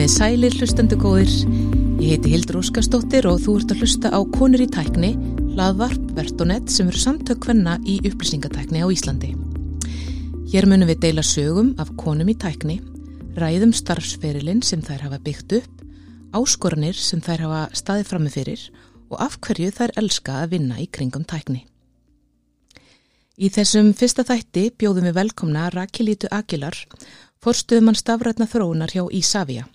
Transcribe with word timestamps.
Komið 0.00 0.14
sælir 0.16 0.54
hlustendu 0.56 0.96
góðir. 0.96 1.32
Ég 2.00 2.14
heiti 2.14 2.30
Hildur 2.32 2.56
Óskarsdóttir 2.62 3.26
og 3.28 3.42
þú 3.44 3.58
ert 3.58 3.72
að 3.74 3.82
hlusta 3.82 4.08
á 4.08 4.20
Konur 4.32 4.62
í 4.64 4.66
tækni, 4.72 5.10
hlaðvarp, 5.50 6.04
vertonett 6.16 6.70
sem 6.72 6.88
eru 6.88 6.96
samtök 6.96 7.44
hvenna 7.44 7.74
í 7.84 7.98
upplýsingatækni 8.08 8.80
á 8.80 8.88
Íslandi. 8.88 9.34
Hér 10.48 10.64
munum 10.70 10.88
við 10.88 11.02
deila 11.02 11.20
sögum 11.20 11.74
af 11.76 11.90
konum 12.00 12.30
í 12.32 12.34
tækni, 12.40 12.78
ræðum 13.36 13.74
starfsferilinn 13.76 14.62
sem 14.64 14.80
þær 14.80 15.04
hafa 15.04 15.18
byggt 15.26 15.52
upp, 15.58 15.82
áskoranir 16.32 16.96
sem 16.96 17.20
þær 17.20 17.44
hafa 17.44 17.82
staðið 17.82 18.08
frammi 18.08 18.32
fyrir 18.32 18.62
og 19.10 19.20
af 19.20 19.36
hverju 19.44 19.74
þær 19.76 19.92
elska 20.00 20.38
að 20.46 20.54
vinna 20.54 20.78
í 20.80 20.86
kringum 20.88 21.26
tækni. 21.28 21.66
Í 23.36 23.52
þessum 23.52 23.92
fyrsta 23.92 24.24
þætti 24.24 24.64
bjóðum 24.80 25.10
við 25.10 25.20
velkomna 25.20 25.68
Rakilítu 25.76 26.32
Agilar, 26.32 26.80
forstuðumann 27.44 28.00
stafrætna 28.00 28.48
þróunar 28.48 28.96
hjá 28.96 29.04
Ísafja. 29.12 29.66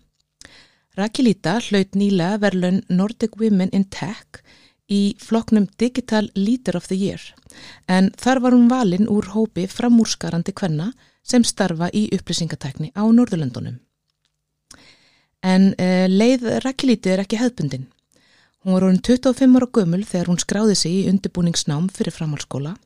Rakilíta 0.96 1.58
hlaut 1.60 1.98
nýlega 2.00 2.40
verðlun 2.40 2.78
Nordic 2.88 3.34
Women 3.36 3.74
in 3.76 3.84
Tech 3.92 4.40
í 4.88 5.18
floknum 5.20 5.66
Digital 5.82 6.30
Leader 6.36 6.78
of 6.80 6.88
the 6.88 6.96
Year 6.96 7.20
en 7.92 8.14
þar 8.22 8.40
var 8.46 8.56
hún 8.56 8.70
valinn 8.72 9.10
úr 9.12 9.28
hópi 9.34 9.66
framúrskarandi 9.68 10.54
kvenna 10.56 10.94
sem 11.26 11.44
starfa 11.44 11.90
í 11.92 12.06
upplýsingatækni 12.16 12.94
á 12.96 13.04
Norðurlöndunum. 13.04 13.82
En 15.44 15.74
uh, 15.74 16.06
leið 16.08 16.48
Rakilíti 16.64 17.12
er 17.12 17.26
ekki 17.26 17.42
hefðbundin. 17.42 17.90
Hún 18.64 18.78
var 18.78 18.88
orðin 18.88 19.04
25 19.04 19.60
ára 19.60 19.70
gömul 19.76 20.04
þegar 20.08 20.32
hún 20.32 20.42
skráði 20.42 20.78
sig 20.80 20.96
í 21.02 21.10
undirbúningsnám 21.12 21.90
fyrir 21.94 22.16
framhalskóla, 22.16 22.78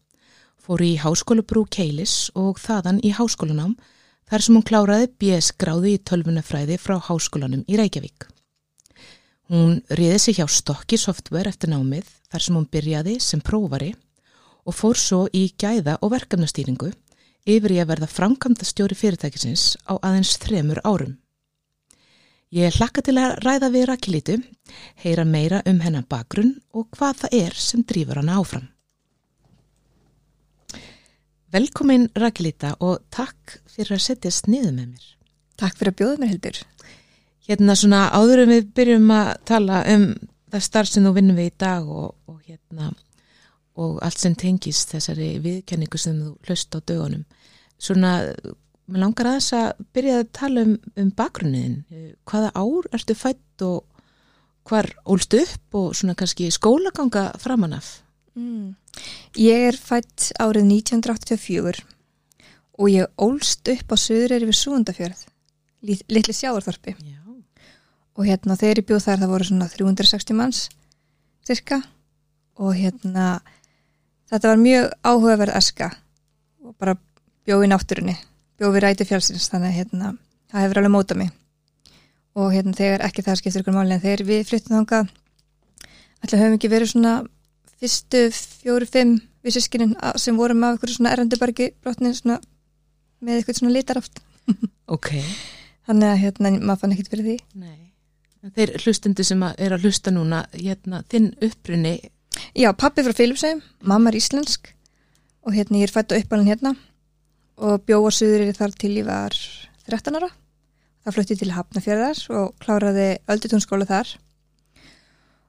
fór 0.57 0.81
í 0.81 0.95
háskólabrú 0.99 1.67
Keilis 1.69 2.31
og 2.35 2.57
þaðan 2.63 3.03
í 3.05 3.13
háskólanám 3.15 3.77
þar 4.29 4.45
sem 4.45 4.57
hún 4.57 4.65
kláraði 4.65 5.09
BS 5.19 5.53
gráði 5.59 5.95
í 5.97 6.01
tölvunafræði 6.05 6.77
frá 6.81 6.97
háskólanum 7.09 7.65
í 7.67 7.79
Reykjavík. 7.79 8.27
Hún 9.49 9.79
riði 9.97 10.19
sig 10.21 10.37
hjá 10.37 10.45
Stokki 10.45 10.99
Software 11.01 11.49
eftir 11.49 11.71
námið 11.73 12.05
þar 12.29 12.45
sem 12.45 12.57
hún 12.57 12.69
byrjaði 12.69 13.15
sem 13.23 13.41
prófari 13.41 13.95
og 14.69 14.75
fór 14.77 14.99
svo 14.99 15.23
í 15.33 15.47
gæða 15.57 15.97
og 16.05 16.13
verkefnastýringu 16.13 16.91
yfir 17.49 17.73
í 17.73 17.79
að 17.81 17.89
verða 17.95 18.11
framkvæmda 18.13 18.67
stjóri 18.67 18.97
fyrirtækisins 18.99 19.73
á 19.89 19.97
aðeins 19.97 20.35
þremur 20.43 20.83
árum. 20.85 21.17
Ég 22.53 22.73
hlakka 22.77 23.01
til 23.05 23.17
að 23.21 23.35
ræða 23.45 23.69
við 23.73 23.87
Rakilítu, 23.89 24.35
heyra 25.01 25.25
meira 25.25 25.61
um 25.69 25.81
hennar 25.81 26.05
bakgrunn 26.09 26.55
og 26.73 26.89
hvað 26.97 27.23
það 27.23 27.35
er 27.39 27.57
sem 27.57 27.83
drýfur 27.85 28.21
hana 28.21 28.39
áfram. 28.41 28.69
Velkomin 31.49 32.11
Rakilíta 32.13 32.75
og 32.77 32.99
takk 33.09 33.55
fyrir 33.65 33.95
að 33.95 34.03
setjast 34.03 34.45
niður 34.45 34.73
með 34.75 34.89
mér. 34.91 35.05
Takk 35.57 35.79
fyrir 35.79 35.93
að 35.95 35.97
bjóða 35.97 36.17
mér 36.21 36.29
heldur. 36.35 36.57
Hérna 37.49 37.75
svona 37.79 38.01
áður 38.13 38.43
en 38.43 38.51
við 38.53 38.67
byrjum 38.77 39.13
að 39.15 39.29
tala 39.49 39.79
um 39.89 40.03
það 40.53 40.65
starf 40.67 40.91
sem 40.91 41.07
þú 41.07 41.13
vinnum 41.15 41.39
við 41.39 41.47
í 41.49 41.53
dag 41.63 41.87
og, 41.89 42.11
og 42.29 42.43
hérna 42.45 42.91
og 43.81 43.97
allt 44.05 44.21
sem 44.21 44.35
tengist 44.37 44.93
þessari 44.93 45.31
viðkenningu 45.41 45.97
sem 45.97 46.19
þú 46.21 46.35
hlust 46.45 46.77
á 46.77 46.79
dögunum. 46.91 47.23
Svona, 47.81 48.11
mér 48.85 49.03
langar 49.07 49.31
að 49.31 49.39
þess 49.39 49.55
að 49.57 49.81
byrja 49.97 50.19
að 50.19 50.29
tala 50.37 50.65
um, 50.67 50.75
um 51.01 51.09
bakgrunniðin. 51.17 51.79
Hvaða 52.29 52.53
ár 52.53 52.91
ertu 52.93 53.17
fætt 53.17 53.65
og 53.65 54.05
hvar 54.69 54.91
ólst 55.09 55.33
upp 55.33 55.81
og 55.81 55.97
svona 55.97 56.13
kannski 56.19 56.51
skólaganga 56.53 57.31
framanaf? 57.41 58.03
Mm. 58.37 58.75
Ég 59.39 59.69
er 59.69 59.77
fætt 59.77 60.31
árið 60.39 60.67
1984 60.69 61.83
og 62.79 62.91
ég 62.91 63.07
ólst 63.19 63.67
upp 63.73 63.93
á 63.93 63.97
söður 63.99 64.47
við 64.47 64.57
Súndafjörð, 64.57 65.23
litli 65.83 66.35
sjáarþorpi. 66.35 66.95
Já. 66.95 67.17
Og 68.19 68.27
hérna 68.27 68.57
þegar 68.59 68.81
ég 68.81 68.87
bjóð 68.87 69.05
þar 69.05 69.21
það 69.23 69.33
voru 69.33 69.47
svona 69.47 69.69
360 69.71 70.37
manns 70.39 70.61
cirka 71.47 71.81
og 72.59 72.75
hérna 72.75 73.39
þetta 74.29 74.51
var 74.51 74.61
mjög 74.61 74.89
áhugaverð 75.01 75.55
aska 75.57 75.91
og 76.63 76.75
bara 76.77 76.97
bjóð 77.47 77.65
í 77.65 77.69
náttúrunni, 77.71 78.15
bjóð 78.59 78.75
við 78.75 78.85
ræti 78.85 79.07
fjálsins 79.07 79.49
þannig 79.49 79.71
að 79.71 79.77
hérna 79.79 80.11
það 80.51 80.65
hefur 80.65 80.81
alveg 80.81 80.93
mótað 80.93 81.21
mig 81.23 81.31
og 82.39 82.53
hérna 82.53 82.75
þegar 82.77 83.05
ekki 83.07 83.25
það 83.25 83.39
skiptir 83.39 83.63
ykkur 83.63 83.75
máli 83.75 83.95
en 83.95 84.03
þegar 84.03 84.25
við 84.27 84.45
flyttum 84.49 84.75
þánga 84.77 85.01
ætla 86.23 86.41
höfum 86.41 86.57
ekki 86.59 86.71
verið 86.71 86.93
svona 86.93 87.13
fyrstu 87.79 88.25
fjóru-fimm 88.35 89.17
við 89.45 89.55
sískinin 89.55 89.95
sem 90.19 90.37
vorum 90.37 90.63
af 90.67 90.75
eitthvað 90.75 90.95
svona 90.97 91.13
errandubargi 91.15 91.69
brotnin 91.83 92.15
svona 92.17 92.39
með 93.23 93.39
eitthvað 93.39 93.59
svona 93.61 93.75
litaraft 93.75 94.21
Ok. 94.95 95.11
þannig 95.87 96.09
að 96.11 96.21
hérna 96.23 96.53
maður 96.59 96.81
fann 96.83 96.95
ekkert 96.95 97.11
fyrir 97.13 97.27
því. 97.27 97.37
Nei. 97.59 97.79
Þeir 98.55 98.71
hlustendu 98.83 99.23
sem 99.27 99.41
að 99.43 99.57
er 99.65 99.75
að 99.75 99.85
hlusta 99.87 100.11
núna, 100.15 100.45
hérna, 100.55 101.01
þinn 101.11 101.33
upprunni, 101.43 101.97
Já, 102.55 102.71
pappi 102.77 103.03
frá 103.03 103.13
Filipsheim, 103.15 103.61
mamma 103.83 104.11
er 104.11 104.19
íslensk 104.19 104.71
og 105.45 105.55
hérna 105.55 105.79
ég 105.81 105.89
er 105.89 105.93
fætt 105.93 106.13
á 106.13 106.19
uppalinn 106.19 106.49
hérna 106.49 106.75
og 107.59 107.83
bjóða 107.87 108.11
suður 108.15 108.53
þar 108.55 108.75
til 108.79 108.93
ég 108.99 109.07
var 109.07 109.35
13 109.89 110.19
ára. 110.19 110.29
Það 111.03 111.15
flutti 111.15 111.37
til 111.39 111.51
Hafnafjörðar 111.55 112.21
og 112.37 112.53
kláraði 112.61 113.07
öldutúnskóla 113.31 113.87
þar. 113.89 114.11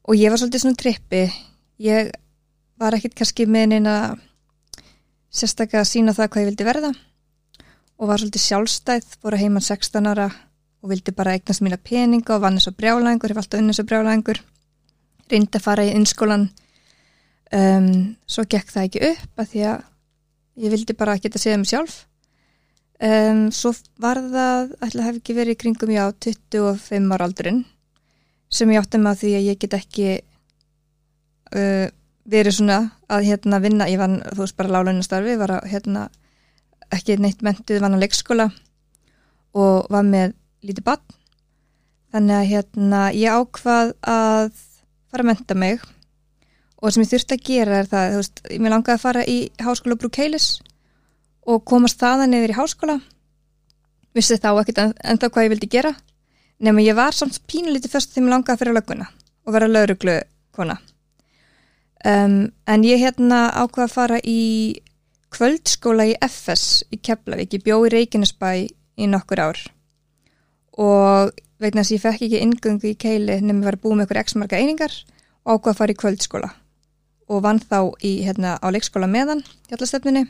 Og 0.08 0.18
ég 0.18 0.32
var 0.32 0.40
svolítið 0.40 0.64
svona 0.64 0.80
trippi 0.80 1.22
ég 1.80 2.10
var 2.80 2.96
ekkit 2.96 3.16
kannski 3.18 3.46
með 3.48 3.72
neina 3.74 3.94
sérstaklega 5.30 5.84
að 5.84 5.90
sína 5.92 6.14
það 6.16 6.30
hvað 6.30 6.42
ég 6.42 6.50
vildi 6.50 6.66
verða 6.66 6.92
og 8.00 8.08
var 8.08 8.20
svolítið 8.20 8.46
sjálfstæð, 8.46 9.16
voru 9.20 9.38
heimann 9.40 9.64
16 9.64 10.08
ára 10.08 10.30
og 10.80 10.92
vildi 10.92 11.12
bara 11.12 11.34
eignast 11.36 11.60
mína 11.64 11.76
peninga 11.76 12.36
og 12.36 12.44
vann 12.44 12.56
eins 12.56 12.68
og 12.70 12.76
brjálæðingur, 12.78 13.32
hef 13.34 13.42
alltaf 13.42 13.60
unni 13.60 13.74
eins 13.74 13.82
og 13.82 13.88
brjálæðingur. 13.90 14.40
Reyndi 15.30 15.58
að 15.58 15.66
fara 15.66 15.84
í 15.84 15.92
innskólan 15.92 16.46
um, 17.52 17.90
svo 18.24 18.46
gekk 18.48 18.72
það 18.72 18.86
ekki 18.88 19.02
upp 19.10 19.42
að 19.42 19.50
því 19.52 19.66
að 19.68 19.84
ég 20.64 20.74
vildi 20.74 20.96
bara 20.96 21.18
geta 21.20 21.42
séð 21.42 21.60
mig 21.60 21.70
sjálf. 21.70 21.98
Um, 23.00 23.46
svo 23.52 23.74
var 24.00 24.20
það 24.32 24.72
ætla 24.80 25.04
að 25.04 25.06
hef 25.06 25.20
ekki 25.20 25.36
verið 25.36 25.56
í 25.56 25.60
kringum 25.60 25.92
já 25.92 26.02
25 26.12 27.14
ára 27.14 27.28
aldurinn 27.28 27.62
sem 28.50 28.72
ég 28.72 28.82
átti 28.82 28.98
með 29.00 29.12
að 29.12 29.20
því 29.22 29.30
að 29.36 29.46
ég 29.46 29.60
get 29.60 29.76
ekki 29.78 30.08
uh, 31.56 31.86
verið 32.30 32.56
svona 32.56 32.80
að 33.10 33.26
hérna 33.30 33.60
vinna, 33.62 33.88
ég 33.90 34.00
var 34.00 34.12
þú 34.30 34.42
veist 34.44 34.58
bara 34.58 34.74
lálunastarfi, 34.76 35.36
var 35.40 35.56
að 35.58 35.70
hérna 35.72 36.08
ekki 36.90 37.16
neitt 37.20 37.44
mentuð, 37.46 37.80
vann 37.82 37.96
á 37.96 38.02
leikskóla 38.02 38.50
og 39.54 39.86
var 39.90 40.06
með 40.06 40.34
lítið 40.66 40.86
bann 40.86 41.16
þannig 42.10 42.36
að 42.36 42.50
hérna 42.50 43.00
ég 43.14 43.38
ákvað 43.38 43.94
að 44.02 44.50
fara 45.10 45.24
að 45.24 45.30
menta 45.30 45.56
mig 45.58 45.80
og 46.80 46.92
sem 46.92 47.04
ég 47.04 47.12
þurfti 47.12 47.36
að 47.36 47.46
gera 47.46 47.78
er 47.80 47.88
það, 47.90 48.12
þú 48.12 48.20
veist, 48.20 48.42
mér 48.58 48.74
langaði 48.74 48.96
að 48.96 49.04
fara 49.04 49.24
í 49.26 49.38
háskóla 49.62 49.98
Brúkeilis 50.00 50.50
og 51.50 51.64
komast 51.66 52.00
þaðan 52.00 52.36
yfir 52.36 52.52
í 52.54 52.56
háskóla. 52.56 53.00
Vissi 54.16 54.38
þá 54.40 54.52
ekkert 54.52 54.80
en, 54.82 54.94
ennþá 55.12 55.30
hvað 55.30 55.46
ég 55.46 55.52
vildi 55.54 55.70
gera 55.70 55.94
nema 56.60 56.84
ég 56.84 56.96
var 56.98 57.16
samt 57.16 57.40
pínulítið 57.48 57.94
fyrst 57.94 58.14
þegar 58.14 58.26
ég 58.26 58.34
langaði 58.34 58.56
að 58.56 58.62
fyrir 58.62 58.76
lögguna 58.76 59.10
og 59.46 59.54
vera 59.56 59.70
lauruglu 59.70 60.16
kona 60.56 60.76
um, 62.06 62.38
en 62.66 62.86
ég 62.86 63.02
hérna 63.02 63.48
ákvaði 63.52 63.86
að 63.86 63.94
fara 63.94 64.20
í 64.24 64.40
kvöldskóla 65.34 66.08
í 66.10 66.16
FS 66.26 66.82
í 66.90 66.98
Keflavík, 66.98 67.54
ég 67.54 67.64
bjó 67.66 67.78
í 67.86 67.92
Reykjanesbæ 67.94 68.50
í 69.00 69.08
nokkur 69.10 69.42
ár. 69.42 69.60
Og 70.80 71.30
vegna 71.60 71.84
þess 71.84 71.92
að 71.92 71.96
ég 71.96 72.04
fekk 72.04 72.26
ekki 72.26 72.42
ingöngu 72.44 72.90
í 72.90 72.98
keili 72.98 73.38
nefnum 73.38 73.62
að 73.62 73.70
vera 73.70 73.82
búið 73.84 73.98
með 73.98 74.08
ykkur 74.08 74.22
x 74.24 74.36
marga 74.40 74.60
einingar 74.60 74.96
og 75.44 75.54
ákvað 75.54 75.72
að 75.72 75.80
fara 75.80 75.94
í 75.94 76.00
kvöldskóla. 76.02 76.52
Og 77.30 77.42
vann 77.44 77.60
þá 77.62 77.80
í, 78.02 78.12
hérna, 78.26 78.56
á 78.58 78.66
leikskóla 78.74 79.06
meðan 79.10 79.44
hjálpastefnunni 79.70 80.24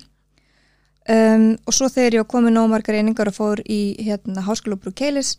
um, 1.09 1.47
og 1.65 1.77
svo 1.77 1.89
þegar 1.89 2.21
ég 2.21 2.31
komið 2.31 2.57
nóg 2.57 2.69
margar 2.73 2.99
einingar 2.99 3.31
og 3.31 3.39
fór 3.39 3.63
í 3.65 3.97
hérna, 4.05 4.45
háskóla 4.45 4.79
brú 4.81 4.93
keilis 4.97 5.37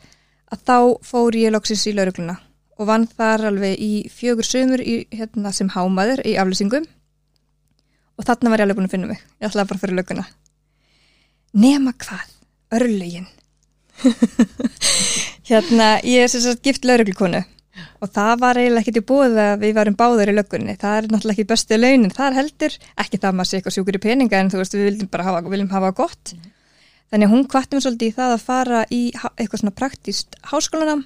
að 0.51 0.65
þá 0.67 0.77
fór 1.06 1.38
ég 1.38 1.53
loksins 1.53 1.85
í 1.88 1.94
laurugluna 1.95 2.39
og 2.81 2.89
vann 2.89 3.06
þar 3.06 3.51
alveg 3.51 3.78
í 3.78 3.92
fjögur 4.10 4.48
sömur 4.48 4.81
í, 4.81 5.04
hérna, 5.13 5.54
sem 5.54 5.69
hámaður 5.69 6.25
í 6.25 6.33
aflýsingum. 6.42 6.89
Og 8.18 8.25
þarna 8.25 8.54
var 8.54 8.62
ég 8.62 8.68
alveg 8.68 8.81
búin 8.81 8.89
að 8.89 8.95
finna 8.98 9.12
mig. 9.13 9.22
Ég 9.38 9.51
ætlaði 9.51 9.69
bara 9.69 9.83
fyrir 9.86 10.01
löguna 10.01 10.25
nema 11.54 11.94
hvað, 12.00 12.28
örlögin. 12.78 13.28
Hérna, 15.50 15.98
ég 16.07 16.24
er 16.24 16.31
sem 16.31 16.44
sagt 16.44 16.63
gift 16.66 16.88
lauruglukonu 16.88 17.44
og 18.01 18.10
það 18.12 18.31
var 18.42 18.57
eiginlega 18.60 18.81
ekkert 18.83 19.00
í 19.00 19.04
búið 19.07 19.38
að 19.39 19.62
við 19.62 19.75
varum 19.78 19.95
báður 19.98 20.31
í 20.31 20.33
löggunni, 20.36 20.74
það 20.80 20.95
er 20.98 21.06
náttúrulega 21.07 21.38
ekki 21.38 21.50
bestu 21.51 21.78
launin, 21.78 22.13
það 22.13 22.28
er 22.28 22.38
heldur, 22.39 22.75
ekki 23.04 23.19
það 23.22 23.38
maður 23.38 23.50
sé 23.50 23.57
eitthvað 23.57 23.75
sjúkur 23.78 23.98
í 23.98 24.01
peninga 24.04 24.42
en 24.42 24.50
þú 24.51 24.60
veist 24.60 24.75
við 24.75 24.88
viljum 24.89 25.12
bara 25.12 25.28
hafa, 25.28 25.44
viljum 25.54 25.72
hafa 25.72 25.92
gott. 25.95 26.33
Mm. 26.36 26.50
þannig 27.13 27.31
hún 27.31 27.45
kvartum 27.51 27.83
svolítið 27.83 28.12
í 28.12 28.16
það 28.18 28.33
að 28.36 28.44
fara 28.48 28.81
í 28.92 29.01
eitthvað 29.13 29.62
svona 29.63 29.75
praktíst 29.78 30.38
háskólanam 30.51 31.06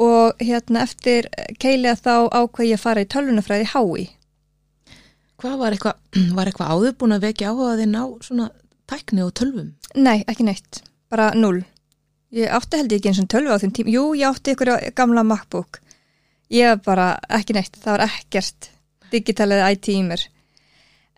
og 0.00 0.40
hérna 0.40 0.86
eftir 0.86 1.28
keiliða 1.60 1.98
þá 2.00 2.14
ákveð 2.32 2.68
ég 2.70 2.78
að 2.80 2.84
fara 2.86 3.04
í 3.04 3.08
tölvunafræði 3.12 3.70
hái 3.74 4.10
hvað 5.42 5.58
var 5.60 5.76
eitthvað, 5.76 6.00
var 6.38 6.48
eitthvað 6.48 6.72
áður 6.72 6.96
búin 7.00 7.16
að 7.16 7.28
vekja 7.28 7.52
áhuga 7.52 7.76
þinn 7.80 7.98
á 7.98 8.04
svona 8.24 8.48
tækni 8.90 9.24
og 9.26 9.32
tölvum? 9.38 9.70
Nei, 9.98 10.22
ekki 10.30 10.46
neitt, 10.46 10.82
bara 11.12 11.32
null. 11.36 11.62
Ég 12.32 12.52
átti 12.56 12.80
held 12.80 12.92
ég 12.94 13.00
ekki 13.00 13.10
eins 13.10 13.20
og 13.20 13.30
tölvu 13.32 13.52
á 13.52 13.60
þeim 13.60 13.72
tím 13.76 13.90
jú, 13.92 14.04
ég 14.16 14.28
átti 14.30 14.54
ykkur 14.54 14.72
gamla 14.96 15.24
MacBook. 15.26 15.82
Ég 16.52 16.80
bara 16.84 17.14
ekki 17.32 17.56
neitt 17.56 17.76
það 17.76 17.98
var 17.98 18.06
ekkert 18.06 18.70
digitalið 19.12 19.64
IT 19.68 19.90
í 19.92 19.98
mér. 20.06 20.26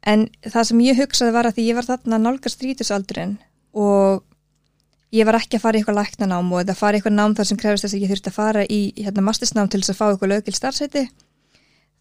En 0.05 0.27
það 0.43 0.69
sem 0.71 0.85
ég 0.85 0.99
hugsaði 1.01 1.35
var 1.35 1.49
að 1.49 1.59
því 1.59 1.67
ég 1.69 1.79
var 1.79 1.89
þarna 1.89 2.21
nálgast 2.21 2.59
strítusaldurinn 2.59 3.37
og 3.73 4.25
ég 5.15 5.29
var 5.29 5.39
ekki 5.39 5.59
að 5.59 5.65
fara 5.65 5.79
í 5.79 5.83
eitthvað 5.83 6.01
læknanám 6.01 6.53
og 6.53 6.63
eða 6.63 6.77
fara 6.79 6.97
í 6.97 7.01
eitthvað 7.01 7.17
nám 7.19 7.37
þar 7.39 7.51
sem 7.51 7.61
krefist 7.61 7.87
þess 7.87 7.97
að 7.97 8.05
ég 8.05 8.13
þurfti 8.13 8.33
að 8.33 8.39
fara 8.39 8.65
í 8.67 8.81
hérna, 8.99 9.27
mastisnám 9.27 9.71
til 9.71 9.81
þess 9.83 9.95
að 9.95 10.01
fá 10.01 10.07
eitthvað 10.09 10.33
lögil 10.33 10.57
starfsæti 10.59 11.05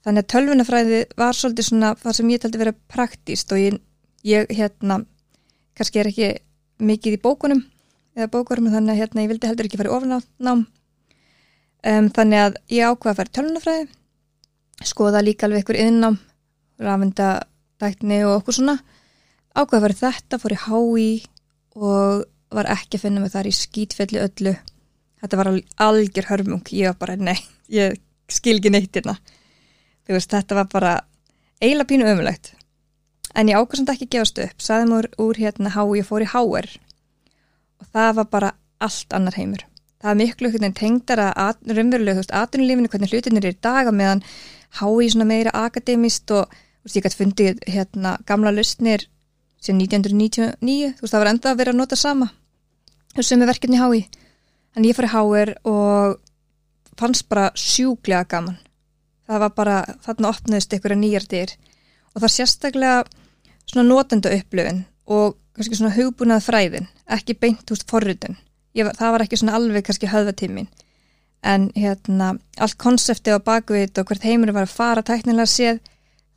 þannig 0.04 0.24
að 0.24 0.31
tölvunafræði 0.33 1.01
var 1.19 1.38
svolítið 1.38 1.69
svona 1.69 1.94
það 2.00 2.18
sem 2.18 2.31
ég 2.33 2.44
taldi 2.44 2.62
verið 2.62 2.80
praktíst 2.92 3.54
og 3.56 3.62
ég, 3.62 3.77
ég 4.27 4.50
hérna 4.51 5.04
kannski 5.77 6.01
er 6.01 6.10
ekki 6.12 6.31
mikið 6.83 7.18
í 7.18 7.21
bókunum 7.24 7.63
eða 8.18 8.31
bókurum 8.33 8.71
þannig 8.74 8.94
að 8.94 9.01
hérna 9.01 9.25
ég 9.25 9.31
vildi 9.31 9.50
heldur 9.50 9.69
ekki 9.69 9.80
fara 9.80 9.92
í 9.92 9.95
ofnám. 9.98 10.65
Um, 11.83 12.07
þannig 12.15 12.39
að 12.39 12.57
ég 12.71 12.89
ákvaði 12.89 13.12
að 13.12 13.19
fara 13.19 13.31
í 13.31 13.36
tölvunafræði 13.38 13.88
skoða 14.88 15.24
líka 15.24 15.48
alveg 15.48 15.63
ykkur 15.63 15.80
innám 15.80 16.19
rafendadækni 16.83 18.21
og 18.27 18.38
okkur 18.39 18.57
svona. 18.60 18.77
Ákvaði 19.54 19.80
að 19.80 19.86
fara 19.86 20.00
þetta, 20.01 20.39
fór 20.42 20.56
í 20.56 20.62
hái 20.63 21.10
og 21.74 22.24
var 22.58 22.70
ekki 22.74 23.00
að 23.00 23.06
finna 23.06 23.24
mig 23.24 23.34
þar 23.34 23.50
í 23.50 23.54
skýtfelli 23.58 24.22
öllu. 24.24 24.56
Þetta 25.24 25.40
var 25.40 25.50
algjör 25.86 26.30
hörmung. 26.30 26.66
Ég 26.76 26.92
var 26.92 27.00
bara, 27.00 27.16
nei, 27.16 27.38
ég 27.72 28.00
skil 28.32 28.58
ekki 28.58 28.74
neitt 28.74 28.96
hérna. 28.96 29.16
Veist, 30.10 30.34
þetta 30.34 30.58
var 30.58 30.68
bara 30.72 30.94
eiginlega 31.64 31.90
pínu 31.94 32.10
ömulegt 32.12 32.54
en 33.34 33.50
ég 33.50 33.58
ákvæmst 33.58 33.92
ekki 33.94 34.10
gefast 34.14 34.40
upp. 34.44 34.62
Saði 34.62 34.90
mér 34.90 35.08
úr 35.22 35.40
hérna 35.40 35.72
há 35.74 35.82
ég 35.98 36.08
fór 36.08 36.26
í 36.26 36.30
háer 36.30 36.68
og 37.82 37.88
það 37.92 38.18
var 38.20 38.28
bara 38.36 38.52
allt 38.84 39.16
annar 39.16 39.38
heimur. 39.38 39.64
Það 40.04 40.12
er 40.12 40.20
miklu 40.20 40.52
hvernig 40.52 40.76
tengdara 40.76 41.30
raunverulega, 41.40 42.18
þú 42.18 42.22
veist, 42.22 42.36
aðunulífinu 42.36 42.92
hvernig 42.92 43.14
hlutinir 43.14 43.48
er 43.48 43.56
í 43.56 43.62
daga 43.64 43.94
meðan 43.96 44.24
há 44.80 44.86
ég 45.00 45.14
svona 45.14 45.30
meira 45.30 45.54
akademist 45.56 46.32
og 46.36 46.52
þú 46.52 46.90
veist, 46.90 46.98
ég 46.98 47.06
gæti 47.06 47.20
fundið 47.22 47.64
hérna 47.72 48.18
gamla 48.28 48.52
lustnir 48.52 49.08
sem 49.64 49.80
1999, 49.80 50.98
þú 50.98 51.06
veist, 51.06 51.14
það 51.14 51.24
var 51.24 51.32
enda 51.32 51.54
að 51.54 51.62
vera 51.62 51.74
að 51.74 51.80
nota 51.80 52.00
sama 52.00 52.30
sem 53.21 53.42
er 53.42 53.51
verkefni 53.51 53.77
hái 53.77 54.07
en 54.74 54.88
ég 54.88 54.98
fór 54.98 55.06
í 55.06 55.13
háer 55.13 55.54
og 55.69 56.18
fannst 56.98 57.27
bara 57.30 57.51
sjúglega 57.54 58.25
gaman. 58.25 58.57
Það 59.30 59.39
var 59.45 59.54
bara, 59.54 59.77
þarna 60.01 60.31
opnaðist 60.33 60.74
ykkur 60.74 60.95
að 60.95 61.04
nýjar 61.04 61.27
dyr. 61.30 61.54
Og 62.13 62.24
það 62.24 62.33
sérstaklega 62.33 63.04
svona 63.69 63.86
notenda 63.88 64.33
upplöfin 64.33 64.83
og 65.06 65.38
kannski 65.56 65.77
svona 65.77 65.94
hugbúnað 65.95 66.45
fræðin 66.48 66.88
ekki 67.13 67.36
beint 67.38 67.71
úr 67.74 67.81
forrutun 67.89 68.38
það 68.74 69.12
var 69.13 69.25
ekki 69.25 69.39
svona 69.39 69.57
alveg 69.60 69.86
kannski 69.88 70.10
höfðatímin 70.10 70.69
en 71.54 71.69
hérna 71.75 72.33
allt 72.57 72.77
konsepti 72.81 73.33
á 73.36 73.38
bakvið 73.44 74.00
og 74.01 74.10
hvert 74.10 74.25
heimur 74.25 74.54
var 74.56 74.68
að 74.68 74.77
fara 74.77 75.04
tæknilega 75.06 75.50
séð 75.50 75.81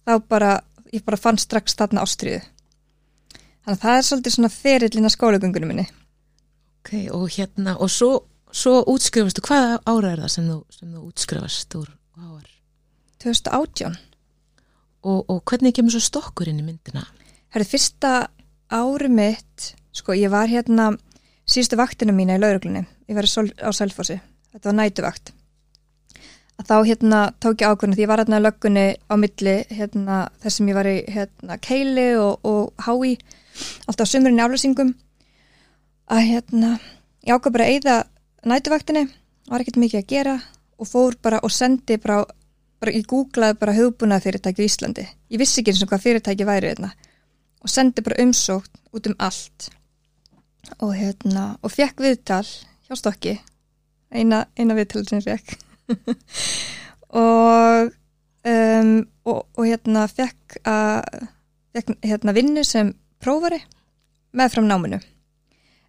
þá 0.07 0.19
bara, 0.29 0.59
ég 0.93 1.05
bara 1.07 1.21
fann 1.21 1.39
strax 1.41 1.79
þarna 1.79 2.05
ástriðu 2.05 2.43
þannig 3.65 3.77
að 3.77 3.85
það 3.85 4.01
er 4.01 4.09
svolítið 4.09 4.37
svona 4.37 4.53
ferillina 4.53 5.13
skólagöngunum 5.13 5.73
minni 5.73 5.87
Ok, 6.87 6.93
og 7.11 7.31
hérna, 7.35 7.73
og 7.83 7.91
svo, 7.91 8.13
svo 8.55 8.85
útskrifastu, 8.87 9.43
hvaða 9.43 9.81
ára 9.91 10.13
er 10.15 10.21
það 10.23 10.29
sem 10.31 10.45
þú, 10.47 10.59
sem 10.71 10.91
þú 10.95 11.01
útskrifast 11.09 11.75
úr 11.75 11.89
áar? 12.15 12.45
2018 13.25 13.97
og, 15.03 15.25
og 15.27 15.41
hvernig 15.51 15.75
kemur 15.75 15.97
svo 15.97 16.03
stokkur 16.05 16.47
inn 16.47 16.61
í 16.63 16.67
myndina? 16.69 17.03
Herði, 17.51 17.67
fyrsta 17.73 18.13
ári 18.71 19.11
mitt, 19.11 19.73
sko, 19.91 20.15
ég 20.15 20.31
var 20.31 20.47
hérna 20.47 20.93
síðustu 21.43 21.75
vaktinu 21.81 22.15
mína 22.15 22.37
í 22.39 22.43
lauruglunni 22.45 22.85
ég 22.87 23.19
var 23.19 23.27
á 23.27 23.71
Selfossi, 23.75 24.21
þetta 24.55 24.71
var 24.71 24.77
nætuvakt. 24.79 25.33
Að 26.63 26.69
þá 26.71 26.77
hérna 26.87 27.25
tók 27.43 27.65
ég 27.65 27.73
ákvörðinu 27.73 27.99
því 27.99 28.05
ég 28.05 28.13
var 28.13 28.23
hérna 28.23 28.39
í 28.39 28.45
löggunni 28.45 28.87
á 29.11 29.15
milli 29.19 29.57
hérna 29.75 30.21
þess 30.39 30.61
sem 30.61 30.71
ég 30.71 30.79
var 30.79 30.87
í 30.87 30.95
hérna 31.17 31.59
keili 31.59 32.07
og, 32.15 32.47
og 32.47 32.87
hái 32.87 33.19
alltaf 33.91 34.07
sömurinn 34.07 34.39
í 34.39 34.47
aflýsingum 34.47 34.95
að 36.07 36.27
hérna 36.31 36.77
ég 37.27 37.35
ákvörð 37.35 37.57
bara 37.57 37.67
að 37.67 37.73
eigða 37.75 37.97
nætuvaktinni 38.47 39.05
var 39.51 39.63
ekkert 39.63 39.81
mikið 39.83 40.03
að 40.03 40.11
gera 40.13 40.35
og 40.77 40.91
fór 40.91 41.17
bara 41.23 41.41
og 41.43 41.53
sendi 41.55 41.99
bara 42.03 42.25
bara 42.81 42.93
ég 42.93 43.07
googlaði 43.09 43.57
bara 43.61 43.75
hugbúnað 43.77 44.27
fyrirtæki 44.27 44.63
í 44.63 44.69
Íslandi. 44.69 45.07
Ég 45.33 45.41
vissi 45.41 45.63
ekki 45.63 45.73
eins 45.73 45.83
og 45.83 45.91
hvað 45.91 46.05
fyrirtæki 46.05 46.47
væri 46.47 46.71
hérna. 46.71 46.91
Og 47.65 47.73
sendi 47.73 48.05
bara 48.05 48.21
umsókt 48.23 48.73
út 48.93 49.09
um 49.09 49.17
allt. 49.19 49.71
Og 50.85 50.93
hérna 50.95 51.55
og 51.63 51.73
fekk 51.73 52.03
viðtal 52.05 52.45
hjá 52.45 52.99
stokki. 52.99 53.39
Eina, 54.13 54.45
eina 54.59 54.77
viðtal 54.77 55.07
sem 55.09 55.23
ég 55.25 55.27
fekk 55.27 55.57
og, 57.23 57.91
um, 58.47 58.93
og 59.27 59.41
og 59.57 59.65
hérna 59.67 60.05
fekk 60.11 60.61
að 60.63 61.27
hérna 62.07 62.35
vinnu 62.37 62.63
sem 62.65 62.93
prófari 63.23 63.59
með 64.37 64.55
fram 64.55 64.69
náminu 64.71 65.01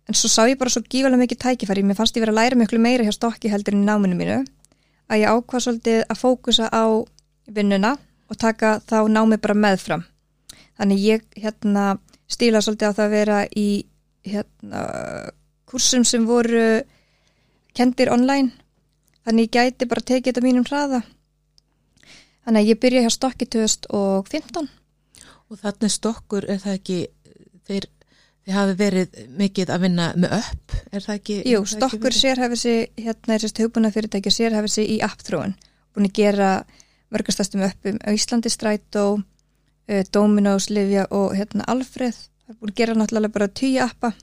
en 0.07 0.15
svo 0.15 0.31
sá 0.31 0.43
ég 0.47 0.57
bara 0.59 0.71
svo 0.71 0.83
gífalega 0.83 1.23
mikið 1.23 1.43
tækifæri 1.43 1.83
mér 1.83 1.99
fannst 1.99 2.15
ég 2.17 2.23
verið 2.23 2.35
að 2.35 2.41
læra 2.41 2.59
mjög 2.59 2.79
meira 2.79 3.03
hjá 3.03 3.13
stokki 3.15 3.51
heldur 3.51 3.75
en 3.75 3.83
í 3.83 3.87
náminu 3.87 4.19
mínu 4.19 4.37
að 5.07 5.21
ég 5.21 5.31
ákvað 5.31 5.63
svolítið 5.63 6.03
að 6.07 6.21
fókusa 6.21 6.67
á 6.71 6.85
vinnuna 7.47 7.95
og 8.27 8.39
taka 8.39 8.77
þá 8.87 9.07
námi 9.11 9.39
bara 9.39 9.55
meðfram. 9.55 10.03
Þannig 10.77 11.03
ég 11.03 11.25
hérna 11.39 11.97
stíla 12.27 12.61
svolítið 12.61 12.91
á 12.91 12.97
það 12.97 13.05
að 13.05 13.15
vera 13.15 13.41
í 13.47 13.67
hérna 14.27 14.81
kursum 15.67 16.05
sem 16.07 16.25
voru 16.27 16.83
kendir 17.77 18.11
online. 18.11 18.51
Þannig 19.27 19.47
ég 19.47 19.55
gæti 19.55 19.87
bara 19.87 20.03
tekið 20.03 20.31
þetta 20.31 20.45
mínum 20.45 20.67
hraða. 20.67 21.01
Þannig 22.47 22.61
að 22.63 22.69
ég 22.71 22.81
byrja 22.83 23.03
hjá 23.03 23.11
Stokki 23.11 23.47
2015. 23.57 24.69
Og 25.47 25.59
þannig 25.63 25.91
Stokkur 25.91 26.47
er 26.47 26.59
það 26.63 26.77
ekki, 26.79 26.99
þeir, 27.67 27.87
þeir 28.47 28.55
hafi 28.55 28.75
verið 28.79 29.15
mikið 29.41 29.71
að 29.75 29.81
vinna 29.83 30.03
með 30.15 30.35
upp, 30.37 30.75
er 30.95 31.03
það 31.03 31.17
ekki? 31.17 31.37
Jú, 31.51 31.63
Stokkur 31.67 32.15
sérhæfið 32.15 32.59
sér, 32.61 32.85
hérna 32.95 33.35
er 33.35 33.43
sérst 33.43 33.59
hugbúna 33.59 33.91
fyrirtæki 33.91 34.31
sérhæfið 34.31 34.71
sér 34.71 34.91
í 34.93 34.99
appþróun. 35.03 35.55
Búin 35.91 36.07
að 36.07 36.13
gera 36.15 36.51
mörgastæstum 37.11 37.65
uppum 37.67 37.97
á 38.07 38.09
Íslandi 38.15 38.51
Strætó, 38.53 39.03
uh, 39.19 40.03
Dominos, 40.15 40.69
Livja 40.71 41.09
og 41.11 41.35
hérna 41.35 41.67
Alfreð. 41.67 42.21
Það 42.45 42.53
er 42.53 42.59
búin 42.61 42.71
að 42.71 42.79
gera 42.79 42.95
náttúrulega 42.95 43.35
bara 43.35 43.49
tíu 43.51 43.83
appa 43.83 44.13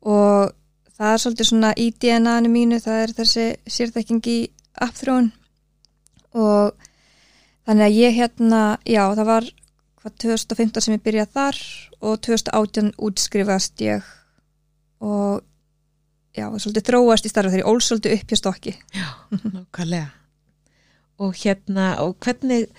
og 0.00 0.56
það 0.96 1.12
er 1.12 1.20
svolítið 1.20 1.50
svona 1.50 1.74
í 1.76 1.90
DNA-inu 1.92 2.54
mínu, 2.54 2.80
það 2.80 3.02
er 3.02 3.14
þessi 3.20 3.46
sérþekking 3.68 4.32
í 4.32 4.38
appþróun 4.80 5.28
og 6.40 6.88
þannig 7.68 7.84
að 7.84 8.00
ég 8.00 8.16
hérna, 8.16 8.62
já 8.88 9.02
það 9.12 9.28
var 9.28 9.52
hvað 10.00 10.18
2015 10.24 10.86
sem 10.86 10.96
ég 10.96 11.04
byrjaði 11.04 11.36
þar 11.36 11.60
og 12.00 12.20
2018 12.24 12.94
útskrifast 12.98 13.80
ég 13.84 14.04
og 15.00 15.40
já, 16.36 16.46
svolítið 16.48 16.86
þróast 16.88 17.26
í 17.26 17.32
starfa 17.32 17.52
þegar 17.52 17.62
ég 17.62 17.70
ól 17.70 17.80
svolítið 17.84 18.14
upp 18.16 18.30
hjá 18.32 18.38
stokki. 18.40 18.76
Já, 18.94 19.08
nákvæmlega. 19.56 20.08
Og 21.20 21.34
hérna, 21.36 21.90
og 22.04 22.16
hvernig 22.24 22.70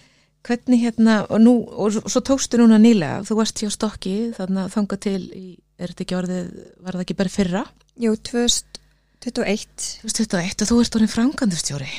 hvernig 0.42 0.82
hérna, 0.82 1.20
og 1.30 1.42
nú 1.42 1.54
og 1.70 1.94
svo 1.94 2.22
tókstu 2.26 2.58
núna 2.58 2.80
nýlega, 2.82 3.22
þú 3.28 3.38
varst 3.38 3.62
hjá 3.62 3.70
stokki 3.74 4.16
þannig 4.38 4.64
að 4.64 4.74
þanga 4.74 4.98
til 5.06 5.20
í, 5.38 5.46
er 5.78 5.92
þetta 5.92 6.06
ekki 6.06 6.18
orðið, 6.18 6.48
var 6.82 6.98
það 6.98 7.04
ekki 7.06 7.18
bara 7.20 7.34
fyrra? 7.36 7.62
Jú, 8.02 8.16
2021 8.32 9.86
2021 10.02 10.66
og 10.66 10.72
þú 10.72 10.80
ert 10.82 10.98
orðin 10.98 11.14
frangandustjóri 11.14 11.92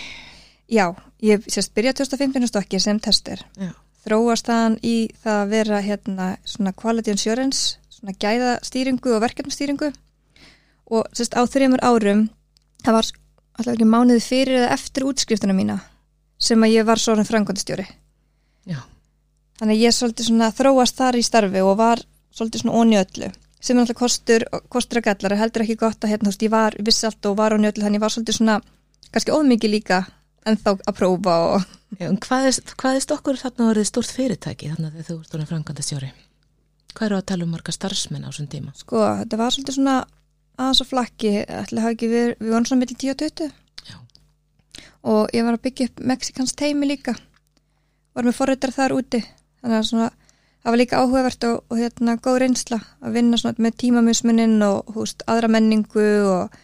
Já, 0.73 0.89
ég 1.23 1.47
sérst 1.53 1.75
byrjaði 1.77 2.01
2015 2.01 2.49
stokki 2.51 2.81
sem 2.81 2.99
tester. 3.03 3.45
Já 3.61 3.75
þróast 4.03 4.49
þann 4.51 4.79
í 4.83 4.97
það 5.23 5.41
að 5.41 5.53
vera 5.55 5.81
hérna 5.85 6.29
svona 6.45 6.75
quality 6.75 7.15
insurance, 7.15 7.79
svona 7.93 8.15
gæðastýringu 8.19 9.15
og 9.15 9.23
verkefnastýringu. 9.25 9.93
Og 10.93 11.07
sérst 11.17 11.37
á 11.39 11.43
þreymur 11.47 11.83
árum 11.85 12.27
það 12.83 12.99
var 12.99 13.11
alltaf 13.59 13.75
ekki 13.75 13.89
mánuði 13.89 14.23
fyrir 14.25 14.63
eða 14.63 14.73
eftir 14.77 15.07
útskriftunum 15.09 15.59
mína 15.59 15.79
sem 16.43 16.63
að 16.65 16.75
ég 16.75 16.87
var 16.89 16.99
svona 16.99 17.25
frangondistjóri 17.27 17.85
Já. 18.67 18.81
þannig 19.61 19.77
að 19.77 19.85
ég 19.85 19.95
svolítið 19.95 20.29
svona 20.29 20.51
þróast 20.57 20.99
þar 20.99 21.19
í 21.19 21.25
starfi 21.27 21.63
og 21.63 21.77
var 21.79 22.03
svolítið 22.35 22.65
svona 22.65 22.81
óni 22.81 22.99
öllu. 22.99 23.31
Sem 23.63 23.77
er 23.77 23.85
alltaf 23.85 23.99
kostur, 24.01 24.45
kostur 24.73 24.99
að 24.99 25.07
gallar 25.11 25.39
heldur 25.39 25.63
ekki 25.63 25.79
gott 25.79 26.03
að 26.03 26.11
hérna, 26.11 26.27
þú 26.27 26.33
veist, 26.33 26.43
ég 26.43 26.51
var 26.51 26.77
viss 26.83 27.05
allt 27.07 27.29
og 27.31 27.37
var 27.39 27.55
óni 27.55 27.69
öllu 27.71 27.85
þannig 27.85 28.01
ég 28.01 28.05
var 28.05 28.15
svolítið 28.15 28.39
svona 28.39 28.57
kannski 29.13 29.37
ómikið 29.37 29.75
líka 29.77 30.01
en 30.49 30.59
þá 30.59 30.73
að 30.75 30.97
prófa 30.99 31.37
og 31.53 31.69
Já, 32.01 32.09
hvað 32.25 32.49
er, 32.49 32.59
hvað 32.81 32.97
er 32.97 33.05
stokkur 33.05 33.39
þarna 33.41 33.69
orðið 33.73 33.89
stórt 33.91 34.13
fyrirtæki 34.17 34.71
þannig 34.73 34.95
að 34.95 35.09
þú 35.09 35.17
ert 35.21 35.35
orðin 35.37 35.51
frangandastjóri 35.51 36.13
hvað 36.93 37.07
eru 37.09 37.19
að 37.19 37.29
tala 37.31 37.47
um 37.47 37.53
marga 37.53 37.75
starfsmenn 37.75 38.25
á 38.25 38.31
þessum 38.31 38.49
tíma? 38.53 38.73
Sko, 38.77 39.03
þetta 39.21 39.41
var 39.41 39.55
svolítið 39.55 39.77
svona 39.79 39.99
aðeins 40.61 40.83
og 40.85 40.89
flakki, 40.89 41.35
ætla 41.45 41.85
hafa 41.85 41.97
ekki 41.97 42.09
við 42.13 42.27
við 42.39 42.51
vorum 42.53 42.69
svona 42.69 42.83
millir 42.83 42.99
10 43.05 43.13
og 43.13 43.21
20 43.23 43.53
Já. 43.91 43.97
og 45.13 45.37
ég 45.37 45.47
var 45.47 45.59
að 45.59 45.65
byggja 45.69 45.89
upp 45.91 46.03
Mexikans 46.13 46.57
teimi 46.59 46.89
líka 46.91 47.17
var 48.13 48.29
með 48.29 48.37
forreitar 48.41 48.75
þar 48.75 48.97
úti 48.99 49.23
þannig 49.23 49.79
að 49.79 49.89
svona, 49.89 50.11
það 50.65 50.75
var 50.75 50.83
líka 50.83 51.01
áhugavert 51.01 51.49
og, 51.49 51.63
og 51.69 51.81
hérna 51.81 52.19
góð 52.21 52.43
reynsla 52.45 52.83
að 53.01 53.17
vinna 53.17 53.41
svona 53.41 53.65
með 53.65 53.79
tímamismuninn 53.85 54.61
og 54.69 54.93
húst 54.97 55.25
aðra 55.29 55.53
menningu 55.53 56.11
og 56.29 56.61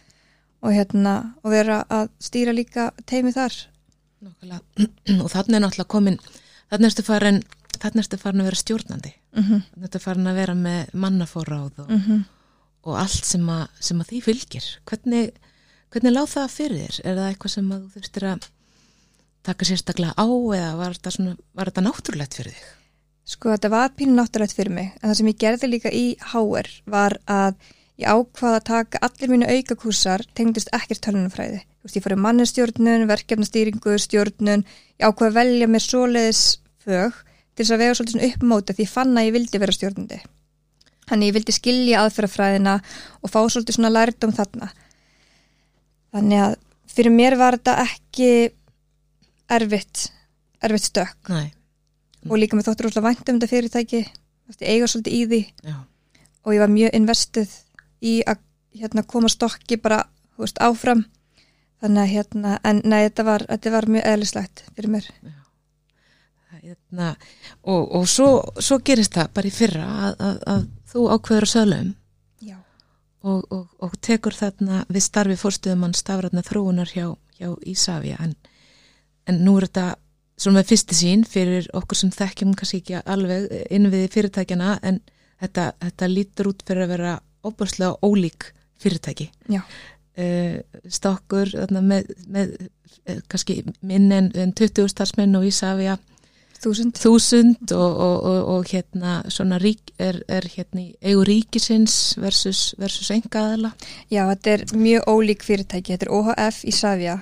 og 0.59 0.75
hérna 0.75 1.15
og 1.43 1.53
vera 1.53 1.83
að 1.87 2.09
stýra 2.19 2.53
líka 2.55 2.89
teimi 3.07 3.31
þar. 3.35 3.53
og 5.23 5.29
þannig 5.31 5.55
er 5.55 5.63
náttúrulega 5.63 5.93
komin 5.95 6.19
þannig 6.69 6.89
erstu 6.89 7.05
farin 7.07 7.39
þannig 7.79 8.03
erstu 8.03 8.19
farin 8.19 8.43
að 8.43 8.49
vera 8.49 8.59
stjórnandi. 8.63 9.13
Mm 9.37 9.43
-hmm. 9.43 9.63
þannig 9.71 9.87
erstu 9.89 10.03
farin 10.03 10.27
að 10.27 10.39
vera 10.41 10.55
með 10.55 10.93
mannafóráð 10.93 11.85
og, 11.85 11.89
Mm 11.89 12.25
og 12.87 12.97
allt 12.99 13.27
sem 13.27 13.45
að, 13.51 13.65
sem 13.83 14.01
að 14.01 14.11
því 14.11 14.21
fylgir. 14.25 14.67
Hvernig, 14.89 15.31
hvernig 15.93 16.15
láð 16.15 16.33
það 16.35 16.53
fyrir 16.55 16.79
þér? 16.79 16.99
Er 17.03 17.17
það 17.19 17.29
eitthvað 17.29 17.53
sem 17.55 17.71
að 17.75 17.81
þú 17.81 17.89
þurftir 17.95 18.27
að 18.29 18.47
taka 19.49 19.67
sérstaklega 19.69 20.13
á 20.15 20.27
eða 20.27 20.69
var 20.79 20.95
þetta, 20.97 21.15
svona, 21.15 21.35
var 21.57 21.71
þetta 21.71 21.85
náttúrulegt 21.85 22.37
fyrir 22.39 22.55
þig? 22.55 22.69
Sko 23.29 23.51
þetta 23.53 23.71
var 23.73 23.91
pínu 23.97 24.15
náttúrulegt 24.17 24.55
fyrir 24.57 24.73
mig. 24.73 24.93
En 24.99 25.11
það 25.11 25.19
sem 25.19 25.31
ég 25.31 25.41
gerði 25.43 25.69
líka 25.69 25.91
í 25.93 26.05
HR 26.31 26.71
var 26.89 27.17
að 27.29 27.59
ég 27.99 28.07
ákvaða 28.07 28.61
að 28.61 28.69
taka 28.69 29.01
allir 29.07 29.33
mínu 29.33 29.49
aukakúsar 29.49 30.23
tengdist 30.37 30.71
ekkert 30.75 31.03
tölunumfræði 31.05 31.63
Þú 31.79 31.87
veist, 31.87 31.95
ég 31.95 32.03
fór 32.03 32.11
í 32.11 32.19
mannestjórnun, 32.19 33.05
verkefnastýringu, 33.07 33.93
stjórnun. 34.03 34.65
Ég 34.99 35.05
ákvaða 35.07 35.29
að 35.29 35.37
velja 35.37 35.67
mér 35.71 35.83
svoleiðis 35.85 36.41
fög 36.83 37.21
til 37.55 37.63
þess 37.63 37.71
að 37.71 37.79
vega 37.79 37.93
svolítið 37.95 38.15
svona 38.15 38.27
uppmóta 38.33 38.75
því 38.75 38.83
ég 38.83 38.91
fann 38.91 39.15
að 39.15 39.27
ég 39.29 39.35
vildi 39.37 39.61
vera 39.63 39.75
stjórnandi. 39.77 40.17
Þannig 41.07 41.29
ég 41.29 41.37
vildi 41.37 41.55
skilja 41.55 42.01
aðferðafræðina 42.03 42.73
og 43.23 43.31
fá 43.31 43.39
svolítið 43.39 43.77
svona 43.77 43.93
lærdom 43.93 44.35
þarna. 44.35 44.69
Þannig 46.17 46.43
að 46.49 46.57
fyrir 46.91 47.15
mér 47.15 47.37
var 47.39 47.59
þetta 47.61 47.77
ekki 47.85 48.29
erfitt 49.55 50.05
erfitt 50.59 50.89
stök. 50.89 51.31
Nei, 51.31 51.47
og 52.27 52.35
líka 52.43 52.59
með 52.59 52.73
þóttur 52.73 52.91
úrslega 52.91 53.07
vænt 53.07 53.23
um 53.23 53.39
þetta 53.39 53.51
fyrirtæki. 53.53 54.03
Þú 54.03 54.51
veist, 54.51 54.67
ég 54.67 54.75
eiga 54.75 54.91
svolítið 54.91 55.15
í 55.15 55.23
því. 55.31 55.41
Já, 55.63 55.79
og 56.43 56.57
ég 56.57 56.65
var 56.65 56.75
mjög 56.75 56.95
investuð 56.99 57.57
í 58.01 58.19
að 58.27 58.43
hérna, 58.79 59.03
koma 59.03 59.29
stokki 59.31 59.79
bara 59.81 60.03
veist, 60.39 60.59
áfram. 60.61 61.05
Þannig 61.79 62.01
að 62.01 62.13
hérna, 62.13 62.57
en 62.67 62.81
nei, 62.83 63.05
þetta 63.07 63.23
var, 63.27 63.45
þetta 63.47 63.71
var 63.71 63.87
mjög 63.87 64.09
eðlislegt 64.11 64.65
fyrir 64.75 64.91
mér. 64.95 65.07
Hérna, 66.59 67.13
og, 67.63 67.85
og 67.95 68.09
svo, 68.11 68.27
svo 68.59 68.81
gerist 68.83 69.15
það 69.15 69.29
bara 69.37 69.47
í 69.47 69.53
fyrra 69.53 69.85
að, 69.87 70.17
að, 70.19 70.39
að 70.53 70.65
þú 70.91 71.05
ákveður 71.13 71.45
að 71.45 71.51
söglaum 71.53 71.93
Já. 72.43 72.57
og, 73.23 73.45
og, 73.55 73.63
og 73.79 73.95
tekur 74.03 74.35
þarna 74.35 74.81
við 74.89 75.05
starfi 75.05 75.37
fórstuðumann 75.39 75.95
stafrætna 75.95 76.43
þróunar 76.43 76.91
hjá, 76.91 77.05
hjá 77.39 77.53
Ísafja 77.63 78.19
en, 78.25 78.35
en 79.29 79.39
nú 79.45 79.55
er 79.59 79.69
þetta 79.69 79.85
svona 80.39 80.59
með 80.59 80.73
fyrsti 80.73 80.99
sín 80.99 81.23
fyrir 81.27 81.71
okkur 81.79 82.01
sem 82.01 82.11
þekkjum 82.15 82.53
kannski 82.59 82.81
ekki 82.83 82.99
alveg 83.05 83.47
inn 83.71 83.89
við 83.93 84.09
fyrirtækjana 84.17 84.75
en 84.83 84.99
þetta, 85.39 85.71
þetta 85.85 86.11
lítur 86.11 86.51
út 86.51 86.67
fyrir 86.67 86.85
að 86.85 86.93
vera 86.97 87.15
óbúrslega 87.45 87.95
ólík 88.05 88.51
fyrirtæki. 88.79 89.29
Já. 89.49 89.61
uh, 90.19 90.59
stokkur 90.87 91.51
þarna, 91.55 91.81
með, 91.81 92.13
með 92.27 92.53
uh, 92.59 93.19
kannski 93.31 93.61
minn 93.81 94.11
en, 94.11 94.31
en 94.35 94.53
20 94.55 94.91
starfsmenn 94.91 95.35
og 95.39 95.47
Ísafja 95.49 95.97
þúsund. 96.59 97.71
Og, 97.71 97.99
og, 98.05 98.15
og, 98.23 98.39
og 98.53 98.71
hérna 98.71 99.19
svona 99.31 99.59
rík, 99.61 99.93
er, 99.99 100.21
er 100.27 100.47
hérna 100.51 100.83
í 100.83 100.89
eigu 101.01 101.23
ríkisins 101.27 102.17
versus, 102.19 102.73
versus 102.79 103.11
engaðala 103.15 103.71
Já, 104.11 104.25
þetta 104.33 104.55
er 104.55 104.65
mjög 104.75 105.07
ólík 105.07 105.45
fyrirtæki. 105.47 105.95
Þetta 105.95 106.09
er 106.09 106.15
OHF 106.17 106.65
í 106.67 106.75
Savja 106.75 107.19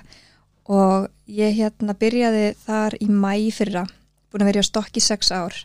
og 0.67 1.07
ég 1.31 1.55
hérna 1.55 1.95
byrjaði 1.95 2.49
þar 2.65 2.97
í 2.99 3.07
mæ 3.07 3.33
í 3.45 3.51
fyrra 3.55 3.85
búin 4.31 4.43
að 4.43 4.51
vera 4.51 4.63
á 4.65 4.69
stokki 4.69 4.99
í 4.99 5.05
sex 5.05 5.31
ár. 5.31 5.55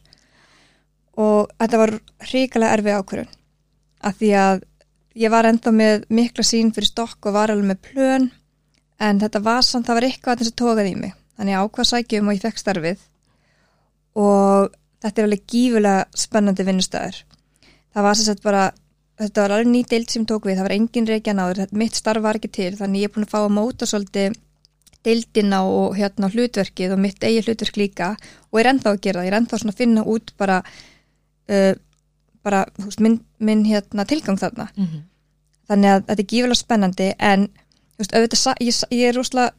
Og 1.19 1.51
þetta 1.59 1.81
var 1.81 1.97
hrikalega 2.29 2.77
erfið 2.79 2.99
ákvörun 3.01 3.33
af 4.03 4.21
því 4.21 4.31
að 4.43 4.63
ég 5.23 5.33
var 5.33 5.49
enda 5.49 5.73
með 5.75 6.07
mikla 6.09 6.45
sín 6.47 6.71
fyrir 6.75 6.91
stokk 6.91 7.29
og 7.29 7.37
var 7.37 7.53
alveg 7.53 7.73
með 7.73 7.83
plön 7.89 8.31
en 9.03 9.21
þetta 9.23 9.43
var 9.43 9.67
samt, 9.67 9.89
það 9.89 9.99
var 9.99 10.09
eitthvað 10.09 10.47
sem 10.47 10.57
tókaði 10.59 10.95
í 10.95 11.01
mig. 11.01 11.17
Þannig 11.37 11.57
ég 11.57 11.67
ákvað 11.67 11.91
sækjum 11.91 12.31
og 12.31 12.37
ég 12.37 12.45
fekk 12.45 12.61
starfið. 12.61 13.05
Og 14.23 14.73
þetta 15.03 15.23
er 15.23 15.29
alveg 15.29 15.45
gífulega 15.51 16.23
spennandi 16.25 16.67
vinnustæður 16.69 17.23
það 17.93 18.07
var 18.07 18.19
sagt 18.19 18.45
bara 18.45 18.63
þetta 19.21 19.45
var 19.45 19.55
alveg 19.57 19.71
ný 19.71 19.83
deild 19.89 20.13
sem 20.13 20.25
tók 20.29 20.49
við, 20.49 20.59
það 20.59 20.69
var 20.69 20.77
engin 20.77 21.09
reykja 21.09 21.35
náður, 21.37 21.67
mitt 21.77 21.99
starf 21.99 22.25
var 22.25 22.39
ekki 22.39 22.51
til. 22.53 22.73
Þannig 22.79 23.05
ég 23.05 23.11
er 23.11 23.15
búin 23.15 23.27
að 23.29 23.35
fá 23.35 23.39
að 23.43 23.55
móta 23.59 23.89
svolítið 23.89 24.39
deildina 25.03 25.63
og 25.67 25.97
hérna 25.99 26.31
hlutverkið 26.31 26.95
og 26.95 27.01
mitt 27.03 27.25
eigi 27.27 27.43
hlutverk 27.43 27.79
líka 27.79 28.13
og 28.51 28.61
er 28.61 28.71
ennþá 28.71 28.93
að 28.93 29.01
gera 29.03 29.21
það, 29.21 29.27
ég 29.27 29.33
er 29.33 29.39
ennþá 29.41 29.59
að 29.59 29.81
finna 29.81 30.05
út 30.07 30.33
bara 30.39 30.59
uh, 30.63 31.73
bara 32.43 32.67
húst, 32.85 33.01
minn, 33.01 33.21
minn 33.39 33.65
hérna 33.65 34.05
tilgang 34.09 34.39
þarna. 34.39 34.69
Mm 34.77 34.85
-hmm. 34.87 35.03
þannig 35.69 35.91
að 35.91 36.07
þetta 36.07 36.23
er 36.23 36.31
gífulega 36.33 36.55
spennandi 36.61 37.13
en 37.19 37.49
húst, 37.99 38.15
auðvitað, 38.15 38.55
ég, 38.61 38.81
ég 38.91 39.09
er 39.09 39.17
rosalega 39.17 39.53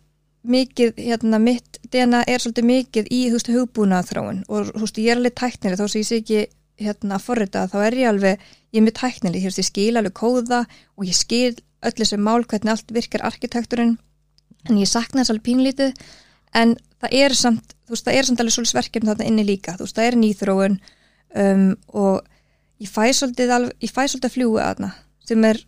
mikið, 0.44 0.98
hérna, 1.00 1.40
mitt 1.40 1.80
DNA 1.92 2.24
er 2.28 2.42
svolítið 2.44 2.68
mikið 2.68 3.08
í, 3.12 3.22
þú 3.30 3.38
veist, 3.38 3.52
hugbúnað 3.54 4.10
þráin 4.12 4.42
og, 4.50 4.72
þú 4.74 4.84
veist, 4.84 5.00
ég 5.00 5.14
er 5.14 5.22
alveg 5.22 5.36
tæknileg 5.40 5.80
þó 5.80 5.86
sem 5.88 6.02
ég 6.02 6.08
sé 6.10 6.20
ekki, 6.20 6.42
hérna, 6.84 7.18
að 7.18 7.28
forrita 7.28 7.68
þá 7.72 7.78
er 7.86 7.98
ég 8.02 8.10
alveg, 8.10 8.48
ég 8.74 8.82
er 8.82 8.86
mjög 8.88 8.98
tæknileg, 9.00 9.46
veist, 9.48 9.62
ég 9.62 9.70
skil 9.70 9.94
alveg 10.00 10.16
kóða 10.20 10.64
og 10.98 11.08
ég 11.08 11.16
skil 11.16 11.54
öll 11.84 11.96
þessu 11.96 12.20
mál, 12.20 12.44
hvernig 12.44 12.74
allt 12.74 12.92
virkar 12.96 13.24
arkitekturinn, 13.30 13.96
en 14.70 14.80
ég 14.80 14.90
sakna 14.90 15.24
þess 15.24 15.34
alveg 15.34 15.48
pínlítið, 15.48 15.96
en 16.60 16.76
það 17.04 17.18
er 17.24 17.38
samt, 17.40 17.76
þú 17.88 17.96
veist, 17.96 18.08
það 18.08 18.20
er 18.20 18.28
samt 18.28 18.44
alveg 18.44 18.58
svolítið 18.58 18.80
verkefni 18.82 19.12
þarna 19.12 19.30
inni 19.32 19.48
líka, 19.48 19.78
þú 19.78 19.88
veist, 19.88 20.00
það 20.00 20.10
er 20.10 20.20
nýþróun 20.20 20.78
um, 21.44 21.66
og 22.04 22.33
ég 22.84 22.92
fæ 22.92 23.06
svolítið 23.16 23.54
svolítið 24.08 24.30
að 24.30 24.36
fljúa 24.36 24.68
þarna, 24.68 24.90
sem 25.28 25.46
er 25.50 25.62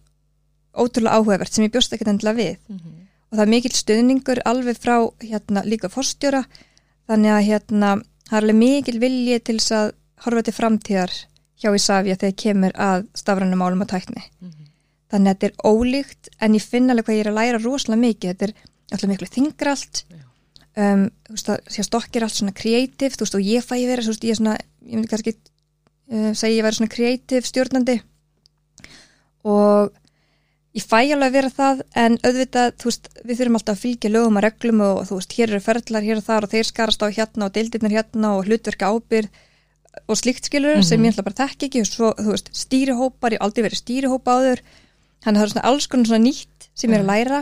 ótrúlega 0.76 1.20
áhugavert, 1.20 1.54
sem 1.54 1.66
ég 1.66 1.74
bjóst 1.74 1.94
ekkert 1.96 2.12
endilega 2.12 2.40
við. 2.42 2.58
Mm 2.68 2.80
-hmm. 2.80 3.06
og 3.30 3.38
það 3.38 3.46
er 3.46 3.54
mikill 3.54 3.76
stöðningur 3.76 4.42
alveg 4.46 4.78
frá 4.78 4.98
hérna 5.22 5.64
líka 5.66 5.90
forstjóra 5.90 6.44
þannig 7.08 7.32
að 7.32 7.48
hérna 7.50 7.90
það 8.28 8.38
er 8.38 8.44
alveg 8.44 8.56
mikill 8.56 9.00
vilji 9.00 9.40
til 9.40 9.58
þess 9.60 9.72
að 9.72 9.92
horfa 10.26 10.44
til 10.44 10.54
framtíðar 10.54 11.12
hjá 11.62 11.70
Ísafja 11.76 12.16
þegar 12.16 12.42
kemur 12.44 12.74
að 12.76 13.08
stafrænum 13.16 13.60
málum 13.60 13.82
og 13.82 13.88
tækni. 13.88 14.24
Mm 14.42 14.50
-hmm. 14.50 14.66
þannig 15.12 15.30
að 15.30 15.34
þetta 15.34 15.48
er 15.48 15.56
ólíkt 15.72 16.30
en 16.40 16.56
ég 16.56 16.64
finn 16.64 16.90
alveg 16.90 17.06
hvað 17.06 17.16
ég 17.16 17.26
er 17.26 17.32
að 17.32 17.40
læra 17.40 17.58
rosalega 17.64 18.02
mikið. 18.02 18.30
Þetta 18.30 18.46
er 18.46 18.54
alltaf 18.92 19.10
miklu 19.10 19.28
þingra 19.28 19.72
allt 19.72 20.06
um, 20.76 21.10
þú 21.26 21.36
veist 21.36 21.50
að 21.50 21.60
því 21.72 21.82
að 21.82 21.88
stokk 21.90 22.16
er 22.16 22.26
allt 22.26 22.40
svona 22.40 22.56
veist 22.56 23.36
og 23.38 23.46
ég 23.46 23.66
fæ 23.66 23.76
veist 24.12 24.26
ég 24.28 24.36
er 24.36 24.40
svona, 24.40 24.56
ég 24.86 24.98
myndi 24.98 25.12
kannski 25.12 25.36
uh, 26.12 26.32
segja 26.38 26.60
ég 26.60 26.66
væri 26.66 26.80
svona 26.80 26.94
kreatív 26.94 27.48
stjórnandi. 27.50 28.00
Og 29.46 29.92
ég 30.76 30.86
fæ 30.86 31.00
alveg 31.02 31.28
að 31.30 31.36
vera 31.38 31.52
það 31.54 31.84
en 32.04 32.18
auðvitað, 32.22 32.72
þú 32.82 32.90
veist, 32.90 33.10
við 33.24 33.42
þurfum 33.42 33.60
alltaf 33.60 33.76
að 33.76 33.84
fylgja 33.84 34.14
lögum 34.14 34.40
og 34.40 34.46
reglum 34.46 34.86
og 34.86 35.04
þú 35.10 35.20
veist, 35.20 35.36
hér 35.38 35.54
eru 35.54 35.66
ferðlar 35.66 36.08
hér 36.08 36.22
og 36.22 36.26
þar 36.30 36.48
og 36.48 36.56
þeir 36.56 36.70
skarast 36.72 37.06
á 37.06 37.08
hérna 37.08 37.50
og 37.50 37.56
deildirnir 37.56 37.96
hérna 37.96 38.34
og 38.36 38.50
hlutverka 38.50 38.90
ábyrð 38.92 39.44
og 40.12 40.20
slíkt 40.20 40.50
skilur 40.50 40.82
sem 40.84 41.04
ég 41.06 41.14
ætla 41.14 41.24
bara 41.24 41.38
að 41.38 41.54
þekka 41.54 41.70
ekki. 41.70 41.84
Og 41.86 41.90
svo, 41.90 42.12
þú 42.20 42.34
veist, 42.34 42.52
stýrihópar, 42.52 43.38
ég 43.38 43.46
aldrei 43.46 43.68
verið 43.70 43.82
stýrihópa 43.82 44.40
þannig 45.26 45.40
að 45.40 45.40
það 45.40 45.46
er 45.46 45.54
svona 45.54 45.70
alls 45.72 45.88
konar 45.90 46.10
svona 46.10 46.26
nýtt 46.26 46.68
sem 46.76 46.92
ég 46.92 47.00
er 47.00 47.06
að 47.06 47.12
læra. 47.14 47.40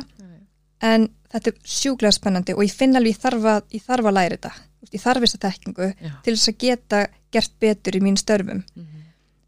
En 0.83 1.07
þetta 1.33 1.51
er 1.51 1.57
sjúklega 1.75 2.15
spennandi 2.15 2.55
og 2.55 2.63
ég 2.65 2.73
finn 2.77 2.95
alveg 2.95 3.15
ég 3.15 3.21
þarf 3.23 3.47
að, 3.53 3.63
ég 3.73 3.85
þarf 3.87 4.09
að 4.09 4.17
læra 4.17 4.37
þetta 4.37 4.53
ég 4.93 5.01
þarf 5.03 5.25
þess 5.25 5.37
að 5.37 5.45
tekkingu 5.47 5.87
Já. 5.93 6.11
til 6.25 6.35
þess 6.35 6.51
að 6.51 6.59
geta 6.65 6.99
gert 7.33 7.55
betur 7.63 7.97
í 7.97 8.03
mín 8.03 8.19
störfum 8.19 8.63
Mm 8.63 8.83
-hmm. 8.83 9.01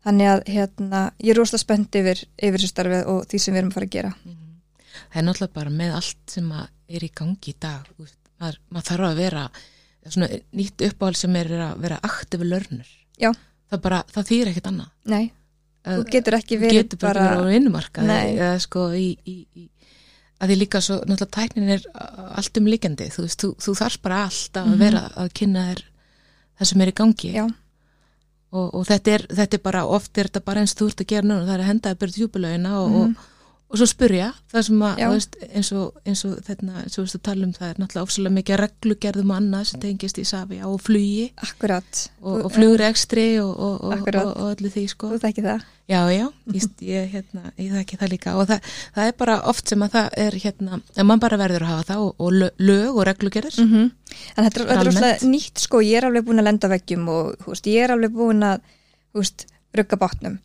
þannig 0.05 0.27
að 0.31 0.41
hérna, 0.55 1.11
ég 1.19 1.29
er 1.33 1.37
rosalega 1.37 1.63
spennt 1.63 1.95
yfir, 1.95 2.25
yfir 2.37 2.59
þessu 2.59 2.71
starfið 2.73 3.05
og 3.13 3.25
því 3.29 3.39
sem 3.39 3.53
við 3.53 3.57
erum 3.59 3.69
að 3.69 3.77
fara 3.79 3.85
að 3.85 3.95
gera 3.97 4.13
Það 4.95 5.21
er 5.21 5.25
náttúrulega 5.25 5.53
bara 5.53 5.69
með 5.69 5.95
allt 5.95 6.17
sem 6.27 6.51
er 6.87 7.03
í 7.03 7.11
gangi 7.15 7.49
í 7.51 7.55
dag 7.59 7.87
maður, 8.39 8.59
maður 8.69 8.87
þarf 8.89 9.07
að 9.09 9.15
vera 9.15 9.49
svona 10.09 10.27
nýtt 10.53 10.81
uppáhald 10.89 11.17
sem 11.17 11.35
er 11.35 11.51
að 11.51 11.79
vera 11.81 11.99
aktifu 12.03 12.45
lörnur 12.45 12.87
Já. 13.17 13.31
það, 13.71 13.81
bara, 13.81 14.03
það 14.13 14.27
þýr 14.29 14.51
ekkert 14.51 14.67
annað 14.71 14.89
Nei, 15.05 15.31
þú 15.85 16.03
getur 16.11 16.37
ekki 16.39 16.59
verið 16.61 16.81
getur 16.83 17.01
bara, 17.01 17.25
bara 17.29 17.41
á 17.41 17.49
vinnumarkaði 17.49 18.07
Nei. 18.07 18.35
eða 18.37 18.59
sko 18.59 18.87
í, 18.93 19.07
í, 19.25 19.35
í 19.55 19.69
að 20.45 20.53
því 20.53 20.57
líka 20.61 20.81
svo, 20.85 21.01
náttúrulega 21.03 21.35
tæknin 21.35 21.75
er 21.75 21.85
allt 22.37 22.61
um 22.61 22.69
líkandi, 22.69 23.09
þú 23.13 23.25
veist, 23.25 23.41
þú, 23.41 23.51
þú 23.65 23.75
þarf 23.81 24.01
bara 24.05 24.23
alltaf 24.29 24.71
að 24.71 24.81
vera 24.85 25.03
að 25.19 25.31
kynna 25.39 25.67
þér 25.69 25.85
það 26.55 26.71
sem 26.71 26.83
er 26.83 26.91
í 26.91 26.97
gangi. 27.01 27.31
Og, 28.55 28.67
og 28.69 28.83
þetta, 28.87 29.15
er, 29.17 29.25
þetta 29.41 29.57
er 29.57 29.63
bara, 29.65 29.85
oft 29.97 30.17
er 30.17 30.29
þetta 30.29 30.43
bara 30.45 30.61
eins 30.63 30.75
þú 30.77 30.89
ert 30.91 31.01
að 31.03 31.09
gera 31.11 31.27
núna, 31.27 31.47
það 31.47 31.55
er 31.57 31.63
að 31.63 31.71
henda 31.71 31.91
að 31.91 32.01
byrja 32.03 32.19
djúbulögina 32.21 32.75
og, 32.79 32.93
og, 33.01 33.23
og 33.65 33.79
svo 33.79 33.85
spurja 33.89 34.27
það 34.53 34.65
sem 34.67 34.81
að, 34.85 34.99
þú 35.01 35.07
veist, 35.15 35.35
eins 35.57 35.69
og, 35.73 35.95
eins 36.05 36.21
og 36.27 36.33
þetta, 36.45 36.67
eins 36.83 36.97
og 37.01 37.07
að 37.07 37.21
tala 37.25 37.47
um 37.47 37.53
það 37.55 37.69
er 37.71 37.79
náttúrulega 37.81 38.05
ofsalega 38.05 38.35
mikið 38.35 38.59
reglugerðum 38.61 39.31
og 39.33 39.37
annað 39.39 39.63
sem 39.69 39.81
tengist 39.81 40.19
í 40.21 40.25
safi 40.29 40.59
á 40.61 40.69
flugi 40.85 41.23
akkurat. 41.47 42.01
og, 42.21 42.35
Þú- 42.37 42.43
og 42.45 42.53
flugrekstri 42.59 43.25
og, 43.41 43.49
og, 43.55 43.79
og, 43.81 43.95
Akkurat. 43.97 44.21
og, 44.21 44.37
og 44.37 44.53
öllu 44.53 44.71
því 44.75 44.85
sko. 44.93 45.09
Þú 45.15 45.19
þekki 45.25 45.45
það. 45.47 45.65
Já, 45.89 45.99
já, 46.13 46.25
ég, 46.53 46.69
ég, 46.93 47.09
hérna, 47.15 47.43
ég 47.57 47.73
þekki 47.79 47.99
það 48.03 48.13
líka. 48.13 48.37
Og 48.37 48.47
það, 48.53 48.71
það 48.95 49.09
er 49.09 49.17
bara 49.25 49.39
oft 49.49 49.73
sem 49.73 49.85
að 49.87 49.97
það 49.97 50.21
er 50.27 50.39
hérna, 50.45 50.81
að 50.95 51.09
mann 51.09 51.25
bara 51.25 51.41
verður 51.41 51.65
að 51.65 51.73
hafa 51.73 51.89
það 51.89 52.05
og, 52.05 52.15
og 52.21 52.39
lö- 52.39 52.53
lög 52.69 53.01
og 53.01 53.03
reglugerðir. 53.09 53.59
Mm 53.65 53.73
-hmm. 53.73 53.91
En 54.37 54.45
þetta 54.49 54.61
er, 54.61 54.85
rosalega 54.85 55.33
nýtt 55.33 55.65
sko, 55.65 55.81
ég 55.81 55.97
er 55.97 56.05
alveg 56.11 56.25
búin 56.29 56.39
að 56.39 56.49
lenda 56.51 56.69
veggjum 56.69 57.09
og 57.09 57.35
þú 57.41 57.53
veist, 57.53 57.67
ég 57.67 57.83
er 57.83 57.97
alveg 57.97 58.13
búin 58.13 58.43
að 58.45 58.61
þú 59.13 59.45
rugga 59.75 59.97
bátnum. 59.97 60.39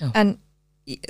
Já. 0.00 0.10
en 0.14 0.38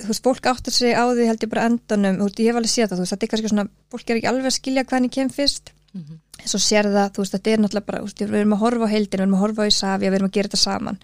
þú 0.00 0.06
veist, 0.10 0.22
fólk 0.24 0.46
áttar 0.50 0.72
sig 0.74 0.92
á 0.94 1.04
því 1.08 1.26
held 1.30 1.44
ég 1.46 1.50
bara 1.52 1.66
endanum, 1.70 2.16
þú 2.20 2.26
veist, 2.28 2.40
ég 2.40 2.46
hef 2.50 2.56
alveg 2.60 2.72
séð 2.72 2.88
það, 2.90 2.96
þú 2.98 3.04
veist, 3.04 3.12
þetta 3.14 3.24
er 3.26 3.30
kannski 3.34 3.50
svona, 3.52 3.68
fólk 3.90 4.10
er 4.10 4.16
ekki 4.20 4.30
alveg 4.30 4.46
að 4.50 4.56
skilja 4.58 4.84
hvernig 4.84 5.10
kem 5.16 5.28
fyrst, 5.30 5.72
Mhm. 5.94 6.14
en 6.40 6.46
svo 6.48 6.58
sér 6.62 6.84
það, 6.86 7.08
þú 7.14 7.18
veist, 7.24 7.32
þetta 7.34 7.50
er 7.52 7.58
náttúrulega 7.58 7.86
bara, 7.86 8.00
veist, 8.02 8.18
við 8.18 8.34
erum 8.40 8.52
að 8.54 8.62
horfa 8.64 8.84
á 8.86 8.92
heildin, 8.94 9.18
við 9.18 9.24
erum 9.24 9.34
að 9.34 9.42
horfa 9.44 9.62
á 9.62 9.66
í 9.66 9.72
Savia, 9.74 10.10
við 10.10 10.14
erum 10.20 10.28
að 10.28 10.32
gera 10.36 10.48
þetta 10.48 10.62
saman, 10.64 10.98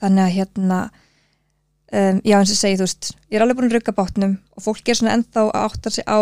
þannig 0.00 0.24
að 0.26 0.34
hérna, 0.38 0.78
um, 1.92 2.20
já 2.24 2.36
eins 2.38 2.50
og 2.54 2.58
segi, 2.60 2.76
þú 2.80 2.86
veist, 2.86 3.12
ég 3.30 3.36
er 3.38 3.42
alveg 3.44 3.56
búin 3.58 3.70
að 3.70 3.76
rugga 3.78 3.92
bátnum 3.96 4.38
og 4.56 4.62
fólk 4.64 4.88
er 4.88 4.94
svona 4.98 5.14
ennþá 5.16 5.46
að 5.50 5.70
áttar 5.70 5.92
sig 5.92 6.04
á 6.06 6.18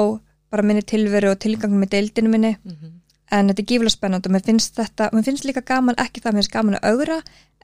bara 0.50 0.62
minni 0.62 0.82
tilveru 0.82 1.30
og 1.30 1.38
tilgangun 1.38 1.80
með 1.82 1.90
deildinu 1.97 2.28
minni, 2.32 2.56
Mhm. 2.64 2.98
En 3.30 3.49
þetta 3.50 3.61
er 3.62 3.68
gífulega 3.68 3.90
spennandi 3.97 4.28
og 4.28 4.32
mér 4.37 4.44
finnst 4.47 4.75
þetta, 4.78 5.11
mér 5.12 5.25
finnst 5.26 5.44
líka 5.44 5.61
gaman 5.68 5.99
ekki 6.00 6.20
það, 6.25 6.32
mér 6.32 6.42
finnst 6.42 6.52
gaman 6.54 6.78
að 6.78 6.88
augra 6.92 7.18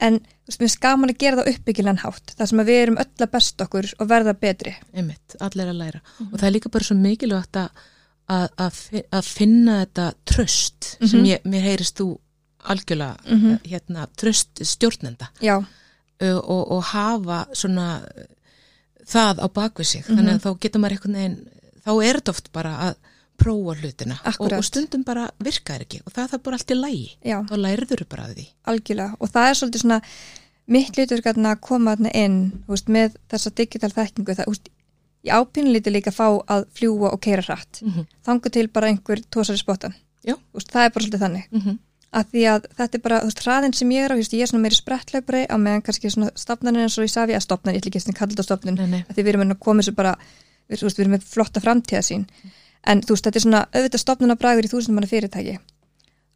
en 0.05 0.19
mér 0.19 0.57
finnst 0.59 0.79
gaman 0.83 1.09
að 1.09 1.17
gera 1.23 1.37
það 1.41 1.49
uppbyggilegan 1.53 2.01
hátt 2.03 2.35
þar 2.37 2.47
sem 2.51 2.59
við 2.67 2.81
erum 2.83 2.97
öll 3.01 3.25
að 3.25 3.31
besta 3.31 3.65
okkur 3.65 3.87
og 3.99 4.07
verða 4.11 4.33
betri 4.39 4.75
einmitt, 4.93 5.35
allir 5.39 5.71
að 5.71 5.79
læra 5.81 6.01
og 6.31 6.35
það 6.39 6.47
er 6.49 6.55
líka 6.57 6.69
bara 6.75 6.83
svo 6.89 6.95
mikilvægt 6.99 7.55
að, 7.63 7.69
að, 8.29 8.47
að, 8.57 8.71
fi- 8.83 9.05
að 9.11 9.31
finna 9.39 9.79
þetta 9.85 10.05
tröst 10.25 10.91
sem 11.09 11.19
Mhm. 11.19 11.25
ég, 11.31 11.41
mér 11.45 11.61
heyrist 11.69 11.97
þú 12.01 12.07
algjörlega 12.65 13.17
Mhm. 13.31 13.57
hérna, 13.69 14.07
tröst 14.17 14.61
stjórnenda 14.65 15.29
uh, 16.21 16.37
og, 16.37 16.71
og 16.71 16.83
hafa 16.83 17.45
svona 17.53 18.01
uh, 18.05 18.23
það 19.05 19.41
á 19.41 19.47
bakvið 19.53 19.85
sig 19.85 20.03
Mhm. 20.07 20.17
þannig 20.17 20.33
að 20.35 20.45
þá 20.45 20.59
getur 20.59 20.79
maður 20.81 20.99
veginn 21.05 21.37
þá 21.85 21.91
er 22.03 22.13
þetta 22.19 22.29
oft 22.33 22.51
bara 22.51 22.71
að 22.89 22.95
prófa 23.39 23.75
hlutina 23.79 24.17
og, 24.31 24.53
og 24.57 24.63
stundum 24.65 25.03
bara 25.07 25.27
virkar 25.43 25.83
ekki 25.85 26.01
og 26.05 26.13
það 26.15 26.37
er 26.37 26.41
bara 26.45 26.59
allt 26.59 26.71
í 26.71 26.77
lægi 26.79 27.07
já, 27.25 27.37
þá 27.49 27.55
læriður 27.61 28.05
bara 28.09 28.27
að 28.27 28.39
því. 28.39 28.47
Algjörlega. 28.71 29.17
Og 29.19 29.31
það 29.33 29.49
er 29.49 29.59
svolítið 29.59 29.83
svona 29.83 29.99
mitt 30.75 30.97
litur 30.97 31.23
að 31.25 31.59
koma 31.61 31.95
inn 32.13 32.39
veist, 32.69 32.89
með 32.89 33.17
þessa 33.31 33.53
digital 33.59 33.91
þekkingu 33.93 34.37
það, 34.37 34.51
veist, 34.53 34.69
ég 35.25 35.41
ápínlítið 35.41 35.97
líka 35.97 36.13
að 36.13 36.19
fá 36.19 36.27
að 36.55 36.67
fljúa 36.77 37.11
og 37.11 37.21
keira 37.21 37.45
hratt. 37.45 37.81
Mm 37.81 37.91
-hmm. 37.91 38.05
þangu 38.25 38.51
til 38.51 38.67
bara 38.67 38.87
einhver 38.87 39.21
tósar 39.29 39.57
í 39.57 39.61
spottan. 39.61 39.95
Já. 40.23 40.35
Þú 40.35 40.59
veist, 40.59 40.71
það 40.71 40.85
er 40.85 40.93
bara 40.93 41.05
svolítið 41.05 41.25
þannig. 41.25 41.77
Að 42.15 42.25
því 42.31 42.43
að 42.47 42.65
þetta 42.77 42.97
er 42.97 43.01
bara, 43.01 43.19
hraðin 43.43 43.73
sem 43.73 43.91
ég 43.91 44.05
er 44.05 44.11
á 44.13 44.15
ég 44.37 44.41
er 44.41 44.47
svona 44.47 44.61
meiri 44.63 44.75
sprettlaupari 44.75 45.45
á 45.51 45.55
meðan 45.57 45.81
kannski 45.81 46.09
svona 46.09 46.29
stopnarnir 46.35 46.85
eins 46.85 46.97
og 46.97 47.03
ég 47.03 47.11
safi 47.11 47.35
að 47.35 47.43
stopnar, 47.43 47.75
ég 47.75 47.83
því 49.15 49.23
við 49.23 49.33
erum 49.33 49.51
að 49.51 49.59
koma 49.59 49.81
þessu 49.81 49.95
bara 49.95 50.13
við, 50.69 50.79
þú 50.79 50.85
veist, 50.87 50.97
við 50.97 51.03
erum 51.03 51.15
með 51.15 51.25
flotta 51.33 51.59
framtíða 51.59 52.01
sín 52.01 52.25
en 52.85 53.01
þú 53.01 53.15
veist, 53.15 53.25
þetta 53.25 53.39
er 53.39 53.45
svona 53.45 53.61
auðvitað 53.73 54.03
stopnun 54.03 54.31
að 54.35 54.39
bragur 54.43 54.65
í 54.67 54.71
þúsundum 54.71 54.95
manna 54.99 55.07
fyrirtæki 55.11 55.57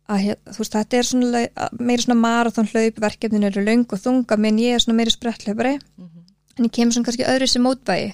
að 0.09 0.35
þú 0.49 0.57
veist, 0.63 0.73
þetta 0.73 0.97
er 0.97 1.03
svona 1.03 1.43
meiri 1.79 2.01
svona 2.01 2.19
marathon 2.19 2.65
hlaup, 2.71 2.95
verkefnin 2.99 3.43
eru 3.43 3.61
löng 3.65 3.85
og 3.93 3.99
þunga, 4.01 4.37
menn 4.37 4.57
ég 4.59 4.73
er 4.75 4.79
svona 4.79 4.97
meiri 4.97 5.11
sprettlaupari 5.13 5.75
Mhm. 5.97 6.25
en 6.57 6.65
ég 6.65 6.71
kemur 6.71 6.93
svona 6.93 7.05
kannski 7.05 7.27
öðru 7.29 7.47
sem 7.47 7.63
mótvægi 7.63 8.13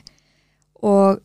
og 0.83 1.21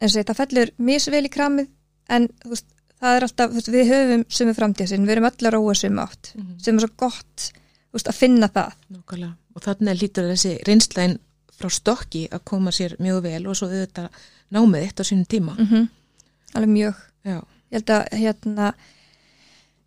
eins 0.00 0.14
og 0.16 0.20
þetta 0.24 0.34
fellur 0.36 0.70
misvel 0.78 1.24
í 1.26 1.32
kramið 1.32 1.68
en 2.10 2.28
þú 2.44 2.48
veist, 2.52 2.66
það 3.00 3.16
er 3.16 3.22
alltaf, 3.26 3.52
veist, 3.56 3.68
við 3.72 3.90
höfum 3.90 4.24
sumu 4.28 4.54
framtíðasinn, 4.54 5.06
við 5.06 5.10
erum 5.16 5.24
öll 5.30 5.46
að 5.48 5.54
róa 5.56 5.74
sumu 5.74 6.00
átt 6.04 6.34
Mhm. 6.36 6.58
sem 6.62 6.76
er 6.76 6.80
svo 6.80 6.90
gott 6.96 7.52
veist, 7.92 8.06
að 8.08 8.14
finna 8.14 8.48
það 8.48 8.72
Nákvæmlega. 8.92 9.34
Og 9.56 9.62
þannig 9.62 10.00
lítur 10.02 10.28
þessi 10.30 10.62
reynslæn 10.66 11.18
frá 11.58 11.70
stokki 11.72 12.28
að 12.28 12.44
koma 12.44 12.70
sér 12.70 12.96
mjög 13.00 13.22
vel 13.22 13.46
og 13.48 13.56
svo 13.56 13.68
auðvitað 13.68 14.10
námið 14.52 14.82
eitt 14.84 15.00
á 15.00 15.04
sínum 15.04 15.26
tíma. 15.26 15.56
-hmm. 15.56 15.88
Alveg 16.54 16.70
mjög 16.70 17.02
Já. 17.26 17.38
ég 17.40 17.76
held 17.78 17.90
að 17.90 18.06
hérna 18.12 18.74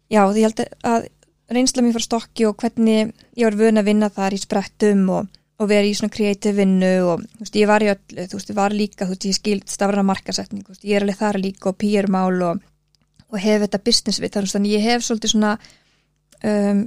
já, 0.10 0.22
ég 0.36 0.44
held 0.44 0.64
að 0.84 1.10
reynsla 1.50 1.84
mér 1.84 1.96
frá 1.98 2.06
stokki 2.06 2.46
og 2.46 2.58
hvernig 2.62 3.14
ég 3.38 3.46
var 3.48 3.58
vön 3.58 3.82
að 3.82 3.90
vinna 3.90 4.10
þar 4.14 4.36
í 4.36 4.42
sprettum 4.42 5.06
og, 5.10 5.30
og 5.60 5.70
vera 5.72 5.88
í 5.88 5.96
svona 5.98 6.14
kreatív 6.14 6.60
vinnu 6.60 6.92
og 7.08 7.24
þú 7.24 7.46
veist, 7.46 7.56
ég 7.56 7.70
var 7.70 7.86
í 7.86 7.90
öllu, 7.94 8.28
þú 8.30 8.40
veist, 8.40 8.52
ég 8.52 8.60
var 8.60 8.76
líka 8.76 9.06
þú 9.06 9.16
veist, 9.16 9.26
ég 9.26 9.40
skild 9.40 9.70
stafrana 9.70 10.04
markasetning, 10.04 10.66
þú 10.66 10.76
veist, 10.76 10.86
ég 10.86 11.00
er 11.00 11.06
alveg 11.06 11.20
þar 11.22 11.42
líka 11.42 11.72
og 11.72 11.80
PR-mál 11.82 12.44
og, 12.52 12.62
og 13.30 13.40
hef 13.42 13.66
þetta 13.66 13.84
business 13.86 14.22
við, 14.22 14.38
þannig 14.38 14.70
að 14.70 14.76
ég 14.76 14.88
hef 14.90 15.06
svolítið 15.08 15.34
svona 15.34 15.56
um, 16.44 16.84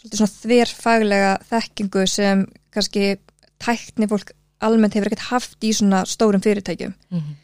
svolítið 0.00 0.20
svona 0.20 0.34
þverfaglega 0.40 1.34
þekkingu 1.50 2.06
sem 2.10 2.46
kannski 2.74 3.16
tækni 3.62 4.08
fólk 4.10 4.32
almennt 4.64 4.96
hefur 4.96 5.10
ekkert 5.10 5.28
haft 5.30 5.64
í 5.64 5.72
svona 5.76 6.04
stórum 6.08 6.42
fyrirtækjum 6.44 6.94
Mm 7.10 7.18
-hmm. 7.18 7.36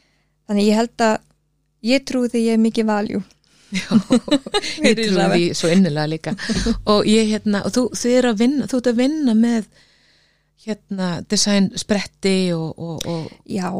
þannig 0.46 0.68
ég 0.68 0.76
held 0.76 1.00
að 1.00 1.20
ég 1.82 2.04
því 2.06 2.44
ég 2.46 2.60
mikið 2.62 2.88
valjú 2.88 3.22
Já, 3.72 3.88
ég 4.84 4.98
Ísrafi. 5.00 5.38
því 5.38 5.54
svo 5.56 5.70
innilega 5.72 6.10
líka. 6.12 6.34
Og 6.92 7.06
ég 7.08 7.30
hérna, 7.32 7.62
og 7.64 7.72
þú, 7.72 7.86
þú 7.96 8.10
er 8.18 8.28
að 8.28 8.42
vinna 8.42 8.68
þú 8.68 8.80
ert 8.82 8.90
að 8.90 9.00
vinna 9.00 9.34
með 9.38 9.70
hérna 10.66 11.08
design 11.30 11.70
spretti 11.80 12.52
og, 12.54 12.76
og, 12.76 13.06
og 13.08 13.30
Já, 13.48 13.72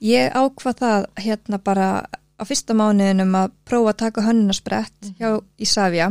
ég 0.00 0.32
ákvað 0.32 0.80
það 0.80 1.04
hérna 1.20 1.60
bara 1.62 1.90
á 2.40 2.42
fyrsta 2.48 2.74
mánuðinum 2.74 3.36
að 3.36 3.52
prófa 3.68 3.92
að 3.92 4.00
taka 4.06 4.24
hönnunasprett 4.24 5.12
hjá 5.20 5.36
Ísafja 5.60 6.08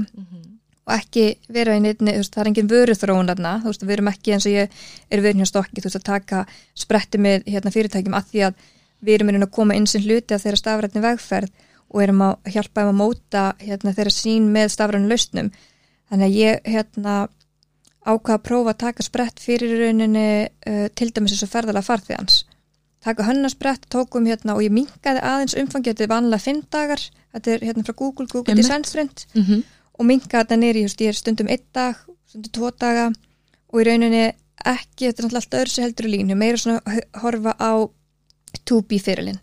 og 0.90 0.94
ekki 0.96 1.26
vera 1.54 1.76
í 1.78 1.82
neittni, 1.84 2.14
þú 2.16 2.22
veist, 2.22 2.34
það 2.34 2.42
er 2.44 2.50
engin 2.50 2.70
vöruþróun 2.70 3.30
þarna, 3.30 3.52
þú 3.62 3.72
veist, 3.74 3.84
við 3.86 3.96
erum 3.98 4.12
ekki 4.14 4.34
eins 4.34 4.48
og 4.50 4.54
ég 4.56 4.78
er 5.10 5.22
vörin 5.22 5.44
hjá 5.44 5.50
stokki, 5.50 5.82
þú 5.82 5.90
veist, 5.90 6.00
að 6.00 6.08
taka 6.08 6.40
spretti 6.78 7.22
með 7.22 7.46
hérna 7.50 7.74
fyrirtækjum 7.74 8.18
að 8.18 8.32
því 8.32 8.46
að 8.48 8.64
við 9.02 9.16
erum 9.16 9.32
einhvern 9.32 9.48
að 9.48 9.56
koma 9.56 9.76
inn 9.78 9.88
sem 9.88 10.04
hluti 10.04 10.36
af 10.36 10.44
þeirra 10.44 10.62
stafrætni 10.62 11.04
vegferð 11.04 11.68
og 11.90 12.04
erum 12.04 12.24
að 12.26 12.54
hjálpa 12.54 12.84
þeim 12.84 12.92
að 12.92 13.00
móta 13.00 13.44
hérna 13.64 13.96
þeirra 13.98 14.14
sín 14.14 14.50
með 14.54 14.74
stafrætni 14.76 15.10
lausnum. 15.10 15.52
Þannig 16.10 16.28
að 16.28 16.38
ég 16.40 16.70
hérna 16.70 17.16
ákvað 18.06 18.36
að 18.36 18.46
prófa 18.46 18.74
að 18.74 18.82
taka 18.84 19.06
sprett 19.06 19.42
fyrir 19.44 19.76
rauninni 19.84 20.30
uh, 20.48 20.86
til 20.98 21.10
dæmis 21.14 21.36
eins 21.36 21.46
og 21.46 21.52
ferðalega 21.52 21.86
farþegans. 21.86 22.44
Taka 23.04 23.24
hönnasprett, 23.24 23.88
tókum 23.92 24.28
hérna 24.28 24.58
og 24.58 24.64
ég 24.66 24.74
minkaði 24.76 25.22
aðeins 25.24 25.56
umfangi, 25.60 25.94
þetta 25.94 26.06
er 26.06 26.12
vanlega 26.12 26.44
fimm 26.44 26.62
dagar. 26.72 27.04
Þetta 27.32 27.52
er 27.54 27.66
hérna 27.70 27.86
frá 27.88 27.96
Google, 27.96 28.28
Google. 28.28 28.56
Design 28.60 28.84
Sprint. 28.84 29.26
Mm 29.34 29.44
-hmm. 29.44 29.64
og 30.00 30.06
minkaði 30.06 30.44
þetta 30.44 30.58
nýri, 30.60 30.84
ég 30.84 31.08
er 31.08 31.16
stundum 31.16 31.48
einn 31.48 31.66
dag 31.74 31.96
stundum 32.28 32.52
tvo 32.52 32.72
daga. 32.72 33.10
Og 33.74 33.82
í 33.82 33.86
rauninni 33.88 34.26
ekki, 34.66 35.08
þetta 35.08 35.22
er 35.22 35.26
náttúrulega 35.26 35.44
allt 35.44 35.58
öðru 35.60 35.74
sér 35.74 35.84
heldur 35.88 36.08
í 36.10 36.12
línu, 36.14 36.36
meira 36.36 36.58
svona 36.58 36.82
horfa 37.22 37.56
á 37.56 37.72
2B 38.70 39.00
fyrirlin. 39.04 39.40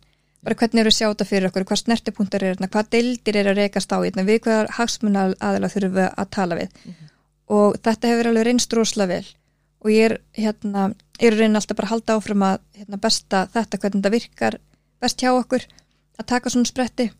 Bara 0.46 0.58
hvernig 0.60 0.82
eru 0.82 0.92
að 0.92 0.96
sjá 0.96 1.06
þetta 1.08 1.26
fyrir 1.26 1.48
okkur, 1.48 1.64
hvað 1.66 1.80
snertipunktar 1.80 2.44
er 2.44 2.54
hérna, 2.54 2.68
hvað 2.70 2.90
deildir 2.94 3.38
er 3.40 3.48
að 3.50 3.58
rekast 3.58 3.90
á 3.90 3.98
hérna, 3.98 4.22
við 4.26 4.44
hvað 4.44 4.68
hagsmuna 4.76 5.24
aðeila 5.42 5.70
þurfum 5.72 5.96
við 5.96 6.06
að 6.06 6.28
tala 6.36 6.58
við? 6.60 6.76
Og 7.56 7.78
þetta 7.82 8.12
hefur 8.12 8.28
alveg 8.30 8.46
reynst 8.46 8.76
rosalega 8.78 9.10
vel. 9.16 9.32
Og 9.82 9.90
ég 9.90 10.06
er 10.06 10.14
hérna, 10.38 10.84
ég 11.18 11.32
er 11.32 11.38
reyna 11.40 11.58
alltaf 11.58 11.78
bara 11.78 11.90
að 11.90 11.94
halda 11.96 12.16
áfram 12.20 12.46
að 12.46 12.60
hérna, 12.78 13.00
besta 13.02 13.42
þetta 13.54 13.80
hvernig 13.82 14.00
þetta 14.00 14.14
virkar 14.14 14.58
best 15.02 15.22
hjá 15.22 15.32
okkur 15.32 15.66
að 16.16 16.28
taka 16.30 16.52
svona 16.52 16.70
spretti. 16.70 17.10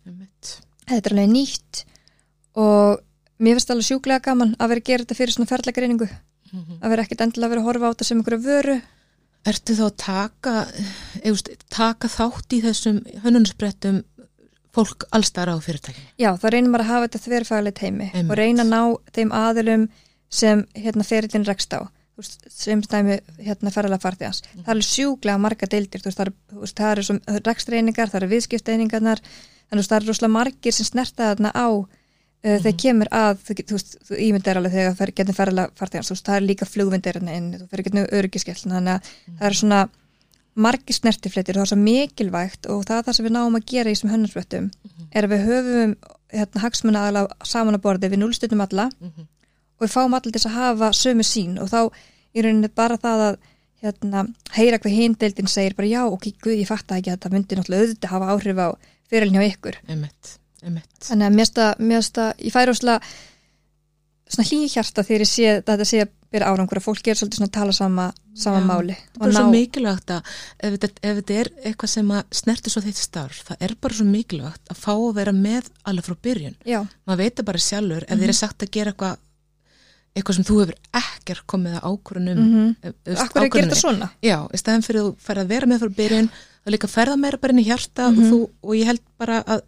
Þetta 0.87 1.11
er 1.11 1.17
alveg 1.17 1.33
nýtt. 1.35 1.83
Og 2.57 3.03
mér 3.43 3.59
finnst 3.59 3.75
alveg 3.75 3.91
sjúklega 3.91 4.25
gaman 4.31 4.55
að 4.59 4.73
vera 4.73 4.85
að 4.85 4.89
gera 4.91 5.05
þetta 5.05 5.19
fyrir 5.19 5.35
svona 5.35 5.51
ferðlegreiningu 5.51 6.09
að 6.81 6.93
vera 6.93 7.03
ekkit 7.05 7.25
endilega 7.25 7.49
að 7.49 7.53
vera 7.53 7.63
að 7.65 7.69
horfa 7.69 7.89
á 7.91 7.93
þetta 7.93 8.07
sem 8.09 8.21
einhverju 8.21 8.45
vöru 8.47 8.77
Ertu 9.47 9.77
þá 9.79 9.85
að 9.87 9.97
taka 10.03 10.55
eðust, 11.23 11.51
taka 11.73 12.11
þátt 12.11 12.57
í 12.57 12.61
þessum 12.65 13.01
hönnunarsprettum 13.25 14.03
fólk 14.77 15.07
allstæðar 15.17 15.55
á 15.55 15.65
fyrirtækinu? 15.65 16.09
já, 16.21 16.31
þá 16.37 16.47
reynir 16.53 16.71
maður 16.73 16.85
að 16.85 16.91
hafa 16.91 17.07
þetta 17.07 17.21
þverfaglega 17.27 17.79
teimi 17.81 18.09
Einmitt. 18.11 18.31
og 18.31 18.41
reyna 18.41 18.65
að 18.65 18.73
ná 18.73 18.81
þeim 19.17 19.31
aðilum 19.33 19.87
sem 20.29 20.65
hérna 20.77 21.07
ferillin 21.07 21.47
rekst 21.47 21.73
á. 21.79 21.81
Sem 22.49 22.81
stæmi 22.83 23.19
hérna 23.45 23.71
ferðalega 23.73 24.01
farþegans 24.01 24.41
það 24.43 24.63
er 24.65 24.71
alveg 24.73 24.87
sjúklega 24.89 25.41
marga 25.45 25.69
deildir. 25.69 26.01
Veist, 26.05 26.77
það 26.79 26.93
eru, 26.95 27.17
eru 27.29 27.43
rekstreiningar, 27.45 28.09
það 28.09 28.23
eru 28.23 28.31
viðskipteiningarnar. 28.31 29.21
Þannig 29.69 29.85
að 29.85 29.91
það 29.91 29.99
eru 29.99 30.09
rosalega 30.09 30.33
margir 30.33 30.73
sem 30.73 30.89
snerta 30.89 31.29
þarna 31.35 31.53
á 31.53 31.69
uh, 32.45 32.57
þegar 32.57 32.77
kemur 32.83 33.13
að 33.15 33.45
þú, 33.45 33.57
veist, 33.75 33.95
þú 34.09 34.19
ímyndar 34.29 34.61
alveg 34.61 34.75
þegar 34.77 34.99
fer, 35.01 35.13
getur 35.21 35.39
ferðalega 35.39 35.79
farþegans, 35.79 36.11
þú 36.11 36.17
veist, 36.17 36.27
það 36.27 36.41
er 36.41 36.49
líka 36.51 36.69
flugvindir 36.69 37.21
hérna 37.21 37.39
inn, 37.39 37.53
þú 37.61 37.69
fer 37.71 37.85
getur 37.87 38.11
öryggiskell 38.21 38.59
þannig 38.65 38.93
að 38.97 39.15
það 39.27 39.49
eru 39.51 39.61
svona 39.61 39.81
margir 40.57 40.97
snertifleitir 40.97 41.57
og 41.57 41.61
það 41.61 41.67
er 41.67 41.73
svo 41.75 41.81
mikilvægt 41.83 42.69
og 42.73 42.85
það 42.89 42.99
er 42.99 43.09
það 43.09 43.17
sem 43.19 43.27
við 43.27 43.35
náum 43.37 43.59
að 43.59 43.67
gera 43.73 43.91
í 43.91 43.97
þessum 43.97 44.13
hönnusvöttum 44.15 44.71
er 45.13 45.27
að 45.27 45.35
við 45.35 45.43
höfum 45.51 45.97
hérna, 46.33 46.63
hagsmuna 46.63 47.03
aðalega 47.03 47.49
saman 47.51 47.77
að 47.77 47.83
borði 47.85 48.09
við 48.15 48.23
núlstundum 48.23 48.63
alla 48.65 48.87
og 49.77 49.85
við 49.85 49.93
fáum 49.93 50.17
allir 50.17 50.33
þess 50.33 50.49
að 50.49 50.57
hafa 50.57 50.89
sömu 50.97 51.27
sín 51.29 51.59
og 51.61 51.69
þá 51.69 51.81
í 52.33 52.45
rauninni 52.45 52.73
bara 52.73 52.97
það 53.01 53.25
að 53.27 53.37
hérna, 53.85 54.25
heyra 54.57 54.81
hvað 54.81 54.97
hindeildin 54.97 55.51
segir 55.51 55.77
bara 55.77 55.91
já, 55.91 56.03
ok, 56.09 56.31
guð, 56.43 56.57
ég 56.61 56.69
fatt 56.69 56.97
ekki 56.97 57.13
að 57.13 57.19
þetta 57.19 57.33
myndi 57.35 57.59
náttúrulega 57.59 57.87
auðvitað 57.87 58.15
hafa 58.15 58.31
áhrif 58.33 58.61
á 58.61 58.69
fyrirlin 59.11 59.37
hjá 59.37 59.53
ykkur. 59.53 59.79
Emmett. 59.93 60.37
Þannig 60.67 61.27
að 61.27 61.35
mér 61.37 62.03
finnst 62.03 62.19
að- 62.19 62.45
ég 62.47 62.53
færi 62.53 62.73
óslega 62.75 63.01
svona 64.27 64.49
hlýja 64.49 64.69
hjarta 64.75 65.05
þegar 65.07 65.23
ég 65.23 65.31
sé 65.31 65.51
þetta 65.63 65.85
sé 65.87 66.01
að 66.03 66.09
byrja 66.35 66.49
árangur 66.51 66.79
að 66.81 66.83
fólk 66.89 67.07
er 67.09 67.15
svolítið 67.15 67.39
svona 67.39 67.47
að 67.49 67.55
tala 67.57 67.73
sama, 67.77 68.07
sama 68.35 68.59
Já, 68.59 68.67
máli 68.67 68.97
Það 69.15 69.27
er 69.29 69.33
svo 69.37 69.51
mikilvægt 69.53 70.11
að 70.11 70.23
ef 70.67 70.73
þetta, 70.75 70.89
ef 71.03 71.17
þetta 71.21 71.37
er 71.41 71.51
eitthvað 71.71 71.93
sem 71.93 72.09
að 72.17 72.25
snerti 72.41 72.73
svo 72.73 72.83
þitt 72.83 72.99
starf, 72.99 73.39
það 73.47 73.57
er 73.69 73.75
bara 73.81 73.95
svo 73.95 74.07
mikilvægt 74.11 74.73
að 74.75 74.81
fá 74.83 74.91
að 74.97 75.15
vera 75.21 75.33
með 75.33 75.71
alveg 75.87 76.05
frá 76.09 76.17
byrjun. 76.27 76.57
já, 76.67 76.81
Maður 77.07 77.17
veit 77.23 77.37
það 77.39 77.45
bara 77.53 77.59
sjálfur, 77.59 78.03
ef 78.03 78.11
Mhm. 78.11 78.21
þér 78.25 78.29
er 78.29 78.33
sagt 78.43 78.59
að 78.67 78.71
gera 78.71 78.93
eitthvað 78.93 79.17
eitthvað 80.17 80.35
sem 80.35 80.45
þú 80.45 80.55
hefur 80.65 80.77
ekkert 80.97 81.47
komið 81.47 81.73
að 81.77 81.87
ákvörunum 81.87 82.39
mm 82.39 82.53
mm 82.57 82.75
-hmm. 82.83 83.17
Akkur 83.23 83.43
er 83.43 83.47
að 83.47 83.53
gera 83.53 83.67
þetta 83.69 83.81
svona? 83.81 84.11
Já, 84.23 84.49
í 84.51 84.57
staðan 84.59 84.83
fyrir 84.83 85.01
að 85.01 85.07
þú 85.07 85.17
færð 85.23 85.39
að 85.45 85.47
vera 85.49 85.67
með 85.67 85.79
fyrir 85.79 85.95
byrjun 85.97 86.31
og 86.67 86.73
líka 86.73 86.89
ferða 86.89 87.17
meira 87.19 87.37
bara 87.39 87.53
inn 87.53 87.59
í 87.63 87.67
hjarta 87.69 88.11
Mhm. 88.11 88.19
og, 88.19 88.25
þú, 88.33 88.51
og 88.63 88.75
ég 88.75 88.85
held 88.87 89.01
bara 89.19 89.43
að 89.45 89.61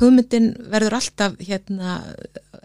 hugmyndin 0.00 0.48
verður 0.72 0.96
alltaf 0.98 1.34
hérna 1.38 1.98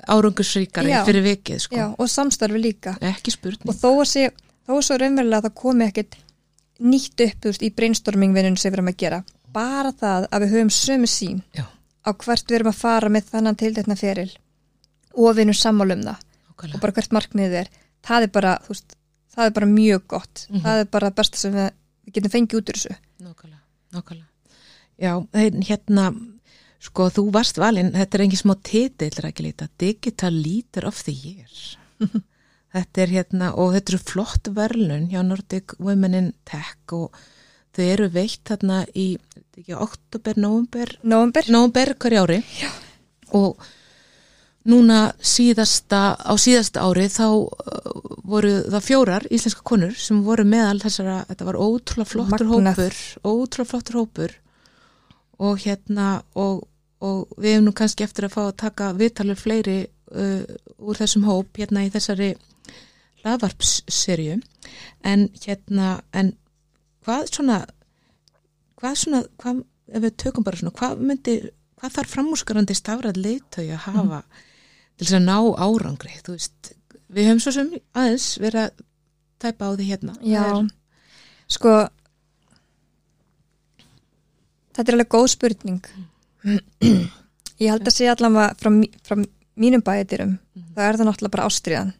árangusríkari 0.10 0.90
Já. 0.94 1.04
fyrir 1.06 1.24
vikið 1.26 1.60
sko. 1.62 1.76
Já, 1.78 1.86
og 2.00 2.10
samstarfi 2.10 2.62
líka 2.62 2.96
ekki 3.06 3.34
spurning 3.36 3.70
og 3.70 3.76
þó 3.78 3.90
að 4.02 4.08
sé, 4.10 4.24
þó 4.68 4.74
að 4.80 4.86
svo 4.88 4.98
raunverulega 5.02 5.42
að 5.42 5.48
það 5.50 5.56
komi 5.62 5.86
ekkit 5.90 6.18
nýtt 6.80 7.24
upp 7.26 7.46
veist, 7.50 7.66
í 7.66 7.70
brainstorming-vinnunum 7.76 8.58
sem 8.58 8.72
við 8.72 8.78
erum 8.80 8.92
að 8.94 8.98
gera 9.04 9.20
bara 9.54 9.92
það 9.92 10.28
að 10.32 10.46
við 10.46 10.54
höfum 10.56 10.72
sömu 10.74 11.10
sín 11.12 11.42
Já. 11.58 11.66
á 12.06 12.10
hvert 12.14 12.48
við 12.50 12.60
erum 12.60 12.72
að 12.72 12.80
fara 12.80 13.10
með 13.14 13.30
þannan 13.34 13.60
tildetna 13.60 13.98
feril 14.00 14.30
og 15.14 15.34
við 15.36 15.44
erum 15.46 15.58
sammála 15.60 15.98
um 16.00 16.06
það 16.08 16.16
og 16.16 16.56
Nákvæmlega. 16.56 16.82
bara 16.82 16.96
hvert 16.98 17.12
markmiðið 17.18 17.58
er 17.64 17.70
það 18.10 18.24
er 18.28 18.32
bara, 18.40 18.56
veist, 18.70 18.96
það 19.36 19.46
er 19.46 19.54
bara 19.60 19.70
mjög 19.76 20.08
gott 20.08 20.48
Mhm. 20.50 20.62
það 20.66 20.80
er 20.80 20.86
bara 20.86 21.12
besta 21.12 21.38
sem 21.38 21.54
við, 21.54 21.70
við 22.08 22.14
getum 22.14 22.32
fengið 22.38 22.58
út 22.62 22.70
úr 22.70 22.80
þessu 22.80 22.96
Nákvæmlega. 23.92 24.26
Já, 25.00 25.14
hérna, 25.68 26.14
sko, 26.80 27.10
þú 27.14 27.26
varst 27.36 27.60
valinn, 27.60 27.94
þetta 27.96 28.18
er 28.18 28.26
engin 28.26 28.42
smá 28.42 28.56
titill, 28.66 29.14
ekki 29.30 29.46
líta, 29.46 29.70
Digital 29.82 30.36
Leader 30.36 30.88
of 30.90 31.02
the 31.08 31.16
Year. 31.16 31.50
þetta 32.76 33.04
er 33.04 33.16
hérna, 33.18 33.52
og 33.60 33.74
þetta 33.76 33.96
eru 33.96 34.02
flott 34.12 34.52
verðlun 34.56 35.10
hjá 35.12 35.20
Nordic 35.26 35.76
Women 35.82 36.18
in 36.20 36.30
Tech 36.48 36.96
og 36.96 37.18
þau 37.76 37.84
eru 37.86 38.08
veitt 38.14 38.46
þarna 38.50 38.84
í, 38.94 39.12
ekki, 39.58 39.76
oktober, 39.76 40.40
november, 40.40 40.96
Nóvember, 41.04 41.52
november 41.52 41.94
hverja 42.00 42.24
ári. 42.26 42.40
Já. 42.60 42.72
Og 43.38 43.60
núna 44.70 45.14
síðasta, 45.24 46.18
á 46.20 46.34
síðasta 46.40 46.84
ári 46.86 47.08
þá 47.12 47.26
uh, 47.30 48.04
voru 48.28 48.52
það 48.70 48.86
fjórar 48.86 49.26
íslenska 49.34 49.64
konur 49.66 49.96
sem 49.98 50.20
voru 50.26 50.46
meðal 50.48 50.80
þessara, 50.84 51.24
þetta 51.30 51.48
var 51.48 51.60
ótrúlega 51.60 52.12
flottur 52.14 52.50
Magnað. 52.50 52.78
hópur, 52.80 53.00
ótrúlega 53.24 53.72
flottur 53.72 54.00
hópur 54.02 54.36
og 55.40 55.62
hérna 55.64 56.10
og, 56.36 56.68
og 57.00 57.34
við 57.38 57.56
hefum 57.56 57.70
nú 57.70 57.76
kannski 57.78 58.06
eftir 58.06 58.28
að 58.28 58.36
fá 58.36 58.42
að 58.48 58.58
taka 58.66 58.92
viðtalur 59.00 59.40
fleiri 59.40 59.80
uh, 60.12 60.44
úr 60.78 61.00
þessum 61.00 61.26
hóp 61.30 61.60
hérna 61.60 61.86
í 61.88 61.92
þessari 61.94 62.34
laðvarpsserju 63.24 64.40
en 65.08 65.28
hérna 65.44 66.00
en 66.16 66.34
hvað 67.04 67.30
svona 67.34 67.60
hvað 68.80 69.00
svona, 69.02 69.24
hvað, 69.42 69.64
ef 69.92 70.04
við 70.06 70.18
tökum 70.24 70.46
bara 70.48 70.60
svona, 70.60 70.76
hvað 70.80 71.02
myndi, 71.04 71.36
hvað 71.80 71.96
þarf 71.98 72.14
framúskarandi 72.16 72.78
stafrað 72.78 73.20
leiðtögi 73.20 73.76
að 73.76 73.86
hafa 73.90 74.22
til 75.00 75.08
þess 75.08 75.18
að 75.18 75.26
ná 75.28 75.38
árangri, 75.66 76.16
þú 76.24 76.36
veist 76.36 76.74
við 77.10 77.30
höfum 77.30 77.42
svo 77.44 77.54
sem 77.56 77.72
aðeins 77.98 78.28
verið 78.42 78.66
að 78.66 78.84
tæpa 79.40 79.70
á 79.72 79.72
því 79.74 79.88
hérna. 79.90 80.16
Já. 80.24 80.44
Er- 80.44 80.76
sko 81.50 81.76
þetta 84.80 84.92
er 84.94 84.98
alveg 84.98 85.12
góð 85.14 85.28
spurning. 85.36 85.82
Ég 87.60 87.68
held 87.68 87.84
að 87.84 87.96
sé 87.96 88.08
allavega 88.08 88.54
frá, 88.60 88.72
frá 89.04 89.20
mínum 89.60 89.84
bæðirum 89.84 90.38
það 90.76 90.86
er 90.86 90.98
það 91.00 91.10
náttúrulega 91.10 91.36
bara 91.36 91.48
ástriðan 91.50 91.94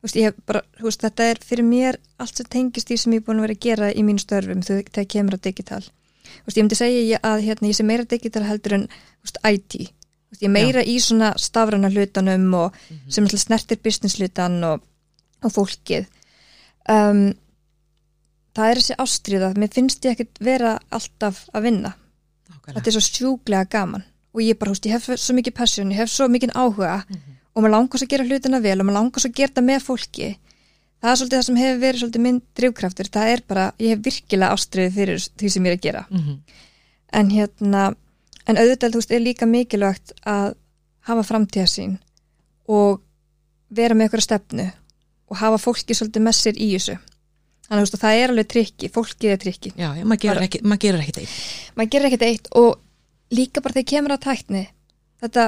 veist, 0.00 0.16
ég 0.16 0.36
bara, 0.48 0.62
veist, 0.80 1.04
þetta 1.04 1.28
er 1.28 1.40
fyrir 1.44 1.66
mér 1.68 1.98
allt 2.20 2.40
sem 2.40 2.48
tengist 2.48 2.88
því 2.88 2.98
sem 3.02 3.16
ég 3.16 3.22
er 3.22 3.26
búin 3.26 3.42
að 3.42 3.48
vera 3.48 3.56
að 3.58 3.64
gera 3.66 3.90
í 3.92 4.04
mínu 4.06 4.22
störfum 4.22 4.62
þegar 4.64 4.88
þegar 4.88 5.08
kemur 5.14 5.36
að 5.36 5.42
digital. 5.48 5.82
Veist, 6.46 6.56
ég 6.56 6.64
myndi 6.64 6.78
segja 6.78 7.02
ég 7.04 7.26
að 7.26 7.44
hérna, 7.44 7.68
ég 7.68 7.76
sé 7.76 7.86
meira 7.86 8.08
digital 8.08 8.46
heldur 8.48 8.78
en 8.78 8.86
IT 9.50 9.90
ég 10.38 10.52
meira 10.52 10.82
í 10.86 10.96
svona 11.02 11.32
stafrana 11.40 11.90
hlutanum 11.90 12.46
og 12.54 12.76
sem 13.10 13.24
náttúrulega 13.24 13.42
snertir 13.42 13.80
business 13.82 14.18
hlutan 14.20 14.60
og, 14.64 14.84
og 15.42 15.54
fólkið. 15.54 16.06
Um, 16.90 17.32
það 18.56 18.70
er 18.70 18.80
þessi 18.80 18.96
ástriða 18.98 19.54
mér 19.56 19.72
finnst 19.74 20.04
ég 20.04 20.12
ekkert 20.16 20.40
vera 20.40 20.78
alltaf 20.90 21.48
að 21.54 21.62
vinna. 21.62 21.94
Nákvæmlega. 22.50 22.74
þetta 22.74 22.88
er 22.90 22.96
svo 22.96 23.00
sjúglega 23.00 23.64
gaman. 23.70 24.04
Og 24.34 24.40
ég 24.42 24.58
bara, 24.58 24.70
veist, 24.70 24.86
ég 24.86 24.92
hef 24.94 25.08
svo 25.18 25.34
mikið 25.34 25.54
passion, 25.54 25.90
ég 25.90 25.96
hef 25.98 26.10
svo 26.10 26.28
mikið 26.30 26.52
áhuga 26.54 27.04
og 27.54 27.62
maður 27.62 27.74
langast 27.74 28.04
að 28.04 28.08
gera 28.08 28.24
hlutina 28.24 28.60
vel 28.62 28.80
og 28.80 28.86
maður 28.86 28.98
langast 29.00 29.26
að 29.26 29.34
gera 29.34 29.48
þetta 29.50 29.66
með 29.66 29.80
fólki. 29.82 30.38
Það 31.00 31.10
er 31.10 31.16
svolítið 31.16 31.38
það 31.38 31.46
sem 31.46 31.56
hefur 31.56 31.80
verið 31.80 32.00
svolítið 32.00 32.20
minn 32.20 32.42
drivkraftur, 32.54 33.08
það 33.08 33.28
er 33.32 33.42
bara, 33.48 33.72
ég 33.78 33.88
hef 33.94 34.04
virkilega 34.04 34.52
ástriðið 34.54 34.94
fyrir 34.94 35.18
því 35.18 35.50
sem 35.50 35.64
ég 35.64 35.72
er 35.72 35.76
að 35.78 35.82
gera. 35.82 36.06
Mhm. 36.10 36.40
en 37.12 37.30
hérna 37.30 37.94
en 38.46 38.56
auðvitað, 38.56 38.94
veist, 38.94 39.10
er 39.10 39.20
líka 39.20 39.46
mikilvægt 39.46 40.12
að 40.26 40.54
hafa 41.00 41.22
framtíðasín 41.22 41.98
og 42.68 43.00
vera 43.70 43.94
með 43.94 44.10
þannig 47.70 47.94
að 47.94 48.02
það 48.02 48.18
er 48.18 48.34
alveg 48.34 48.50
trikki, 48.50 48.90
fólkið 48.90 49.32
er 49.32 49.40
trikki. 49.44 49.72
Já, 49.78 49.88
já, 49.94 50.04
maður 50.04 50.22
gerir 50.24 50.44
gerir 50.84 51.04
ekki 51.04 51.16
þeim 51.20 51.34
maður 51.78 51.92
gerir 51.94 52.08
ekkert 52.10 52.26
eitt 52.26 52.50
og 52.58 52.70
líka 53.30 53.62
bara 53.62 53.76
þegar 53.78 53.90
kemur 53.92 54.14
að 54.16 54.24
tækni 54.26 54.62
þetta, 55.22 55.46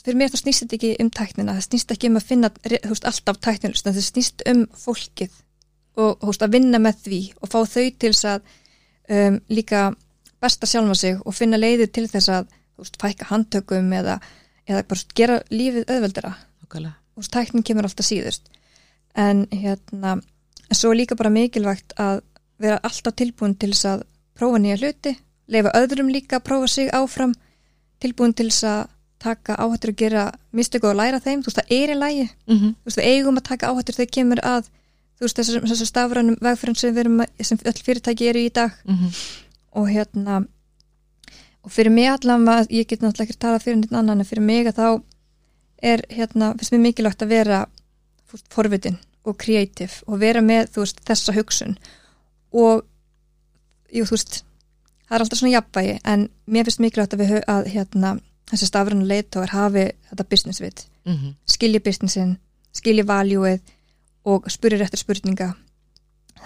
fyrir 0.00 0.20
mér 0.20 0.32
þá 0.32 0.38
snýst 0.40 0.64
þetta 0.64 0.78
ekki 0.78 0.92
um 1.04 1.10
tæknina, 1.18 1.56
það 1.58 1.66
snýst 1.68 1.94
ekki 1.94 2.10
um 2.10 2.20
að 2.20 2.28
finna 2.30 2.52
veist, 2.64 3.08
alltaf 3.10 3.40
tæknilust, 3.44 3.86
það 3.86 4.00
snýst 4.06 4.44
um 4.50 4.64
fólkið 4.84 5.36
og 6.00 6.24
veist, 6.30 6.46
að 6.46 6.56
vinna 6.56 6.80
með 6.80 7.04
því 7.04 7.20
og 7.40 7.52
fá 7.52 7.58
þau 7.60 7.84
til 7.90 8.12
þess 8.14 8.28
að 8.30 8.54
um, 9.16 9.40
líka 9.52 9.90
besta 10.40 10.68
sjálfa 10.68 10.96
sig 10.96 11.20
og 11.20 11.36
finna 11.36 11.60
leiðir 11.60 11.92
til 11.92 12.06
þess 12.08 12.32
að 12.32 12.48
veist, 12.80 12.96
fækka 13.02 13.28
handtökum 13.28 13.92
eða, 13.96 14.16
eða 14.64 14.86
bara 14.88 15.12
gera 15.18 15.40
lífið 15.52 15.92
og 17.20 17.28
tæknin 17.28 17.66
kemur 17.66 17.84
alltaf 17.84 18.06
síðust. 18.06 18.46
En 19.18 19.44
hérna 19.52 20.20
en 20.70 20.76
svo 20.78 20.90
er 20.92 20.96
líka 21.00 21.16
bara 21.18 21.30
mikilvægt 21.30 21.92
að 21.98 22.20
vera 22.60 22.78
alltaf 22.82 23.14
tilbúin 23.16 23.54
til 23.58 23.70
þess 23.72 23.84
að 23.90 24.02
prófa 24.38 24.58
nýja 24.62 24.78
hluti, 24.80 25.16
leifa 25.48 25.72
öðrum 25.74 26.10
líka 26.12 26.38
að 26.38 26.44
prófa 26.48 26.68
sig 26.68 26.90
áfram, 26.94 27.34
tilbúin 28.00 28.34
til 28.34 28.48
þess 28.50 28.64
að 28.64 28.88
taka 29.20 29.56
áhættur 29.60 29.90
og 29.92 29.96
gera 30.00 30.22
mistöku 30.56 30.86
og 30.88 30.96
læra 30.96 31.18
þeim, 31.20 31.42
þú 31.42 31.50
veist 31.50 31.58
það 31.60 31.72
er 31.76 31.90
í 31.90 31.96
lægi 31.98 32.28
Mhm. 32.48 32.68
þú 32.80 32.84
veist 32.86 32.98
við 32.98 33.08
eigum 33.10 33.36
að 33.38 33.42
taka 33.50 33.66
áhættur 33.68 33.94
þegar 33.98 34.10
kemur 34.16 34.40
að 34.42 34.62
þú 35.18 35.26
veist 35.26 35.36
þessar, 35.36 35.60
þessar 35.68 35.86
stafrænum 35.90 36.36
vegfyrir 36.40 36.76
sem, 36.78 36.94
að- 37.20 37.44
sem 37.44 37.58
öll 37.58 37.82
fyrirtæki 37.84 38.28
eru 38.30 38.38
í 38.38 38.52
dag 38.52 38.70
Mhm. 38.86 39.08
og 39.72 39.88
hérna 39.88 40.46
og 41.64 41.70
fyrir 41.70 41.90
mig 41.92 42.06
allavega, 42.08 42.66
ég 42.70 42.86
get 42.88 43.00
náttúrulega 43.00 43.26
ekki 43.28 43.36
að 43.36 43.38
tala 43.38 43.58
fyrir 43.58 43.76
neitt 43.76 43.92
annan 43.92 44.20
en 44.20 44.24
fyrir 44.24 44.40
mig 44.42 44.66
að 44.66 44.74
þá 44.80 45.02
er 45.82 46.00
hérna, 46.08 46.54
finnst 46.56 46.72
mér 46.72 46.80
mikilvægt 46.94 47.22
að 47.22 47.28
vera 47.28 47.66
forvitin 48.48 48.96
og 49.24 49.36
kreatív 49.38 50.02
og 50.06 50.20
vera 50.20 50.40
með, 50.40 50.70
veist, 50.76 51.00
þessa 51.06 51.34
hugsun. 51.36 51.76
Og 52.52 52.84
jú, 53.92 54.04
veist, 54.10 54.42
það 55.08 55.16
er 55.16 55.24
alltaf 55.24 55.38
svona 55.38 55.54
jafnvægi 55.56 55.98
en 56.04 56.28
mér 56.46 56.68
finnst 56.68 56.80
mikilvægt 56.80 57.14
að 57.14 57.24
við 57.24 57.40
að 57.46 57.72
hérna, 57.74 58.14
þessi 58.50 58.66
stafræna 58.66 59.06
leitóar 59.06 59.52
hafi 59.54 59.90
þetta 60.10 60.28
business 60.30 60.60
við, 60.60 60.86
Mhm. 61.06 61.34
skilji 61.46 61.80
businessin 61.80 62.38
skilji 62.72 63.02
valjúið 63.06 63.60
og 64.24 64.46
spyrir 64.52 64.82
eftir 64.84 64.98
spurninga. 64.98 65.54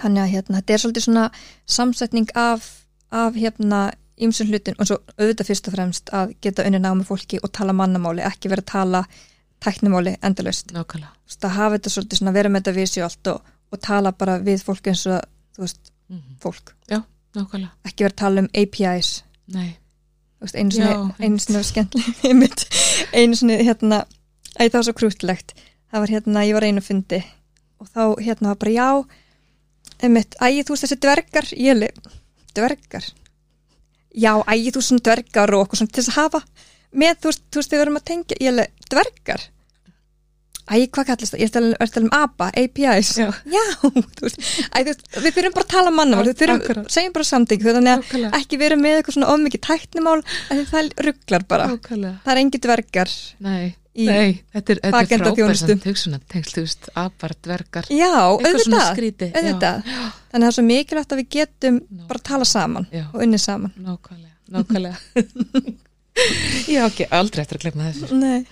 Þannig 0.01 0.23
að 0.23 0.33
hérna, 0.33 0.61
þetta 0.61 0.75
er 0.75 0.79
svolítið 0.83 1.05
svona 1.07 1.31
samsetning 1.67 2.29
af, 2.35 2.85
af 3.11 3.35
hérna 3.35 3.93
ýmsum 4.21 4.49
hlutin 4.51 4.77
og 4.79 4.87
svo 4.87 4.99
auðvitað 5.19 5.49
fyrst 5.51 5.69
og 5.69 5.75
fremst 5.75 6.11
að 6.15 6.35
geta 6.41 6.65
unni 6.67 6.79
námi 6.79 7.05
fólki 7.07 7.41
og 7.43 7.53
tala 7.53 7.73
mannamáli, 7.73 8.23
ekki 8.23 8.49
vera 8.49 8.63
að 8.63 8.71
tala 8.73 9.05
Þú 11.25 11.31
veist, 11.31 11.45
að 11.49 11.57
hafa 11.59 11.77
þetta 11.79 11.93
svolítið 11.95 12.21
svona 12.21 12.35
vera 12.37 12.49
með 12.53 12.63
þetta 12.63 12.77
visjólt 12.79 13.31
og, 13.33 13.53
og 13.73 13.81
tala 13.81 14.13
bara 14.13 14.39
við 14.45 14.65
fólk 14.67 14.91
eins 14.93 15.07
og 15.11 15.23
þú 15.57 15.65
veist, 15.67 15.91
Mhm. 16.11 16.35
fólk. 16.43 16.75
Nákvæmlega. 17.35 17.71
ekki 17.89 18.05
vera 18.05 18.13
að 18.13 18.17
tala 18.21 18.41
um 18.45 18.49
APIs 18.55 19.23
Nei. 19.49 19.77
Veist, 20.41 20.55
einu 20.55 20.71
Já, 20.71 20.77
sinni, 20.85 21.17
einu 23.19 23.35
sinni 23.35 23.57
hérna 23.65 24.05
æ, 24.61 24.69
það 24.69 24.77
var 24.77 24.85
svo 24.87 24.93
krútlegt 25.01 25.55
það 25.91 26.01
var 26.05 26.13
hérna, 26.13 26.45
ég 26.47 26.55
var 26.55 26.63
einu 26.69 26.81
fundi 26.85 27.25
og 27.81 27.89
þá 27.89 28.03
hérna 28.23 28.53
var 28.53 28.61
bara 28.61 28.71
já 28.77 28.89
einmitt, 30.05 30.37
æ, 30.39 30.63
þú 30.63 30.75
veist 30.77 30.85
þessi 30.85 31.01
dvergar. 31.01 31.49
Ég 31.57 31.81
dvergar? 32.55 33.05
Já, 34.15 34.33
æ, 34.47 34.55
þú 34.71 34.79
veist 34.79 34.89
svona 34.93 35.05
dvergar 35.09 35.55
og 35.57 35.65
okkur 35.67 35.81
svona 35.81 35.93
til 35.95 36.03
þess 36.05 36.13
að 36.13 36.21
hafa. 36.21 36.41
Með, 36.95 37.15
þú 37.19 37.31
veist, 37.31 37.43
þú 37.51 37.59
veist, 37.61 37.73
þið 37.73 37.81
verum 37.83 37.99
að 37.99 38.05
tengja 38.11 38.39
ég 38.45 38.61
dvergar 38.93 39.43
æ, 40.65 40.75
hvað 40.89 41.07
kallast 41.11 41.35
það, 41.35 41.41
ég 41.43 41.45
er 41.45 41.51
að 41.51 41.55
tala- 41.59 41.77
er 41.77 41.87
að 41.87 41.95
tala 41.95 42.07
um 42.07 42.15
APIs, 42.65 43.11
Já. 43.21 43.29
þú 43.85 44.25
veist 44.25 44.39
æ, 44.73 44.79
þú 44.81 44.89
veist, 44.89 45.07
við 45.21 45.31
þurfum 45.37 45.55
bara 45.59 45.67
að 45.67 45.73
tala 45.75 45.91
mannamál 45.93 46.27
við 46.31 46.39
þurfum, 46.41 46.87
segjum 46.97 47.13
bara 47.19 47.29
samting 47.29 47.61
þannig 47.79 48.19
að 48.25 48.37
ekki 48.41 48.59
vera 48.65 48.79
með 48.81 48.99
eitthvað 49.03 49.17
svona 49.19 49.33
af 50.25 50.53
því 50.57 50.67
það 50.73 50.81
rugglar 51.09 51.45
bara 51.53 51.67
Nákvæmlega. 51.75 52.15
það 52.25 52.33
er 52.37 52.43
engi 52.45 52.63
dvergar 52.65 53.13
Nei. 53.45 53.65
í 53.95 54.07
Nei, 54.09 54.31
þetta 54.57 54.73
er, 54.75 54.81
þetta 54.81 54.89
er 54.89 54.97
bakenda 54.97 55.31
frábært 55.31 55.37
þú 56.57 56.65
veist, 56.65 56.89
apar, 57.05 57.35
dvergar, 57.45 57.87
já, 57.93 58.11
eitthvað 58.41 58.65
svona 58.65 58.81
skríti. 58.89 59.29
auðvitað. 59.37 59.85
þannig 59.85 60.35
að 60.35 60.41
það 60.41 60.49
er 60.49 60.57
svo 60.59 60.65
mikilvægt 60.73 61.13
að 61.15 61.21
við 61.23 61.29
getum 61.37 61.81
bara 62.09 62.19
að 62.19 62.27
tala 62.33 62.45
saman 62.49 62.89
Já. 62.91 63.05
og 63.13 63.21
unni 63.23 63.39
saman 63.39 63.71
Já, 63.77 63.85
nákvæmlega, 63.93 64.35
nákvæmlega. 64.51 64.97
Ég 66.71 66.79
á 66.79 66.87
ekki 66.87 67.07
aldrei 67.11 67.43
eftir 67.43 67.59
að 67.59 67.65
glemma 67.67 67.89
þessu. 67.91 68.15
Nei. 68.15 68.45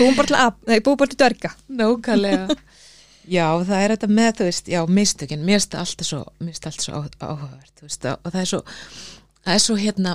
búum 0.00 0.16
bara 0.18 0.26
til, 0.26 0.38
ab- 0.40 0.66
nei, 0.66 0.80
búum 0.82 0.98
bara 0.98 1.12
til 1.12 1.20
dörga 1.20 1.52
Nákvæmlega. 1.70 2.56
Já, 3.30 3.44
það 3.62 3.82
er 3.84 3.92
þetta 3.94 4.08
með, 4.10 4.30
þú 4.40 4.46
veist, 4.48 4.68
já, 4.72 4.80
mistökin. 4.90 5.42
Mér 5.46 5.60
finnst 5.60 5.74
alltaf 5.78 6.08
svo, 6.08 6.20
mér 6.40 6.50
finnst 6.50 6.66
alltaf 6.66 6.86
svo 6.86 7.00
áhugavert, 7.20 7.72
þú 7.78 7.86
veist, 7.86 8.06
og 8.10 8.32
það 8.32 8.40
er 8.40 8.48
svo 8.50 8.60
það 9.44 9.52
er 9.54 9.62
svo 9.64 9.76
hérna 9.78 10.14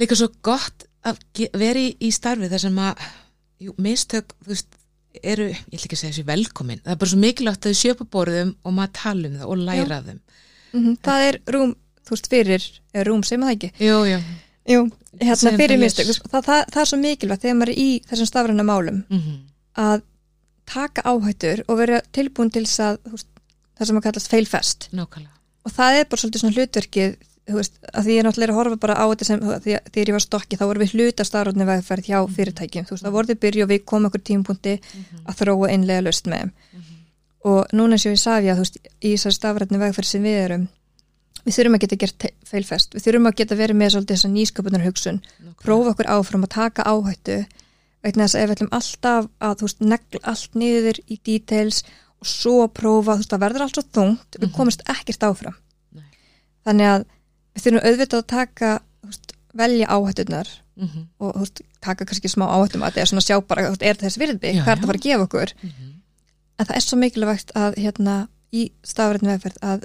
líka 0.00 0.18
svo 0.18 0.28
gott 0.46 0.86
að 1.08 1.18
vera 1.58 1.80
í, 1.82 1.88
í 1.98 2.10
starfi 2.14 2.50
þar 2.52 2.62
sem 2.62 2.78
að 2.84 3.02
jú, 3.66 3.74
mistök, 3.82 4.36
þú 4.44 4.52
veist, 4.52 4.78
eru 5.24 5.48
ég 5.48 5.58
ætla 5.64 5.80
ekki 5.80 5.96
að 5.96 6.02
segja 6.04 6.12
þessi 6.12 6.26
velkomin, 6.28 6.84
það 6.84 6.94
er 6.94 7.00
bara 7.02 7.12
svo 7.14 7.20
mikilvægt 7.24 7.66
að 7.66 7.74
þau 7.74 7.80
sjöpa 7.82 8.06
borðum 8.14 8.54
og 8.62 8.76
maður 8.78 8.94
tala 9.00 9.28
um 9.32 9.36
það 9.40 9.50
og 9.56 9.64
læra 9.64 9.98
af 9.98 10.08
þeim. 10.12 10.22
Mm 10.74 10.96
það 11.08 11.26
er 11.28 11.40
rúm, 11.56 11.74
þú 12.04 12.14
veist, 12.16 12.30
fyrir 12.32 12.64
er 12.94 13.10
rúm, 13.10 13.20
maður 13.24 13.44
það 13.48 13.56
ekki. 13.56 13.72
Jú, 13.88 13.98
jú, 14.12 14.22
Jú, 14.68 14.86
hérna 15.20 15.56
fyrir 15.58 15.78
mistök. 15.80 16.08
Les. 16.08 16.20
það, 16.24 16.46
það, 16.46 16.62
það 16.72 16.80
er 16.82 16.90
svo 16.90 16.98
mikilvægt 17.02 17.42
þegar 17.44 17.58
maður 17.58 17.72
er 17.74 17.82
í 17.82 17.90
þessum 18.08 18.30
stafræna 18.30 18.64
málum 18.64 19.02
mm 19.08 19.42
að 19.74 20.02
taka 20.70 21.04
áhættur 21.04 21.64
og 21.68 21.78
vera 21.80 22.00
tilbúin 22.14 22.50
til 22.54 22.64
þess 22.64 22.82
að 22.84 22.98
veist, 23.12 23.30
það 23.76 23.88
sem 23.88 24.00
að 24.00 24.04
kallast 24.06 24.30
nákvæmlega. 24.94 25.32
Og 25.64 25.72
það 25.72 25.98
er 25.98 26.08
bara 26.10 26.22
svolítið 26.22 26.42
svona 26.42 26.56
hlutverkið 26.58 27.16
veist, 27.56 27.78
að 27.92 28.06
því 28.06 28.14
ég 28.14 28.22
er 28.22 28.28
náttúrulega 28.28 28.54
að 28.54 28.60
horfa 28.60 28.80
bara 28.84 28.96
á 28.96 29.04
þetta 29.10 29.28
sem 29.28 29.42
því 29.44 29.76
þegar 29.90 30.10
ég 30.10 30.16
var 30.16 30.24
stokki 30.24 30.58
þá 30.60 30.64
vorum 30.64 30.84
við 30.84 30.94
hluta 30.94 31.26
stafræna 31.28 31.68
vegferð 31.68 32.08
hjá 32.08 32.18
fyrirtækjum. 32.36 32.86
Þú 32.86 32.96
veist, 32.96 33.04
það 33.04 33.16
voruð 33.18 33.40
byrju 33.44 33.66
og 33.66 33.72
við 33.72 33.84
komum 33.84 34.08
okkur 34.10 34.24
tímpunkti 34.30 34.74
að 35.24 35.38
þróa 35.42 35.70
einlega 35.74 36.06
löst 36.06 36.30
með 36.30 36.44
þeim. 36.44 36.54
Og 37.44 37.74
núna 37.76 37.98
og 37.98 38.14
ég 38.14 38.20
safi 38.20 38.48
að 38.48 38.62
í 38.64 39.16
þessari 39.16 39.36
stafræna 39.36 39.82
vegferð 39.82 40.08
sem 40.08 40.24
við 40.24 40.40
erum 40.46 40.68
við 41.44 41.54
þurfum 41.56 41.74
að 41.76 41.80
geta 41.84 41.96
gert 42.04 42.26
failfest 42.48 42.94
við 42.94 43.02
þurfum 43.06 43.26
að 43.30 43.36
geta 43.40 43.54
verið 43.58 43.76
með 43.76 43.90
svolítið 43.94 44.16
þessa 44.16 44.28
nýsköpunar 44.34 44.84
hugsun 44.86 45.20
prófa 45.62 45.90
okkur 45.94 46.06
áfram 46.14 46.44
að 46.46 46.54
taka 46.54 46.82
áhættu 46.88 47.38
vegna 48.04 48.24
þess 48.26 48.34
að 48.36 48.42
ef 48.42 48.48
við 48.48 48.54
ætlum 48.56 48.72
alltaf 48.78 49.28
að 49.40 49.54
þú 49.58 49.64
veist, 49.68 49.80
negla 49.80 50.20
allt 50.32 50.54
niður 50.54 50.98
í 51.08 51.18
details 51.24 51.82
og 52.20 52.26
svo 52.26 52.68
prófa, 52.68 53.12
þú 53.14 53.20
veist, 53.22 53.30
það 53.32 53.40
verður 53.44 53.62
allt 53.64 53.74
svo 53.78 53.84
þungt 53.96 54.38
við 54.40 54.48
Mhm. 54.48 54.54
komumst 54.56 54.82
ekkert 54.88 55.22
áfram. 55.28 55.54
Nei. 55.94 56.04
þannig 56.66 56.86
að 56.94 57.04
við 57.54 57.62
þurfum 57.64 57.84
auðvitað 57.88 58.18
að 58.22 58.26
taka 58.26 58.80
þú 59.02 59.06
veist, 59.08 59.32
velja 59.54 59.86
áhættunar 59.86 60.48
mm 60.76 60.88
-hmm. 60.88 61.04
og 61.20 61.34
þú 61.34 61.38
veist, 61.40 61.60
taka 61.80 62.04
kannski 62.04 62.28
smá 62.28 62.44
áhættum 62.48 62.82
að 62.82 62.90
þetta 62.92 63.00
er 63.00 63.06
svona 63.06 63.20
sjá 63.28 63.40
bara, 63.46 63.68
veist, 63.70 63.82
er 63.82 63.94
þess 63.96 64.18
virði? 64.18 64.38
Hvað 64.40 64.48
er 64.58 64.64
þetta 64.64 64.82
að 64.82 64.86
fara 64.86 64.98
að 64.98 65.06
gefa 65.08 65.22
okkur? 65.22 65.52
En 66.58 66.66
það 66.66 66.76
er 66.76 66.80
svo 66.80 66.96
mikilvægt 66.98 67.50
að 67.54 67.74
hérna 67.76 68.28
í 68.52 68.70
stafræðin 68.84 69.30
vegferð 69.32 69.56
að 69.62 69.84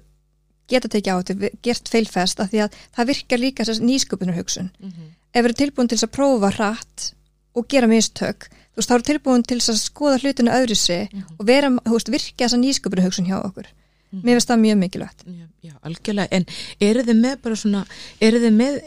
geta 0.69 0.91
tekið 0.91 1.13
áhættu, 1.13 1.51
gert 1.65 1.91
feilfest 1.91 2.39
af 2.39 2.51
því 2.51 2.63
að 2.65 2.77
það 2.95 3.09
virkar 3.11 3.43
líka 3.43 3.67
þess 3.67 3.83
nýsköpunar 3.83 4.37
hugsun 4.39 4.71
ef 4.79 5.41
við 5.41 5.49
erum 5.49 5.59
tilbúin 5.63 5.89
til 5.89 5.97
þess 5.97 6.09
að 6.09 6.15
prófa 6.17 6.53
hratt 6.55 7.09
og 7.57 7.67
gera 7.69 7.89
mistök 7.89 8.49
þú 8.49 8.79
veist, 8.79 8.89
þá 8.89 8.95
erum 8.95 9.07
tilbúin 9.09 9.43
til 9.43 9.59
þess 9.59 9.73
að 9.73 9.83
skoða 9.83 10.21
hlutinu 10.23 10.55
öðru 10.55 10.79
sig 10.79 11.13
og 11.37 11.45
vera, 11.45 11.69
þú 11.83 11.97
veist, 11.97 12.11
virka 12.15 12.45
þessa 12.45 12.61
nýsköpunu 12.61 13.05
hugsun 13.05 13.27
hjá 13.27 13.37
okkur. 13.41 13.67
Mér 14.09 14.39
finnst 14.39 14.49
það 14.49 14.61
mjög 14.63 14.77
mikilvægt. 14.79 15.19
Já, 15.27 15.45
já, 15.61 15.73
algjörlega, 15.85 16.29
en 16.33 16.45
eru 16.81 17.03
þið 17.05 17.17
með 17.19 17.35
bara 17.43 17.57
svona, 17.61 17.81
eru 18.25 18.39
þið 18.41 18.55
með 18.57 18.79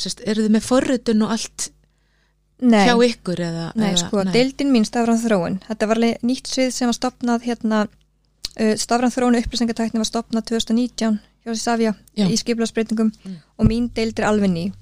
sérst, 0.00 0.22
eru 0.24 0.46
þið 0.46 0.54
með 0.56 0.66
forritun 0.66 1.24
og 1.26 1.34
allt 1.36 1.68
Nei, 2.64 2.86
hjá 2.88 2.94
ykkur 3.04 3.42
eða? 3.44 3.66
nei 3.76 3.90
eða, 3.90 4.00
sko, 4.00 4.22
deildin 4.32 4.72
mín 4.72 4.86
stafran 4.88 5.20
þróun, 5.20 5.58
þetta 5.66 5.88
var 5.90 6.00
nýtt 6.00 6.48
svið 6.48 6.70
sem 6.72 6.88
var 6.88 6.96
stopnað 6.96 7.44
hérna, 7.50 7.82
stafran 8.80 9.10
þróun 9.12 9.36
og 9.36 9.44
upplýsingatækni 9.44 10.00
var 10.00 10.08
stopnað 10.08 10.46
2019 10.50 11.18
hjá 11.46 11.54
Safja 11.60 11.94
í 12.16 12.36
skiplasbreytingum 12.40 13.12
Mm. 13.24 13.36
og 13.58 13.66
mín 13.66 13.90
deild 13.94 14.18
er 14.18 14.24
alveg 14.26 14.50
ný. 14.50 14.72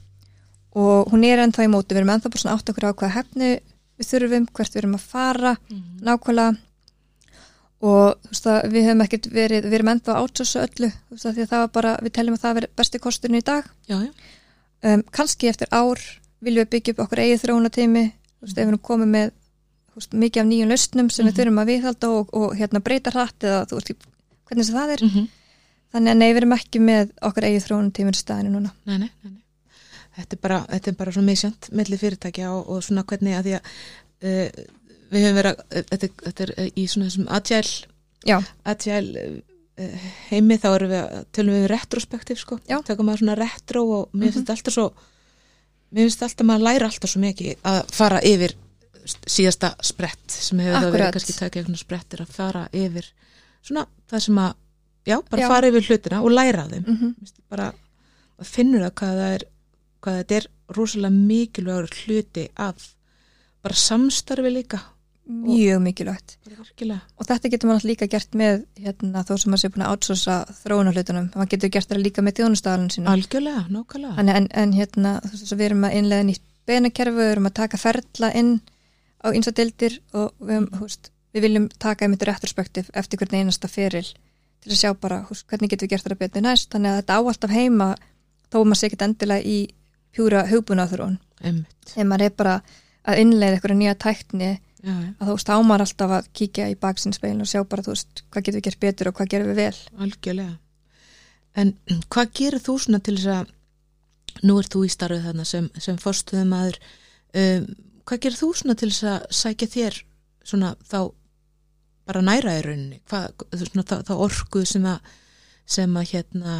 Og 0.75 1.11
hún 1.13 1.25
er 1.25 1.39
ennþá 1.39 1.65
í 1.67 1.71
móti, 1.71 1.95
við 1.95 2.01
erum 2.03 2.11
ennþá 2.15 2.31
bara 2.31 2.41
svona 2.43 2.55
átt 2.57 2.71
okkur 2.71 2.87
á 2.89 2.93
hvaða 2.95 3.15
hefnu 3.19 3.49
við 3.99 4.07
þurfum, 4.11 4.47
hvert 4.53 4.73
við 4.75 4.81
erum 4.83 4.95
að 4.95 5.01
fara 5.01 5.57
Mhm. 5.71 6.01
nákvæmlega. 6.03 6.57
Og 7.85 8.17
þú 8.25 8.31
veist 8.33 8.47
að 8.49 8.71
við 8.73 8.83
hefum 8.89 9.03
ekkert 9.05 9.27
verið 9.35 9.65
við 9.69 9.75
erum 9.79 9.91
ennþá 9.93 10.15
að 10.15 10.21
átsössu 10.25 10.61
öllu 10.65 10.89
þú 10.89 11.11
veist 11.17 11.27
að 11.29 11.35
því 11.37 11.43
að 11.45 11.51
það 11.53 11.61
var 11.65 11.69
bara, 11.69 11.97
við 12.03 12.13
teljum 12.17 12.35
að 12.39 12.43
það 12.45 12.55
veri 12.55 12.69
besti 12.77 12.99
kosturinn 12.99 13.37
í 13.41 13.45
dag. 13.45 13.65
Já, 13.89 13.97
já, 14.01 14.11
um, 14.95 15.03
kannski 15.13 15.49
eftir 15.51 15.69
ár 15.71 16.01
viljum 16.43 16.65
við 16.65 16.71
byggja 16.75 16.95
upp 16.95 17.03
okkur 17.05 17.19
eigið 17.25 17.43
þróunatími 17.45 18.05
þú 18.13 18.47
veist, 18.47 18.59
ef 18.59 18.65
við 18.65 18.69
erum 18.73 18.79
komið 18.89 19.09
með 19.15 19.31
veist, 20.01 20.13
mikið 20.25 20.43
af 20.43 20.47
nýjum 20.51 20.69
lausnum 20.75 21.11
sem 21.11 21.25
Mhm. 21.27 21.31
við 21.33 21.39
þurfum 21.41 21.63
að 21.63 21.71
viðhalda 21.73 22.09
og, 22.19 22.35
og 22.35 22.55
hérna 22.59 22.81
breyta 22.85 23.11
hratt 23.15 23.39
eða 23.47 23.65
þú 23.71 23.79
veist, 23.81 24.07
hvernig 24.49 24.71
það 24.75 24.95
er 24.99 25.05
mm 25.09 25.27
þannig 25.95 26.11
að 26.11 26.17
nei, 26.19 26.29
við 26.33 26.37
erum 26.41 26.53
ekki 26.57 26.81
með 26.83 27.11
okkur 27.23 27.45
eigið 27.47 27.65
þróunatími 27.69 28.11
í 28.11 28.19
staðinu 28.19 28.51
núna 28.51 28.71
nei, 28.85 28.99
nei, 28.99 29.11
nei. 29.23 29.35
Þetta 30.17 30.35
er 30.35 30.41
bara, 30.43 30.57
þetta 30.73 30.91
er 30.91 30.97
bara 30.99 31.13
svo 31.15 31.23
misjönd 31.23 31.69
melli 31.71 31.97
fyrirtækja 32.01 32.49
og, 32.51 32.69
og 32.71 32.83
svona 32.83 33.05
hvernig 33.07 33.37
að 33.39 33.45
því 33.47 33.53
að 33.55 33.63
uh, 34.27 34.65
við 35.15 35.23
höfum 35.23 35.39
verið 35.39 35.53
að, 35.55 35.85
þetta, 35.93 36.09
þetta 36.25 36.43
er 36.49 36.53
uh, 36.59 36.69
í 36.75 36.87
svona 36.91 37.07
þessum 37.07 37.29
agile, 37.31 38.43
agile 38.65 39.25
uh, 39.79 40.11
heimi 40.33 40.59
þá 40.59 40.69
erum 40.75 40.91
við, 40.97 41.01
að- 41.05 41.25
tölum 41.39 41.55
við 41.61 41.67
retrospektiv 41.77 42.39
sko, 42.43 42.59
Já. 42.67 42.79
Mhm. 42.81 42.87
tökum 42.91 43.07
maður 43.11 43.23
svona 43.23 43.39
retro 43.39 43.85
og 44.01 44.09
mér 44.19 44.33
finnst 44.35 44.51
alltaf 44.51 44.75
svo 44.75 44.89
mér 45.95 46.09
finnst 46.09 46.23
alltaf 46.27 46.47
maður 46.51 46.67
læra 46.69 46.91
alltaf 46.91 47.11
svo 47.15 47.23
mikið 47.23 47.55
að 47.71 47.81
fara 47.95 48.19
yfir 48.27 48.55
síðasta 49.07 49.75
sprett 49.85 50.31
sem 50.35 50.59
hefur 50.63 50.75
það 50.79 50.91
verið 50.91 51.07
Akkurat. 51.07 51.17
kannski 51.19 51.37
takið 51.39 51.63
eitthvað 51.63 51.81
sprettir 51.83 52.23
að 52.25 52.33
fara 52.37 52.63
yfir 52.73 53.09
svona 53.65 53.87
það 54.11 54.25
sem 54.27 54.39
að 54.45 54.55
já, 55.07 55.17
bara 55.31 55.43
Já. 55.43 55.49
fara 55.53 55.71
yfir 55.73 55.89
hlutina 55.89 56.23
og 56.25 56.33
læra 56.33 56.65
þeim. 56.71 56.85
Mm 56.89 57.15
Vist, 57.21 57.37
bara 57.51 57.73
að 58.41 58.51
finnur 58.51 58.87
það 58.87 58.95
hvað 59.01 59.21
það 59.21 59.35
er 59.37 59.47
hvað 60.05 60.19
þetta 60.23 60.37
er 60.41 60.49
rosalega 60.77 61.15
mikilvægur 61.15 61.95
hluti 62.05 62.49
af 62.57 62.91
bara 63.65 63.75
samstarfi 63.75 64.51
líka. 64.53 64.81
Mjög 65.25 65.79
mikilvægt. 65.81 66.35
virkilega. 66.45 67.01
Og 67.17 67.25
þetta 67.25 67.49
getur 67.49 67.71
maður 67.71 67.87
líka 67.89 68.07
gert 68.13 68.35
með 68.37 68.67
hérna, 68.77 69.23
þó 69.25 69.39
sem 69.41 69.51
maður 69.55 69.63
sé 69.63 69.71
búin 69.73 69.85
að 69.87 69.93
átsósa 69.95 70.35
þróunarhlutunum. 70.59 71.31
Maður 71.33 71.49
getur 71.55 71.71
gert 71.73 71.89
það 71.89 72.03
líka 72.05 72.25
með 72.27 72.35
þjónustafalinn 72.43 72.91
sínum. 72.93 73.09
Algjörlega, 73.09 73.63
nákvæmlega. 73.73 74.21
En, 74.21 74.49
en 74.53 74.75
hérna, 74.77 75.15
þú 75.25 75.31
veist, 75.39 75.55
við 75.57 75.67
erum 75.71 75.87
að 75.89 75.97
innlega 75.97 76.27
nýtt 76.29 76.45
beinakerfi, 76.69 77.17
við 77.17 77.31
erum 77.33 77.49
að 77.49 77.55
taka 77.63 77.81
ferla 77.81 78.31
inn 78.37 78.53
á 79.25 79.29
einsadildir 79.33 79.99
og 80.13 80.33
við, 80.39 80.59
um, 80.61 80.69
húst, 80.81 81.11
við 81.35 81.49
viljum 81.49 81.69
taka 81.83 82.07
einmitt 82.07 82.25
retrospektiv 82.29 82.91
eftir 82.95 83.21
hvern 83.21 83.41
einasta 83.41 83.71
feril 83.71 84.07
til 84.65 84.73
að 84.73 84.81
sjá 84.81 84.91
bara 84.97 85.23
húst, 85.29 85.47
hvernig 85.49 85.73
getum 85.73 85.89
við 85.89 85.95
gert 85.95 86.07
þetta 86.07 86.21
betur 86.21 86.45
næst. 86.45 86.71
Þannig 86.73 86.93
að 86.93 87.01
þetta 87.01 87.17
á 87.17 87.21
alltaf 87.21 87.55
heima 87.55 87.89
þó 88.53 88.59
maður 88.63 88.81
sé 88.81 88.91
ekki 88.91 89.01
endilega 89.05 89.45
í 89.45 89.59
pjúra 90.15 90.45
hugbúnaþrún 90.49 91.19
Einmitt. 91.43 91.89
þegar 91.91 92.09
maður 92.11 92.27
er 92.29 92.37
bara 92.39 92.55
að 93.05 93.21
innlega 93.25 93.57
eitthvað 93.57 93.81
nýja 93.81 93.97
tækni 94.01 94.51
já, 94.53 94.93
já, 94.93 95.09
að 95.19 95.27
þú 95.27 95.35
veist, 95.35 95.51
ámar 95.51 95.85
alltaf 95.85 96.15
að 96.19 96.29
kíkja 96.39 96.69
í 96.71 96.77
baksinspeilin 96.81 97.45
og 97.45 97.51
sjá 97.51 97.65
bara, 97.69 97.85
þú 97.85 97.97
veist, 97.97 98.23
hvað 98.31 98.47
getum 98.47 98.61
við 98.61 98.67
gert 98.69 98.85
betur 98.85 99.11
og 99.11 99.17
hvað 99.19 99.33
gerum 99.35 99.51
við 99.51 99.61
vel. 99.61 99.81
Algjörlega. 100.07 100.55
En 101.55 101.75
hvað 102.11 102.33
gerir 102.39 102.63
þú 102.63 102.77
svona 102.83 103.01
til 103.05 103.17
þess 103.19 103.33
að 103.35 104.47
nú 104.47 104.59
ert 104.61 104.75
þú 104.75 104.85
í 104.87 104.93
starfið 104.93 105.29
þarna 105.29 105.49
sem, 105.49 105.67
sem 105.79 105.99
fórstuðum 106.01 106.55
aður 106.57 106.79
um, 107.43 107.69
hvað 108.05 108.23
gerir 108.25 108.39
þú 108.39 108.51
svona 108.55 108.79
til 108.79 108.91
þess 108.93 109.11
að 109.11 109.27
sækja 109.41 109.71
þér 109.75 110.01
svona 110.45 110.75
þá 110.85 110.99
bara 112.05 112.25
næra 112.25 112.59
í 112.59 112.65
rauninni? 112.67 113.01
Hvað, 113.09 113.45
svona, 113.65 113.85
þá, 113.89 113.97
þá 114.09 114.15
orku 114.27 114.65
sem 114.69 114.89
að 114.89 115.13
sem 115.75 115.95
að 115.97 116.11
hérna 116.13 116.57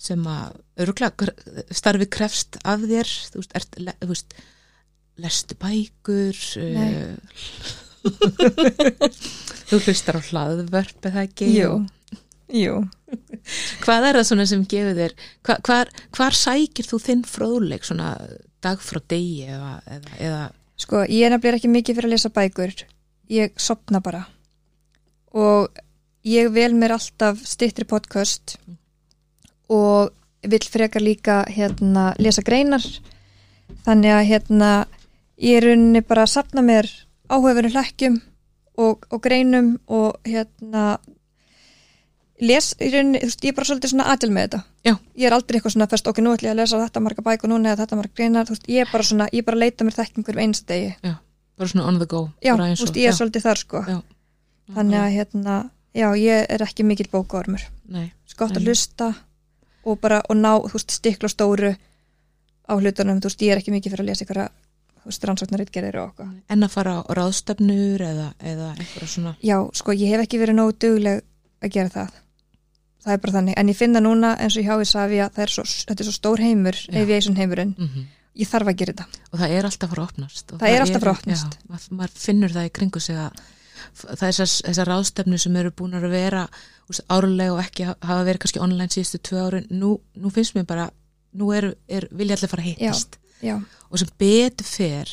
sem 0.00 0.22
að 0.28 0.60
öruglega 0.84 1.32
starfi 1.76 2.08
krefst 2.12 2.56
af 2.64 2.84
þér? 2.84 3.10
Þú 3.32 3.42
veist, 3.42 3.56
ert, 3.60 3.80
le, 3.80 3.96
þú 4.00 4.12
veist 4.12 4.38
lestu 5.20 5.56
bækur 5.60 6.40
uh, 6.60 7.16
þú 9.68 9.80
hlustar 9.82 10.20
á 10.20 10.22
hlaðvörp 10.28 11.08
eða 11.10 11.24
ekki? 11.24 11.48
Jú, 11.56 11.70
jú. 12.52 12.82
Hvað 13.84 14.08
er 14.10 14.18
það 14.20 14.28
svona 14.30 14.46
sem 14.50 14.66
gefur 14.68 14.98
þér 14.98 15.14
hva, 15.46 15.56
hvar, 15.66 15.92
hvar 16.16 16.36
sækir 16.36 16.88
þú 16.88 17.00
þinn 17.02 17.24
fróðleik 17.28 17.88
svona 17.88 18.14
dag 18.66 18.82
frá 18.82 19.00
degi 19.08 19.46
eða, 19.46 19.74
eða, 19.86 20.16
eða 20.28 20.44
Sko, 20.76 21.06
ég 21.08 21.24
er 21.24 21.32
nefnilega 21.32 21.56
ekki 21.56 21.72
mikið 21.72 21.96
fyrir 21.96 22.08
að 22.10 22.12
lesa 22.12 22.30
bækur. 22.36 22.72
Ég 23.32 23.54
sopna 23.60 24.02
bara. 24.04 24.26
Og 25.32 25.72
ég 26.26 26.50
vel 26.52 26.74
mér 26.76 26.96
alltaf 26.98 27.40
stittri 27.48 27.86
podcast 27.88 28.58
og 29.72 30.12
vill 30.44 30.68
frekar 30.68 31.02
líka 31.02 31.38
hérna 31.48 32.10
lesa 32.20 32.44
greinar. 32.44 32.84
Þannig 33.88 34.12
að 34.18 34.28
hérna 34.30 34.70
ég 35.40 35.58
er 35.58 35.68
rauninni 35.70 36.04
bara 36.04 36.26
að 36.26 36.34
sapna 36.36 36.64
mér 36.66 36.90
áhugaveru 37.32 37.72
hlækjum 37.72 38.20
og, 38.76 39.08
og 39.08 39.22
greinum 39.24 39.78
og 39.88 40.20
hérna 40.28 40.98
les, 42.40 42.74
í 42.80 42.88
rauninni, 42.92 43.18
þú 43.22 43.28
veist, 43.30 43.44
ég 43.44 43.52
er 43.52 43.56
bara 43.56 43.66
svolítið 43.70 43.90
svona 43.92 44.06
aðtil 44.12 44.30
með 44.30 44.42
þetta. 44.46 44.60
Já. 44.84 44.92
Ég 45.16 45.26
er 45.26 45.32
aldrei 45.36 45.56
eitthvað 45.58 45.72
svona 45.76 45.86
fyrst, 45.88 46.08
ok, 46.10 46.18
nú 46.20 46.32
ætlum 46.34 46.48
ég 46.50 46.52
að 46.52 46.60
lesa 46.60 46.80
þetta 46.82 47.00
marga 47.06 47.22
bækur 47.22 47.48
núna 47.52 47.70
eða 47.72 47.80
þetta 47.86 47.96
marga 47.96 48.14
greinar, 48.20 48.44
þú 48.46 48.56
veist, 48.56 48.66
ég 48.68 48.80
er 48.84 48.90
bara 48.92 49.02
svona, 49.08 49.28
ég 49.32 49.38
er 49.40 49.46
bara 49.46 49.56
að 49.56 49.64
leita 49.64 49.84
mér 49.88 49.96
þekking 49.96 50.24
hverjum 50.26 50.42
einsta 50.44 50.66
degi. 50.74 51.14
bara 51.56 51.68
svona 51.72 51.86
on 51.88 51.98
the 51.98 52.06
go 52.06 52.30
Já, 52.44 52.52
þú 52.56 52.60
og- 52.60 52.68
veist, 52.82 52.96
ég 52.96 53.06
er 53.08 53.12
já, 53.12 53.16
svolítið 53.16 53.42
þar 53.46 53.56
sko. 53.62 53.84
Já. 53.88 54.02
Þannig 54.76 54.98
að 55.00 55.14
hérna, 55.16 55.70
já, 55.94 56.08
ég 56.16 56.46
er 56.50 56.62
ekki 56.66 56.84
mikill 56.84 57.08
bókaormur. 57.12 57.62
Nei, 57.88 58.12
Skott 58.26 58.50
að 58.52 58.60
Nei. 58.60 58.66
hlusta 58.68 59.14
og 59.86 60.00
bara, 60.00 60.20
og 60.28 60.36
ná, 60.36 60.60
þú 60.60 60.72
veist, 60.76 60.90
stikla 60.90 61.28
á 61.28 61.32
stóru 61.32 61.76
á 62.68 62.72
hlutunum, 62.76 63.20
þú 63.20 63.30
veist, 63.30 63.40
ég 63.42 63.52
er 63.52 63.58
ekki 63.62 63.72
mikið 63.72 63.92
fyrir 63.94 64.04
að 64.04 64.10
lesa 64.10 64.24
ykkur 64.26 64.42
þú 65.06 65.06
veist, 65.06 65.24
rannsóknaritgerðir 65.24 65.96
og 66.02 66.08
okkur. 66.10 66.28
En 66.50 66.60
að 66.66 66.70
fara 66.74 66.94
á 66.98 67.02
ráðstefnur 67.14 68.00
eða, 68.02 68.34
eða 68.42 68.74
eitthvað 68.76 69.08
svona 69.08 69.36
Já, 69.40 69.56
sko, 69.72 69.92
ég 69.92 70.08
hef 70.10 70.20
ekki 70.26 70.40
verið 70.42 70.56
nógu 70.58 70.74
dugleg 70.82 71.22
að 71.62 71.70
gera 71.70 71.88
það. 71.88 72.10
Það 73.04 73.12
er 73.12 73.18
bara 73.22 73.32
þannig. 73.38 73.54
En 73.56 73.68
ég 73.68 73.76
finna 73.76 74.00
núna 74.00 74.32
eins 74.40 74.56
og 74.56 74.62
ég 74.64 74.70
hái 74.72 74.84
safi 74.86 75.18
að 75.22 75.38
er 75.44 75.52
svo, 75.52 75.62
þetta 75.64 76.00
er 76.02 76.08
svo 76.08 76.14
stór 76.16 76.38
heimur, 76.42 76.74
Já. 76.74 77.02
aviation 77.02 77.36
heimurinn. 77.36 77.74
mm 77.78 78.06
Ég 78.36 78.48
þarf 78.50 78.68
að 78.68 78.76
gera 78.76 78.92
þetta. 78.92 79.04
og 79.32 79.38
það 79.40 79.50
er 79.56 79.64
alltaf 79.64 79.92
að 79.94 80.00
opnast 80.02 80.50
og 80.52 80.58
Það 80.60 80.68
er 80.74 80.80
alltaf 80.82 81.02
að 81.02 81.12
opnast. 81.16 81.52
já, 81.56 81.68
mað- 81.72 81.90
maður 81.96 82.10
finnur 82.20 82.50
það 82.52 82.66
í 82.68 82.72
kringu 82.76 83.00
sig 83.00 83.16
að 83.16 83.30
það 83.96 84.10
er 84.12 84.16
þessar, 84.36 84.50
þessar 84.66 84.86
ráðstefnu 84.90 85.38
sem 85.40 85.56
eru 85.56 85.70
búin 85.70 85.94
að 85.96 86.10
vera 86.10 86.42
árlega 87.08 87.52
og 87.54 87.60
ekki 87.64 87.86
ha- 87.86 87.96
hafa 88.02 88.24
verið 88.28 88.38
kannski 88.42 88.60
online 88.60 88.88
síðustu 88.92 89.18
tvö 89.24 89.40
árin 89.46 89.66
nú, 89.70 90.00
nú 90.20 90.30
finnst 90.30 90.52
mér 90.54 90.66
bara, 90.66 90.90
nú 91.34 91.48
er, 91.56 91.74
er 91.88 92.08
vilja 92.12 92.36
allir 92.36 92.48
fara 92.52 92.62
að 92.62 92.76
hittast 92.76 93.16
Já, 93.42 93.56
og 93.90 93.98
sem 93.98 94.08
betur 94.18 94.66
fer 94.66 95.08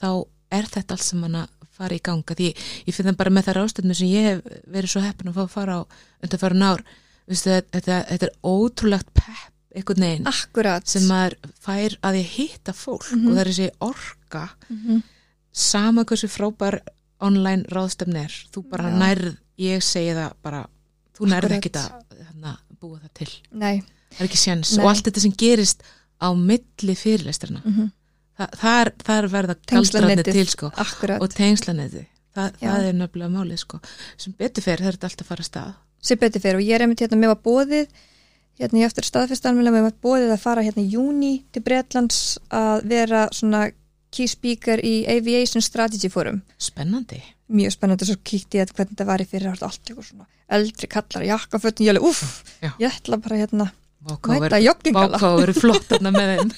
þá 0.00 0.26
er 0.52 0.64
þetta 0.68 0.92
allt 0.92 1.02
sem 1.08 1.22
hann 1.22 1.34
að 1.40 1.48
fara 1.72 1.94
í 1.96 2.02
ganga 2.02 2.34
því 2.36 2.52
ég 2.86 2.94
finn 2.94 3.06
það 3.06 3.16
bara 3.16 3.30
með 3.30 3.44
það 3.48 3.56
ráðstefnu 3.62 3.94
sem 3.96 4.08
ég 4.12 4.24
hef 4.28 4.42
verið 4.68 4.92
svo 4.92 5.00
heppin 5.00 5.28
að 5.32 5.34
fá 5.40 5.42
að 5.46 5.54
fara 5.56 5.80
á 5.80 5.82
undan 6.22 6.38
fara 6.44 6.54
nár 6.54 6.84
Vistu, 7.28 7.50
þetta, 7.72 7.98
þetta 8.08 8.26
er 8.28 8.34
ótrúlegt 8.44 9.10
pepp 9.14 9.54
einhvern 9.76 10.00
veginn 10.06 10.26
akkurat. 10.30 10.86
sem 10.88 11.02
maður 11.02 11.34
fær 11.60 11.96
að 12.02 12.16
ég 12.22 12.30
hitta 12.38 12.72
fólk 12.72 13.04
Mhm. 13.12 13.26
og 13.28 13.34
það 13.34 13.40
er 13.42 13.50
þessi 13.52 13.70
orka 13.80 14.48
Mhm. 14.70 15.02
sama 15.52 16.04
hversu 16.04 16.28
frábær 16.28 16.80
online 17.20 17.64
ráðstefni 17.68 18.24
er 18.24 18.34
þú 18.52 18.62
bara 18.70 18.84
Já. 18.90 18.96
nærð, 18.98 19.36
ég 19.58 19.82
segi 19.82 20.14
það 20.14 20.32
bara 20.42 20.66
þú 21.18 21.26
nærð 21.28 21.50
ekkit 21.58 21.72
að 21.76 21.90
hérna, 22.18 22.56
búa 22.80 22.98
það 23.00 23.12
til 23.14 23.28
Nei. 23.52 23.82
það 24.12 24.20
er 24.20 24.28
ekki 24.28 24.38
séns 24.38 24.78
og 24.78 24.84
allt 24.86 25.04
þetta 25.04 25.20
sem 25.20 25.32
gerist 25.32 25.82
á 26.22 26.28
milli 26.34 26.94
fyrirlestrana 26.96 27.62
Mm 27.64 27.90
Þa, 28.38 28.46
það, 28.54 28.80
er, 28.86 28.90
það 29.02 29.18
er 29.18 29.28
verða 29.28 29.54
galdrarnir 29.66 30.22
til 30.24 30.46
sko 30.46 30.70
Akkurat. 30.76 31.20
og 31.20 31.28
tengslaneti 31.34 32.06
það, 32.36 32.52
Já. 32.62 32.70
það 32.70 32.84
er 32.88 32.92
nefnilega 32.94 33.30
málið 33.34 33.58
sko 33.58 33.80
sem 34.16 34.32
betur 34.38 34.62
fer 34.62 34.76
það 34.78 34.86
er 34.86 34.92
þetta 34.92 35.08
alltaf 35.10 35.26
að 35.26 35.26
fara 35.26 35.42
að 35.42 35.50
stað 35.50 35.74
sem 36.00 36.20
betur 36.20 36.42
fyrir 36.44 36.60
og 36.60 36.66
ég 36.66 36.76
er 36.76 36.84
einmitt 36.84 37.02
hérna, 37.02 37.18
mér 37.20 37.34
var 37.34 37.42
bóðið 37.44 37.88
hérna 38.58 38.82
ég 38.82 38.90
eftir 38.90 39.06
staðfestalmiðlega, 39.08 39.76
mér 39.76 39.86
var 39.88 39.98
bóðið 40.04 40.34
að 40.34 40.44
fara 40.44 40.64
hérna 40.66 40.84
í 40.84 40.94
júni 40.94 41.34
til 41.54 41.62
Bretlands 41.66 42.22
að 42.54 42.88
vera 42.90 43.26
svona 43.34 43.68
key 44.14 44.30
speaker 44.30 44.80
í 44.80 45.02
Aviation 45.10 45.62
Strategy 45.62 46.08
Forum. 46.10 46.40
Spennandi. 46.58 47.20
Mjög 47.52 47.76
spennandi, 47.76 48.08
svo 48.08 48.16
kíkti 48.24 48.60
ég 48.60 48.68
að 48.68 48.74
hvernig 48.76 48.96
þetta 48.96 49.08
var 49.08 49.22
í 49.22 49.28
fyrir 49.28 49.52
allt 49.52 49.64
eitthvað 49.84 50.08
svona 50.10 50.28
eldri 50.48 50.88
kallar 50.88 51.26
jakkafötun, 51.28 51.84
ég 51.84 51.92
alveg, 51.92 52.08
uff, 52.08 52.42
ég 52.64 52.88
ætla 52.88 53.18
bara 53.20 53.36
hérna 53.42 53.68
Váká 54.08 54.38
mæta 54.38 54.60
joggingala, 54.62 55.18
verður 55.18 55.58
flott 55.58 55.88
þarna 55.90 56.12
með 56.14 56.30
þeim. 56.32 56.52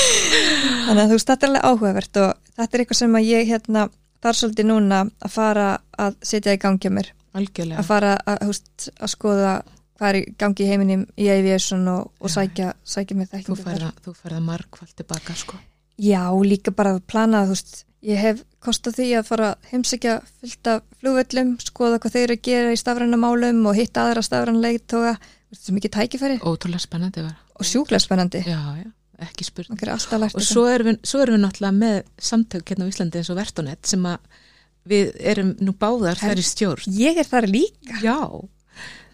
Þannig 0.86 1.02
að 1.02 1.06
þú 1.06 1.16
veist, 1.16 1.30
þetta 1.30 1.46
er 1.46 1.50
alveg 1.52 1.68
áhugavert. 1.70 2.18
Og 2.22 2.56
þetta 2.58 2.66
er 2.66 2.82
eitthvað 2.82 3.00
sem 3.00 3.16
að 3.18 3.28
ég 3.28 3.50
hérna 3.52 3.84
þar 4.24 4.38
svolítið 4.40 4.68
núna 4.72 5.00
að 5.06 5.34
fara 5.36 5.68
að 6.02 6.18
setja 6.26 6.56
í 6.56 6.60
gangi 6.60 6.90
á 6.90 6.96
mér, 6.98 7.12
algjörlega. 7.36 7.80
Að 7.82 7.88
fara 7.88 8.12
að, 8.24 8.44
veist, 8.50 8.88
að 8.96 9.12
skoða 9.12 9.54
hvað 9.96 10.10
er 10.10 10.18
í 10.18 10.24
gangi 10.40 10.64
í 10.64 10.68
heiminum 10.70 11.06
í 11.16 11.28
aviation 11.32 11.86
og, 11.92 12.10
og 12.20 12.32
sækja, 12.32 12.74
sækja 12.84 13.16
þú 13.16 13.28
þekkingu 13.32 13.90
þú 14.04 14.14
færða 14.18 14.42
margfald 14.44 14.92
tilbaka 14.98 15.36
sko. 15.38 15.60
Já, 15.96 16.28
líka 16.44 16.74
bara 16.76 16.96
að 16.96 17.06
plana 17.08 17.46
þú 17.48 17.54
veist, 17.54 17.78
ég 18.04 18.20
hef 18.20 18.42
kostað 18.62 18.98
því 18.98 19.06
að 19.20 19.30
fara 19.30 19.54
heimsækja 19.70 20.18
fullt 20.26 20.70
af 20.72 20.84
flugvöllum 21.00 21.54
skoða 21.64 22.00
hvað 22.02 22.18
þeir 22.18 22.26
eru 22.26 22.36
að 22.36 22.44
gera 22.50 22.74
í 22.74 22.80
stafræna 22.80 23.20
málum 23.20 23.62
og 23.70 23.78
hitta 23.78 24.04
aðra 24.04 24.24
stafræna 24.26 24.60
leitóga 24.60 25.16
þetta 25.16 25.70
er 25.70 25.78
mikið 25.78 25.94
tækifæri. 25.96 26.38
Ótrúlega 26.44 26.84
spennandi 26.84 27.24
var. 27.24 27.36
Og 27.56 27.68
sjúklega 27.68 28.02
spennandi. 28.04 28.42
Já, 28.44 28.60
já, 28.82 28.88
ekki 29.24 29.46
spurning. 29.48 29.80
Og 30.28 30.44
svo 30.44 30.66
erum, 30.68 30.92
við, 30.92 30.98
svo 31.08 31.22
erum 31.24 31.38
við 31.38 31.44
náttúrulega 31.46 31.78
með 31.78 32.02
samtök 32.28 32.72
hérna 32.72 32.88
á 32.88 32.90
Íslandi 32.92 33.22
eins 33.22 33.32
og 33.32 33.40
Vertonet 33.40 33.88
sem 33.88 34.04
að 34.10 34.42
við 34.86 35.14
erum 35.20 35.54
nú 35.60 35.72
báðar 35.72 36.16
þær 36.20 36.38
í 36.38 36.44
stjórn 36.46 36.92
Ég 36.98 37.16
er 37.18 37.24
þar 37.24 37.46
líka 37.50 38.00
já, 38.02 38.18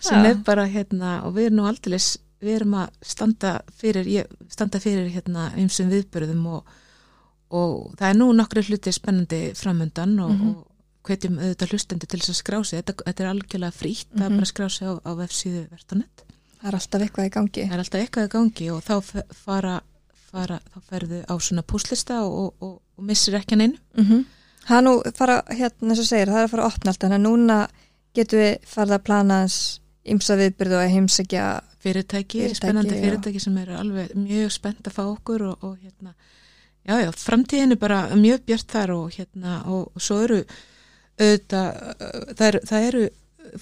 sem 0.00 0.22
Já. 0.24 0.30
er 0.30 0.36
bara 0.44 0.66
hérna 0.68 1.22
og 1.26 1.34
við 1.36 1.46
erum 1.46 1.56
nú 1.62 1.66
aldrei 1.70 1.98
við 2.42 2.56
erum 2.56 2.74
að 2.74 2.88
standa 3.02 3.52
fyrir 3.78 4.04
ég, 4.10 4.26
standa 4.50 4.80
fyrir 4.82 5.08
hérna 5.14 5.52
einsum 5.56 5.88
viðbörðum 5.92 6.46
og, 6.46 6.64
og 7.54 7.94
það 8.00 8.08
er 8.10 8.16
nú 8.18 8.32
nokkru 8.34 8.64
hluti 8.66 8.92
spennandi 8.92 9.52
framöndan 9.54 10.18
og, 10.24 10.30
Mhm. 10.32 10.48
og 10.48 10.66
hvetjum 11.04 11.38
auðvitað 11.38 11.70
hlustendur 11.72 12.08
til 12.08 12.20
þess 12.20 12.30
að 12.30 12.40
skrá 12.42 12.64
sig 12.64 12.82
þetta, 12.84 12.94
þetta 13.06 13.20
er 13.24 13.30
algjörlega 13.30 13.72
frítt, 13.74 14.06
það 14.14 14.24
er 14.24 14.30
Mhm. 14.30 14.36
bara 14.38 14.46
að 14.46 14.52
skrá 14.52 14.68
sig 14.70 14.86
á, 14.88 14.92
á 15.02 15.10
vefsíðu 15.18 15.68
Vertonet 15.70 16.22
Það 16.62 16.68
er 16.68 16.74
alltaf 16.78 17.00
eitthvað 17.02 17.26
í 17.26 17.30
gangi 17.30 17.62
það 17.68 17.72
er 17.72 17.78
alltaf 17.82 18.00
eitthvað 18.02 18.26
í 18.28 18.32
gangi 18.36 18.70
og 18.70 18.82
þá 18.84 19.24
fara, 19.34 19.80
fara 20.30 20.60
þá 20.74 20.78
ferðu 20.90 21.24
á 21.26 21.34
svona 21.38 21.62
púslista 21.62 22.20
og, 22.22 22.54
og, 22.62 22.80
og 22.98 23.04
missir 23.04 23.34
ekki 23.34 23.50
hann 23.56 23.60
inn 23.60 23.78
mm 23.98 24.04
-hmm. 24.04 24.24
Það 24.62 24.78
er 24.78 24.84
nú 24.86 24.94
fara, 25.16 25.38
hérna 25.50 25.92
eins 25.92 26.02
og 26.02 26.08
segir, 26.08 26.30
það 26.30 26.40
er 26.40 26.48
að 26.48 26.52
fara 26.52 26.66
að 26.66 26.74
opna 26.74 26.92
allt 26.92 27.04
þannig 27.04 27.18
að 27.18 27.24
núna 27.26 27.56
getum 28.16 28.42
við 28.42 28.68
farið 28.68 28.96
að 28.96 29.06
plana 29.08 29.38
hans 29.42 29.56
ymsa 30.12 30.36
viðbyrðu 30.38 30.76
og 30.76 30.82
að 30.82 30.92
heimsækja 30.96 31.46
fyrirtæki, 31.82 32.42
Fyrirtæki, 32.42 32.58
spennandi 32.58 32.94
já. 32.96 33.00
fyrirtæki 33.04 33.42
sem 33.42 33.56
eru 33.62 33.78
alveg 33.78 34.14
mjög 34.18 34.52
spennt 34.54 34.86
að 34.86 34.96
fá 34.98 35.02
okkur 35.04 35.46
og, 35.50 35.66
og 35.66 35.74
hérna, 35.82 36.14
já 36.86 36.94
já, 37.02 37.10
framtíðin 37.22 37.76
er 37.76 37.80
bara 37.82 38.02
mjög 38.18 38.44
björt 38.46 38.76
þar 38.76 38.94
og 38.96 39.16
hérna 39.16 39.58
og, 39.70 39.90
og 39.94 40.04
svo 40.04 40.20
eru 40.26 40.40
auðvitað, 41.22 41.82
það, 42.38 42.46
er, 42.48 42.60
það 42.70 42.88
eru 42.88 43.04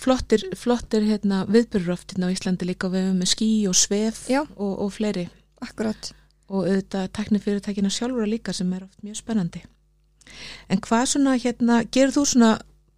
flottir, 0.00 0.46
flottir 0.56 1.08
hérna 1.08 1.42
viðbyrður 1.48 1.96
oft 1.96 2.14
hérna 2.14 2.30
á 2.30 2.34
Íslandi 2.34 2.68
líka 2.68 2.92
við 2.92 3.08
hefum 3.08 3.20
með 3.24 3.32
skí 3.34 3.50
og 3.68 3.76
svef 3.76 4.22
og, 4.36 4.72
og 4.72 4.94
fleiri. 4.94 5.26
Akkurat. 5.64 6.12
Og 6.50 6.64
auðvitað 6.64 7.12
tekni 7.16 7.42
fyrirtækina 7.42 7.92
sjálfur 7.92 8.28
líka 8.28 8.54
sem 8.56 8.72
er 8.76 8.86
oft 8.86 9.04
mjög 9.04 9.20
spennandi 9.20 9.64
en 10.68 10.82
hvað 10.86 11.06
svona 11.12 11.36
hérna 11.40 11.80
gerur 11.92 12.16
þú 12.16 12.26
svona 12.32 12.50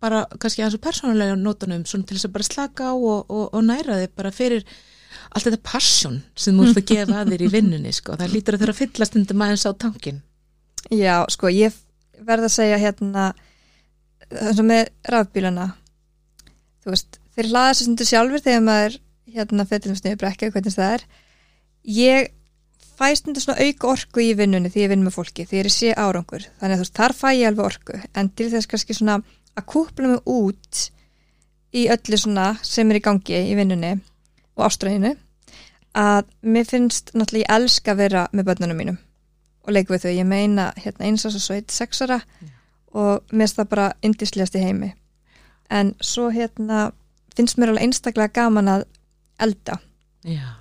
bara 0.03 0.25
kannski 0.39 0.65
aðeins 0.65 0.79
og 0.79 0.85
persónulega 0.87 1.37
nótunum 1.39 1.85
svona 1.87 2.09
til 2.09 2.19
þess 2.19 2.31
að 2.31 2.35
bara 2.39 2.49
slaka 2.49 2.91
á 2.91 2.95
og, 2.95 3.31
og, 3.31 3.47
og 3.53 3.63
næra 3.69 4.01
þig 4.03 4.17
bara 4.19 4.35
fyrir 4.35 4.67
allt 5.33 5.47
þetta 5.47 5.63
passion 5.65 6.19
sem 6.35 6.59
þú 6.59 6.69
ert 6.69 6.83
að 6.83 6.91
gefa 6.91 7.21
að 7.23 7.33
þér 7.33 7.47
í 7.47 7.53
vinnunni 7.53 7.93
sko. 7.95 8.19
það 8.19 8.35
lítur 8.35 8.57
að 8.57 8.65
þeirra 8.65 8.77
að 8.77 8.83
fyllast 8.83 9.19
undir 9.21 9.39
maður 9.39 9.63
sá 9.63 9.71
tankin 9.73 10.23
Já, 10.91 11.23
sko, 11.31 11.51
ég 11.53 11.75
verð 12.27 12.49
að 12.49 12.55
segja 12.57 12.81
hérna 12.81 13.31
eins 14.33 14.61
og 14.61 14.67
með 14.67 14.91
rafbílana. 15.13 15.73
Þú 16.83 16.95
veist, 16.95 17.19
þeir 17.37 17.51
hlaða 17.53 17.75
sér 17.75 17.87
stundu 17.87 18.07
sjálfur 18.09 18.43
þegar 18.43 18.65
maður 18.67 18.99
hérna 19.33 19.67
fyrir 19.69 19.93
um 19.93 19.99
sniðu 19.99 20.21
brekka, 20.23 20.51
hvernig 20.55 20.75
það 20.75 20.95
er. 20.97 21.05
Ég 21.97 22.33
fæ 23.03 23.19
stundu 23.19 23.43
svona 23.43 23.67
auka 23.67 23.93
orku 23.93 24.23
í 24.23 24.33
vinnunni 24.39 24.71
því 24.73 24.85
ég 24.85 24.93
vinn 24.93 25.05
með 25.05 25.17
fólki, 25.19 25.47
því 25.49 25.59
ég 25.59 25.65
er 25.65 25.71
að 25.71 25.77
sé 25.77 25.93
árangur. 25.99 26.49
Þannig 26.61 26.77
að 26.77 26.81
þú 26.81 26.87
veist, 26.87 26.99
þar 27.01 27.15
fæ 27.19 27.29
ég 27.35 27.47
alveg 27.51 27.67
orku. 27.67 28.01
En 28.15 28.31
til 28.31 28.49
þess 28.53 28.71
kannski 28.71 28.97
svona 28.97 29.19
að 29.59 29.69
kúpla 29.75 30.13
mig 30.13 30.31
út 30.31 30.83
í 31.73 31.87
öllu 31.93 32.19
svona 32.21 32.47
sem 32.65 32.91
er 32.91 33.01
í 33.01 33.05
gangi 33.05 33.45
í 33.51 33.55
vinnunni 33.59 33.93
og 34.57 34.67
ástræðinu 34.69 35.15
að 35.99 36.29
mér 36.41 36.69
finnst 36.69 37.13
náttúrulega 37.13 37.45
ég 37.45 37.55
elska 37.57 37.93
að 37.93 38.01
vera 38.01 38.25
með 38.33 38.49
börnunum 38.49 38.81
mínum 38.81 38.99
og 39.63 39.75
leik 39.77 39.93
við 39.93 40.05
þau, 40.05 40.13
ég 40.13 40.29
meina 40.29 40.71
hérna 40.81 41.07
eins 41.07 41.25
og 41.29 41.35
svo 41.35 41.43
sveit 41.43 41.73
sexara 41.73 42.21
og 42.93 43.23
mér 43.31 43.47
finnst 43.47 43.61
það 43.61 43.71
bara 43.73 43.87
indislegast 44.05 44.57
í 44.59 44.65
heimi. 44.65 44.93
En 45.71 45.95
svo 46.05 46.29
hérna 46.33 46.91
finnst 47.37 47.61
mér 47.61 47.73
alveg 47.73 47.87
einstaklega 47.87 48.35
gaman 48.41 48.69
að 48.69 48.87
elda. 49.41 49.79
Já, 50.27 50.57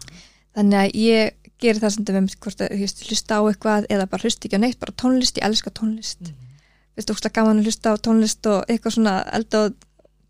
þannig 0.56 0.80
að 0.80 0.99
ég 1.01 1.40
gerir 1.62 1.82
það 1.82 1.93
sem 1.95 2.06
þetta 2.08 2.21
með 2.26 2.36
hvort 2.45 2.63
að 2.65 2.74
hlusta, 2.82 3.38
á 3.38 3.41
eitthvað 3.52 3.88
eða 3.93 4.10
bara 4.12 4.26
hlusta 4.26 4.47
ekki 4.47 4.58
á 4.60 4.63
neitt, 4.63 4.80
bara 4.82 4.97
tónlist, 4.97 5.38
ég 5.39 5.45
elska 5.47 5.71
tónlist. 5.78 6.21
Mhm. 6.21 6.50
finnst 6.95 7.10
þú 7.10 7.15
óslega 7.15 7.38
gaman 7.39 7.62
að 7.62 7.69
hlusta 7.69 7.93
á 7.93 7.95
tónlist 8.04 8.47
og 8.52 8.65
eitthvað 8.67 8.95
svona 8.97 9.13
elda 9.32 9.62
og 9.65 9.74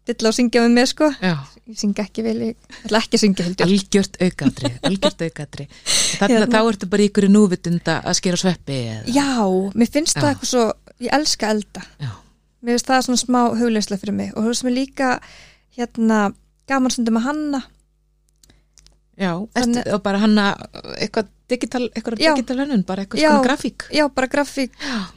dilla 0.05 0.29
og 0.29 0.35
syngja 0.35 0.61
með 0.65 0.73
mér 0.75 0.87
sko. 0.89 1.07
Já. 1.21 1.33
Ég 1.71 1.77
syngja 1.79 2.03
ekki 2.05 2.23
vel, 2.25 2.37
ég 2.41 2.55
ætla 2.85 2.99
ekki 3.01 3.17
að 3.17 3.21
syngja 3.23 3.45
algjört 3.65 4.17
aukadri, 4.21 4.71
algjört 4.87 5.21
aukadri 5.25 5.67
þannig 6.19 6.35
að 6.35 6.41
Hérna. 6.41 6.51
þá 6.51 6.69
ertu 6.71 6.89
bara 6.91 7.03
í 7.03 7.09
ykkur 7.09 7.27
núvitund 7.31 7.91
að 7.93 8.13
skera 8.17 8.39
sveppi 8.41 8.77
eða, 8.91 9.03
já, 9.13 9.27
mér 9.77 9.91
finnst 9.93 10.17
Já. 10.17 10.21
það 10.21 10.31
eitthvað 10.33 10.51
svo 10.51 10.63
ég 11.05 11.13
elska 11.15 11.47
að 11.47 11.53
elda. 11.55 11.83
Já, 12.01 12.11
mér 12.61 12.75
finnst 12.75 12.89
það 12.91 13.05
svona 13.07 13.21
smá 13.23 13.41
hugleysla 13.61 13.99
fyrir 14.01 14.17
mig 14.17 14.33
og 14.35 14.43
þú 14.43 14.51
veist 14.51 14.65
mér 14.67 14.75
líka 14.75 15.11
hérna 15.77 16.19
gaman 16.67 16.91
stundum 16.93 17.21
að 17.21 17.27
hanna 17.29 17.61
já 19.21 19.31
Þannig- 19.55 19.83
ertu, 19.85 19.93
og 19.95 20.01
bara 20.03 20.19
hanna 20.23 20.45
eitthvað 20.97 21.27
digital, 21.51 21.81
eitthvað 21.91 22.19
Já. 22.23 22.31
digital 22.35 22.57
hönnun 22.63 22.83
bara 22.87 23.03
eitthvað 23.03 23.19
Já. 23.21 23.29
svona 23.29 23.43
grafík 23.45 23.85
já, 23.91 24.03
bara 24.15 24.27
grafík, 24.31 24.71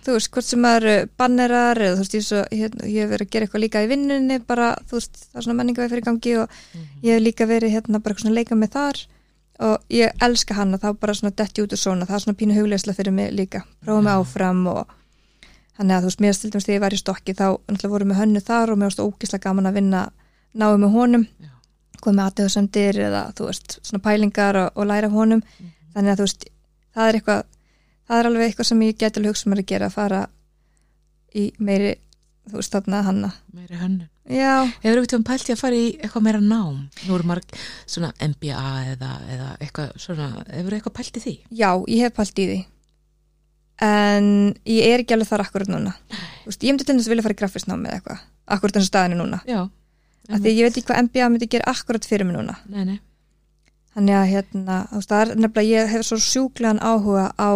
þú 0.05 0.17
veist, 0.17 0.31
hvort 0.35 0.45
sem 0.49 0.65
eru 0.71 0.95
bannerar 1.21 1.79
eða 1.79 1.95
þú 1.95 2.03
veist, 2.05 2.17
ég, 2.19 2.25
svo, 2.27 2.41
hérna, 2.51 2.89
ég 2.91 3.05
hef 3.05 3.11
verið 3.15 3.27
að 3.29 3.31
gera 3.37 3.47
eitthvað 3.47 3.63
líka 3.65 3.85
í 3.85 3.91
vinnunni, 3.93 4.39
bara, 4.47 4.73
þú 4.91 4.99
veist 4.99 5.15
það 5.31 5.39
er 5.41 5.47
svona 5.47 5.59
menningavæg 5.63 5.93
fyrir 5.95 6.05
gangi 6.09 6.35
og 6.43 6.49
ég 7.07 7.15
hef 7.15 7.23
líka 7.23 7.47
verið 7.47 7.75
hérna 7.77 8.03
bara 8.03 8.15
eitthvað 8.15 8.27
svona 8.27 8.39
leika 8.41 8.59
með 8.59 8.75
þar 8.75 9.05
og 9.65 9.79
ég 9.95 10.11
elska 10.27 10.55
hana, 10.59 10.79
þá 10.83 10.89
bara 10.99 11.15
svona 11.15 11.31
detti 11.39 11.63
út 11.63 11.73
og 11.73 11.79
svona, 11.79 12.07
það 12.11 12.19
er 12.19 12.25
svona 12.27 12.39
pínu 12.43 12.59
hugleysla 12.59 12.95
fyrir 12.99 13.15
mig 13.15 13.31
líka, 13.33 13.63
prófa 13.87 14.03
mig 14.03 14.11
Já. 14.13 14.19
áfram 14.27 14.67
og 14.75 14.87
þannig 15.79 15.95
að 15.95 16.03
þú 16.03 16.11
veist, 16.11 16.21
mér 16.27 16.35
stildum 16.35 16.61
þegar 16.67 16.75
ég 16.75 16.83
var 16.83 16.95
í 16.99 16.99
stokki 16.99 17.35
þá 17.39 17.47
náttúrulega 17.71 17.95
voru 17.95 18.11
með 18.11 18.19
hönnu 18.25 18.43
þar 18.43 18.71
og 18.75 18.79
mér 18.83 18.91
varst 18.91 19.03
ógislega 19.07 19.47
gaman 19.47 19.71
að 19.71 19.79
vinna 19.79 20.03
náðu 20.59 20.79
með 20.83 20.93
honum 20.99 21.27
Já. 21.39 21.54
Komið 22.05 22.25
aðtöðsendir 22.29 23.01
eða 23.09 23.25
þú 23.39 23.49
veist, 23.51 23.79
svona 23.83 24.05
pælingar 24.05 24.61
og, 24.61 24.71
og 24.79 24.89
læra 24.91 25.11
af 25.11 25.17
honum. 25.19 25.43
Þannig 25.95 26.15
að 26.15 26.21
þú 26.23 26.29
veist, 26.29 26.49
það 26.95 27.09
er 27.11 27.19
eitthvað 27.21 27.45
það 28.05 28.19
er 28.21 28.29
alveg 28.31 28.49
eitthvað 28.51 28.69
sem 28.71 28.83
ég 28.85 28.97
alveg 29.21 29.35
hugsa 29.35 29.51
mér 29.53 29.63
að 29.65 29.71
gera 29.73 29.87
að 29.91 29.95
fara 29.99 30.23
í 31.35 31.45
meiri 31.59 31.95
þú 32.51 32.59
veist 32.61 32.75
þarna 32.77 33.01
hanna. 33.07 33.31
Meiri 33.57 33.79
hönnun. 33.81 34.11
Já, 34.25 34.65
Hefur 34.81 34.99
þú 34.99 35.05
eitthvað 35.05 35.25
pælt 35.29 35.49
í 35.51 35.53
að 35.53 35.61
fara 35.61 35.77
í 35.77 35.89
eitthvað 35.99 36.23
meira 36.25 36.41
nám? 36.41 36.77
Nú 37.05 37.17
eru 37.19 37.27
marg 37.29 37.57
svona 37.85 38.13
MBA 38.25 38.69
eða, 38.95 39.11
eða 39.35 39.49
eitthvað 39.61 39.91
svona, 40.01 40.29
hefur 40.49 40.71
þú 40.73 40.79
eitthvað 40.79 40.97
pælt 40.99 41.19
í 41.19 41.23
því? 41.25 41.35
já, 41.61 41.71
ég 41.93 42.05
hef 42.07 42.15
pælt 42.17 42.41
í 42.41 42.47
því. 42.51 42.61
En 43.85 44.27
ég 44.71 44.87
er 44.87 45.03
ekki 45.03 45.17
alveg 45.17 45.29
þar 45.29 45.43
akkurat 45.45 45.71
núna. 45.73 45.93
Þú 46.45 46.53
veist, 46.53 46.63
ég 46.65 46.73
myndi 46.73 46.87
til 46.87 46.95
þess 46.97 47.09
að 47.09 47.13
vilja 47.15 47.25
fara 47.27 47.35
í 47.37 47.41
grafisnám 47.41 47.87
eða 47.89 47.99
eitthvað 47.99 48.23
akkurat 48.57 48.79
eins 48.79 48.87
og 48.87 48.93
staðinu 48.93 49.19
núna. 49.19 49.41
Já. 49.51 49.61
Af 50.31 50.41
því 50.41 50.55
ég 50.55 50.69
veit 50.69 50.77
ekki 50.79 50.89
hvað 50.89 51.03
MBA 51.09 51.31
myndi 51.33 51.51
gera 51.53 51.73
akkurat 51.75 52.07
fyrir 52.09 52.29
mig 52.29 52.39
núna. 52.39 52.57
Nei, 52.73 52.85
nei. 52.89 52.99
þannig 53.95 54.19
að 54.19 54.31
hérna, 54.33 54.77
það 55.07 55.21
er 55.21 55.33
nefnilega 55.39 55.71
ég 55.71 55.91
hef 55.93 56.07
svo 56.09 56.19
sjúklegan 56.19 56.81
áhuga 56.83 57.29
á 57.39 57.51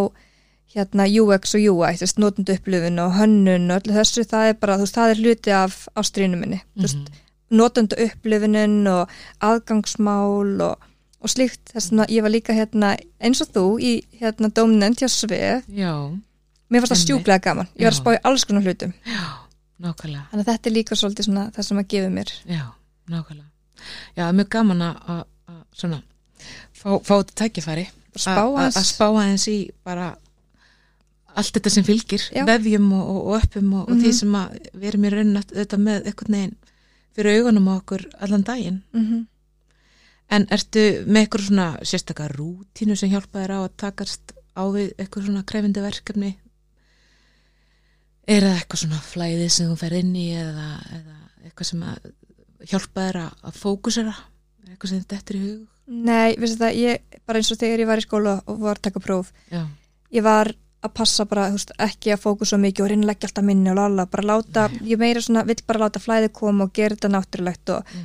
hérna 0.75 1.07
UX 1.09 1.55
og 1.57 1.65
UI, 1.65 1.97
þú 1.97 2.05
veist, 2.05 2.21
notundu 2.21 2.55
upplifun 2.55 3.01
og 3.03 3.17
hönnun 3.17 3.71
og 3.73 3.81
öllu 3.81 3.97
þessu, 3.97 4.25
það 4.29 4.51
er 4.51 4.59
bara, 4.61 4.77
þú 4.77 4.85
veist, 4.85 4.99
það 4.99 5.13
er 5.15 5.23
hluti 5.23 5.55
af 5.57 5.79
ástrínu 5.99 6.41
minni, 6.41 6.61
þú 6.77 6.85
veist, 6.85 7.19
notundu 7.59 7.99
upplifunin 8.05 8.79
og 8.93 9.17
aðgangsmál 9.49 10.61
og, 10.69 10.87
og 11.25 11.33
slíkt, 11.33 11.73
þess 11.73 11.97
að 11.97 12.15
ég 12.15 12.27
var 12.27 12.35
líka 12.35 12.57
hérna 12.57 12.95
eins 13.19 13.41
og 13.45 13.53
þú 13.57 13.67
í 13.81 13.93
hérna 14.21 14.53
dómnend 14.53 15.01
hjá 15.01 15.09
Já, 15.73 15.95
mér 16.69 16.85
fannst 16.85 16.95
það 16.95 17.05
sjúklega 17.07 17.47
gaman, 17.49 17.73
ég 17.75 17.89
var 17.89 17.97
að 17.97 18.01
spá 18.03 18.13
í 18.15 18.23
alls 18.29 18.45
konar 18.45 18.69
hlutum, 18.69 18.93
já, 19.09 19.25
nákvæmlega. 19.81 20.25
þannig 20.31 20.45
að 20.47 20.53
þetta 20.53 20.71
er 20.71 20.75
líka 20.77 20.95
svolítið 20.99 21.25
svona 21.29 21.51
það 21.55 21.63
sem 21.69 21.79
að 21.83 21.89
gefa 21.89 22.11
mér. 22.15 22.33
Já, 22.49 22.65
nákvæmlega. 23.09 23.51
Já, 24.17 24.23
er 24.29 24.33
mjög 24.39 24.49
gaman 24.51 24.83
að, 24.83 25.25
svona, 25.73 26.03
fá, 26.75 26.89
fá 27.05 27.15
þetta 27.23 27.35
tækifæri. 27.43 27.87
Að- 28.19 28.81
spá 28.83 29.07
aðeins 29.13 29.47
í 29.49 29.59
bara 29.85 30.17
allt 31.39 31.53
þetta 31.55 31.71
sem 31.71 31.85
fylgir, 31.87 32.23
Já. 32.35 32.45
vefjum 32.49 32.93
og, 32.93 33.09
og, 33.09 33.27
og 33.29 33.43
öppum 33.43 33.73
og, 33.79 33.89
og 33.91 33.97
því 34.01 34.09
Mhm. 34.11 34.13
sem 34.19 34.33
að 34.35 34.59
við 34.75 34.89
erum 34.89 35.05
í 35.05 35.11
raunin 35.15 35.43
þetta 35.43 35.77
með 35.79 36.07
eitthvað 36.07 36.29
neginn 36.35 36.57
fyrir 37.15 37.39
augunum 37.39 37.69
okkur 37.79 38.07
allan 38.21 38.43
daginn. 38.45 38.83
Mm 38.93 39.27
En 40.31 40.45
ertu 40.53 41.07
með 41.09 41.23
eitthvað 41.25 41.45
svona 41.47 41.67
sérstakar 41.89 42.35
rútínu 42.37 42.97
sem 42.99 43.09
hjálpa 43.09 43.39
þér 43.41 43.53
á 43.57 43.59
að 43.65 43.77
takast 43.81 44.33
á 44.53 44.63
við 44.69 44.91
eitthvað 44.99 45.25
svona 45.25 45.43
krefindi 45.43 45.81
verkefni? 45.81 46.37
Er 48.29 48.45
það 48.45 48.59
eitthvað 48.59 48.83
svona 48.83 49.01
flæði 49.09 49.49
sem 49.53 49.71
þú 49.71 49.77
fer 49.81 49.97
inn 50.03 50.15
í 50.19 50.27
eða, 50.37 50.69
eða 50.99 51.19
eitthvað 51.49 51.71
sem 51.71 51.85
að 51.89 52.09
hjálpa 52.69 53.07
þér 53.07 53.19
að, 53.25 53.57
fókusera? 53.57 54.15
Eitthvað 54.69 54.91
sem 54.93 55.05
þetta 55.09 55.33
er 55.33 55.39
í 55.39 55.43
hug? 55.47 55.61
Nei, 55.89 56.37
veistu 56.37 56.61
það, 56.61 56.79
ég, 56.83 57.21
bara 57.25 57.41
eins 57.41 57.53
og 57.55 57.61
þegar 57.63 57.81
ég 57.81 57.89
var 57.89 58.03
í 58.03 58.05
skóla 58.05 58.35
og 58.45 58.59
var 58.61 58.77
að 58.77 58.85
taka 58.91 59.01
próf, 59.01 59.31
Já, 59.49 59.63
ég 60.13 60.27
var 60.27 60.51
að 60.85 60.93
passa 60.95 61.25
bara, 61.27 61.47
þú 61.49 61.57
veist, 61.57 61.73
ekki 61.81 62.13
að 62.15 62.21
fókusa 62.23 62.59
mikið 62.61 62.85
og 62.85 62.91
reyna 62.93 63.07
að 63.07 63.11
leggja 63.11 63.29
alltaf 63.31 63.47
minni 63.49 63.71
og 63.73 63.79
lala, 63.81 64.05
bara 64.13 64.27
láta, 64.29 64.67
ég 64.87 65.01
meira 65.01 65.23
svona, 65.25 65.43
vill 65.49 65.59
bara 65.67 65.87
láta 65.87 66.03
flæði 66.03 66.29
koma 66.37 66.69
og 66.69 66.75
gera 66.77 66.95
þetta 66.95 67.11
náttúrulegt 67.17 67.73
og 67.75 67.97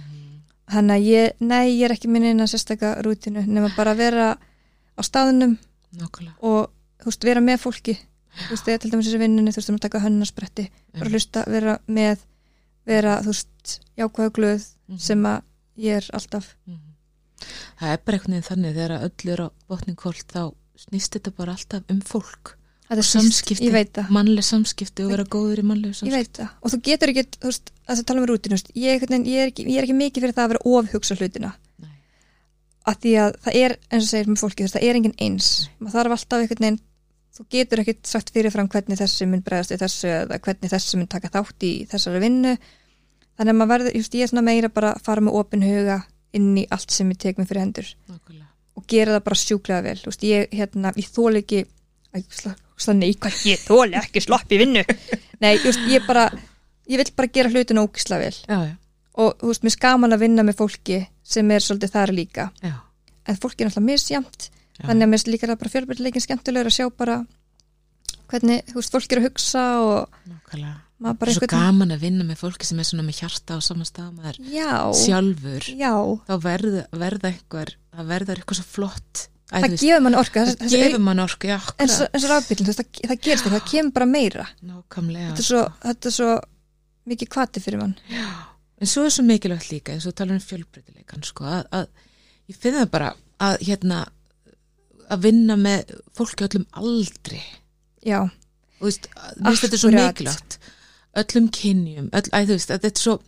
þannig 0.74 0.96
að 0.96 1.10
ég, 1.12 1.36
nei, 1.44 1.66
ég 1.76 1.84
er 1.86 1.94
ekki 1.98 2.10
minni 2.10 2.32
inn 2.34 2.42
að 2.42 2.54
sérstaka 2.56 2.96
rútinu, 3.06 3.44
nema 3.46 3.70
bara 3.76 3.94
vera 4.00 4.32
á 4.40 5.02
staðunum 5.06 5.58
nákvæmlega. 6.00 6.40
og, 6.42 6.72
þú 7.04 7.12
veist, 7.12 7.28
vera 7.30 7.44
með 7.46 7.60
fólki, 7.68 7.98
þú 8.38 8.50
veist, 8.54 8.68
eða 8.68 8.80
til 8.84 8.92
dæmis 8.92 9.08
þessi 9.10 9.20
vinnunni, 9.22 9.52
þú 9.54 9.62
veist, 9.62 9.70
um 9.70 9.76
að 9.78 9.86
taka 9.88 10.00
hönnaspretti, 10.04 10.66
bara 10.94 11.10
Já. 11.10 11.14
hlusta, 11.14 11.44
vera 11.48 11.78
með, 11.88 12.18
vera, 12.86 13.18
þú 13.22 13.32
veist, 13.34 13.80
jákvæðu 13.98 14.32
glöð 14.40 14.66
Mhm. 14.90 15.00
sem 15.00 15.24
að 15.24 15.42
ég 15.78 15.98
er 15.98 16.10
alltaf, 16.14 16.56
Mhm. 16.68 16.80
Það 17.80 17.90
er 17.92 17.98
bara 18.06 18.18
einhvern 18.18 18.34
veginn 18.34 18.50
þannig 18.50 18.76
þegar 18.76 19.04
öll 19.04 19.32
er 19.34 19.40
á 19.44 19.48
botningkólt 19.70 20.28
þá 20.32 20.54
snýst 20.80 21.10
þetta 21.18 21.32
bara 21.36 21.52
alltaf 21.52 21.84
um 21.90 22.00
fólk. 22.02 22.54
Samskipti, 22.94 23.72
ég 23.72 24.10
mannleg 24.12 24.44
samskipti 24.46 25.04
og 25.04 25.10
vera 25.12 25.24
góður 25.26 25.60
í 25.60 25.64
mannleg 25.66 25.92
Ég 25.92 25.96
samskipti. 25.98 26.12
veit 26.14 26.34
það. 26.38 26.50
Og 26.62 26.72
þú 26.72 26.80
getur 26.84 27.10
ekki, 27.10 27.24
þú 27.42 27.48
veist, 27.50 27.72
að 27.90 27.98
það 27.98 28.06
tala 28.06 28.20
um 28.22 28.28
rútinu, 28.28 28.54
þú 28.54 28.58
veist, 28.58 28.72
ég, 28.76 29.02
ég, 29.02 29.40
er 29.42 29.48
ekki, 29.52 29.66
ég 29.66 29.78
er 29.78 29.84
ekki 29.84 29.96
mikið 29.98 30.22
fyrir 30.24 30.34
það 30.34 30.46
að 30.46 30.52
vera 30.54 30.64
ofhugsa 30.66 31.16
hlutina. 31.18 31.54
Nei. 31.82 31.90
Að 32.86 32.96
því 33.02 33.12
að 33.24 33.38
það 33.44 33.56
er, 33.64 33.78
eins 33.92 34.04
og 34.04 34.10
segir 34.14 34.28
með 34.28 34.42
fólki, 34.44 34.60
þú 34.62 34.68
veist, 34.68 34.76
það 34.78 34.84
er 34.90 34.96
enginn 34.96 35.16
eins. 35.20 35.70
Maður 35.82 35.96
þarf 35.98 36.12
alltaf 36.18 36.40
einhvern 36.44 36.64
veginn, 36.64 36.80
þú 37.34 37.46
getur 37.56 37.82
ekkert 37.84 38.08
sagt 38.10 38.32
fyrirfram 38.34 38.70
hvernig 38.72 39.00
þessi 39.00 39.28
mun 39.30 39.44
bregðast 39.46 39.74
við 39.74 39.84
þessu 39.84 40.10
eða 40.14 40.40
hvernig 40.46 40.74
þessi 40.74 41.00
mun 41.00 41.12
taka 41.12 41.32
þátt 41.34 41.66
í 41.68 41.74
þessari 41.92 42.24
vinnu. 42.24 42.56
Þannig 43.34 43.54
að 43.54 43.60
maður 43.60 43.72
verður, 43.74 43.96
just, 43.98 44.18
ég 44.18 44.26
er 44.26 44.30
svona 44.30 44.46
meira 44.46 44.70
bara 44.70 44.94
að 44.94 45.06
fara 45.08 45.24
með 45.26 45.38
opin 45.40 45.66
huga 45.66 46.00
inn 46.38 46.52
í 46.62 46.68
allt 46.74 46.94
sem 46.94 47.10
ég 47.10 47.22
tek 47.22 47.40
mig 47.40 47.50
fyrir 47.50 47.64
hendur 47.64 47.90
Nákvæmlega. 48.10 48.48
og 48.78 48.86
gera 48.90 49.16
það 49.16 49.26
bara 49.26 49.40
sjúklega 49.42 49.86
vel. 49.88 50.00
Veist, 50.06 50.26
ég, 50.30 50.54
hérna, 50.54 50.94
ég 50.98 51.10
þól 51.10 51.40
ekki, 51.42 51.64
neikvægt, 52.94 53.46
ég 53.50 53.62
þóli 53.66 53.98
ekki 53.98 54.22
slopp 54.22 54.54
í 54.54 54.62
vinnu. 54.62 54.86
Nei, 55.44 55.58
just, 55.66 55.82
ég 55.90 56.06
bara, 56.06 56.28
ég 56.90 57.02
vil 57.02 57.12
bara 57.18 57.32
gera 57.34 57.52
hlutina 57.52 57.84
ógislega 57.84 58.28
vel 58.28 58.36
Já, 58.48 58.58
já, 58.70 58.74
og 59.20 59.38
þú 59.42 59.52
veist, 59.52 59.66
mér 59.66 59.76
skaman 59.76 60.16
að 60.16 60.26
vinna 60.26 60.46
með 60.46 60.60
fólki 60.62 61.00
sem 61.24 61.52
er 61.54 61.64
svolítið 61.64 61.94
þar 61.94 62.14
líka 62.16 62.50
já. 62.64 62.76
en 63.30 63.40
fólki 63.40 63.64
er 63.64 63.70
náttúrulega 63.70 63.90
misjamt 63.90 64.50
Já. 64.80 64.88
þannig 64.90 65.06
að 65.06 65.12
mér 65.14 65.26
líka 65.34 65.48
það 65.52 65.60
bara 65.62 65.74
fjölbreytileikin 65.76 66.24
skemmtilegur 66.26 66.70
að 66.72 66.78
sjá 66.80 66.88
bara 66.98 67.18
hvernig, 68.32 68.64
þú 68.72 68.80
veist, 68.80 68.94
fólk 68.96 69.12
er 69.14 69.20
að 69.22 69.28
hugsa 69.28 69.64
og 69.84 70.16
Nákvæmlega. 70.30 70.78
maður 71.04 71.14
Það 71.14 71.20
bara 71.20 71.32
er 71.34 71.38
svo 71.38 71.50
gaman 71.52 71.94
að 71.94 72.00
vinna 72.06 72.24
með 72.26 72.40
fólki 72.42 72.66
sem 72.66 72.80
er 72.82 72.88
svona 72.88 73.04
með 73.06 73.20
hjarta 73.22 73.58
á 73.58 73.60
sama 73.62 73.86
stað 73.86 74.10
maður 74.18 74.40
já, 74.50 74.72
sjálfur. 74.98 75.68
Já, 75.78 75.92
þá 76.30 76.34
verða, 76.48 76.84
verða 77.04 77.30
einhver 77.34 77.74
það 77.94 78.10
verða 78.14 78.36
eitthvað 78.38 78.60
svo 78.62 78.66
flott. 78.72 79.28
Það 79.54 79.68
veist, 79.68 79.84
gefur 79.84 80.02
mann 80.08 80.18
orku 80.18 80.40
það 80.40 80.56
þessi- 80.64 80.80
gefur 80.82 81.04
mann 81.06 81.20
orku, 81.22 81.48
já, 81.52 81.60
og 81.60 82.26
rafbílinn, 82.32 82.66
þú 82.66 82.72
veist, 82.72 82.82
það, 82.82 83.04
það 83.12 83.22
gerist 83.28 83.46
ekki, 83.46 83.54
það 83.54 83.68
kemur 83.70 83.94
bara 84.00 84.06
meira. 84.10 84.48
Nákvæmlega 84.66 85.28
þetta 85.30 85.44
er 85.44 85.50
svo, 85.52 85.62
þetta 85.84 86.10
er 86.10 86.16
svo 86.18 86.32
mikið 87.14 87.30
kvati 87.36 87.62
fyrir 87.62 87.80
mann. 87.84 87.96
Já. 88.10 88.26
en 88.84 88.88
svo 88.90 89.04
er 89.06 89.14
svo 89.14 89.24
mikilvægt 89.28 89.70
líka 89.72 89.94
eins 89.94 90.08
og 90.10 90.16
tala 90.16 90.34
um 90.34 90.40
fjölbreytileikan 90.42 91.22
sko, 91.24 91.46
að, 91.46 91.68
að 91.72 91.88
ég 92.50 92.58
finn 92.58 92.74
það 92.80 92.90
bara 92.92 93.14
að 93.40 93.62
hérna 93.68 94.00
að 95.12 95.24
vinna 95.28 95.56
með 95.60 95.94
fólki 96.18 96.44
á 96.44 96.48
öllum 96.48 96.66
aldri. 96.80 97.42
Já, 98.06 98.20
og 98.24 98.82
þú 98.82 98.90
veist, 98.90 99.08
þetta 99.64 99.78
svo 99.82 99.90
Akkurat. 99.90 100.14
mikilvægt. 100.14 100.60
Öllum 101.24 101.48
kynjum, 101.54 102.10
öll, 102.14 102.30
æ, 102.34 102.38
þú 102.46 102.56
veist, 102.58 102.72
þetta 102.74 102.90
er 102.92 103.00
svo 103.00 103.20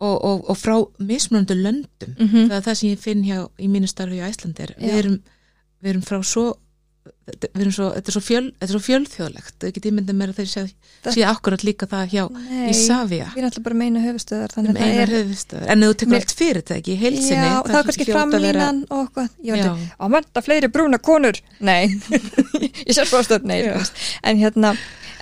og, 0.00 0.24
og, 0.24 0.50
og 0.50 0.56
frá 0.56 0.76
mismunandi 0.98 1.54
löndum 1.58 2.14
mm 2.16 2.26
það 2.48 2.56
er 2.56 2.64
það 2.66 2.74
sem 2.80 2.90
ég 2.90 2.98
finn 3.04 3.24
hjá 3.24 3.38
í 3.60 3.68
mínu 3.68 3.88
starfi 3.90 4.16
í 4.16 4.24
Æslandir 4.24 4.74
við 4.80 4.94
erum, 5.02 5.16
við 5.82 5.90
erum 5.90 6.02
frá 6.06 6.22
svo 6.24 6.44
svo, 7.70 7.86
þetta 7.94 8.10
er 8.10 8.14
svo, 8.14 8.22
fjöl, 8.24 8.42
þetta 8.58 8.66
er 8.66 8.72
svo 8.74 8.80
fjölþjóðlegt. 8.84 9.54
Það 9.62 9.72
get 9.76 9.86
ég 9.88 9.94
myndið 9.96 10.16
mér 10.20 10.32
að 10.32 10.40
þeir 10.40 10.48
sé, 10.50 10.64
sé 11.14 11.24
akkurat 11.28 11.64
líka 11.66 11.88
það 11.90 12.14
hjá 12.14 12.22
nei, 12.34 12.70
Ísafía 12.72 13.28
við 13.30 13.40
erum 13.40 13.48
alltaf 13.50 13.64
bara 13.66 13.78
meina 13.80 14.02
höfustöðar 14.04 14.56
er 14.60 15.12
en 15.70 15.84
þú 15.86 15.90
tekur 16.02 16.18
allt 16.18 16.34
fyrirtæki 16.40 16.94
í 16.94 16.98
heilsinni 17.00 17.50
já, 17.50 17.60
það 17.66 17.78
er 17.80 17.88
kannski 17.90 18.06
að 18.06 18.10
vera- 18.10 18.18
framlínan 18.18 18.80
og 18.90 19.04
eitthvað. 19.06 19.30
Ég 19.46 19.56
veit 19.56 19.64
Já. 19.64 19.70
ekki, 19.72 19.90
á 19.96 20.04
mönda 20.16 20.44
fleiri 20.44 20.72
brúna 20.74 20.98
konur. 21.00 21.40
Nei, 21.60 21.94
ég 22.88 22.92
sér 22.96 23.08
frástöð 23.10 23.46
nei, 23.48 23.60
en 24.22 24.42
hérna 24.42 24.74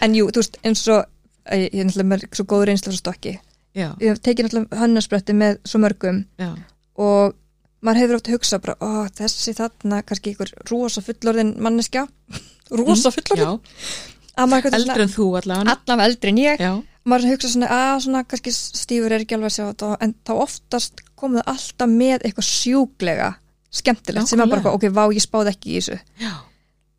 en 0.03 0.16
jú, 0.18 0.31
þú 0.33 0.43
veist, 0.43 0.59
eins 0.64 0.87
og 0.93 1.05
ég 1.53 1.74
er 1.79 1.89
náttúrulega 1.89 2.33
svo 2.37 2.47
góður 2.49 2.72
einslega 2.74 2.97
svo 2.97 3.03
stokki. 3.05 3.37
Já, 3.76 3.93
ég 4.03 4.11
hef 4.14 4.22
tekið 4.24 4.49
náttúrulega 4.49 4.81
hannarspretti 4.83 5.37
með 5.37 5.61
svo 5.68 5.81
mörgum 5.85 6.24
já, 6.41 6.51
og 6.99 7.37
maður 7.85 8.01
hefur 8.03 8.18
oft 8.18 8.31
hugsað 8.33 8.62
bara, 8.66 8.76
ó, 8.83 8.91
þessi 9.18 9.55
þarna 9.59 10.03
kannski 10.07 10.35
ykkur 10.35 10.53
rosa 10.70 11.03
fullorðin 11.05 11.55
manneskja. 11.62 12.07
Rosa 12.79 13.09
fullorðin? 13.14 13.59
já, 13.62 13.99
að 14.37 14.51
maður 14.51 14.66
eitthvað 14.68 14.79
eldri 14.83 15.05
en 15.07 15.12
þú 15.14 15.26
allavega. 15.41 15.74
Allan 15.76 16.03
eldri 16.05 16.33
en 16.35 16.41
ég. 16.43 16.61
Já, 16.61 16.72
maður 17.09 17.31
hugsa 17.33 17.49
svona, 17.55 17.68
að 17.72 18.03
svona 18.05 18.24
kannski 18.29 18.53
stífur 18.53 19.14
er 19.16 19.24
ekki 19.24 19.39
alveg 19.39 19.49
að 19.53 19.55
sjá 19.57 19.64
þetta. 19.70 19.93
En 20.05 20.12
þá 20.29 20.33
oftast 20.43 21.01
komið 21.18 21.47
alltaf 21.55 21.95
með 21.95 22.26
eitthvað 22.29 22.49
sjúklega 22.51 23.31
skemmtilegt 23.79 24.29
sem 24.31 24.41
er 24.45 24.51
bara, 24.53 24.74
ok, 24.76 24.87
vá, 24.93 25.07
ég 25.16 25.24
spáði 25.24 25.55
ekki 25.55 25.72
í 25.72 25.81
þessu. 25.81 25.99
Já, 26.20 26.35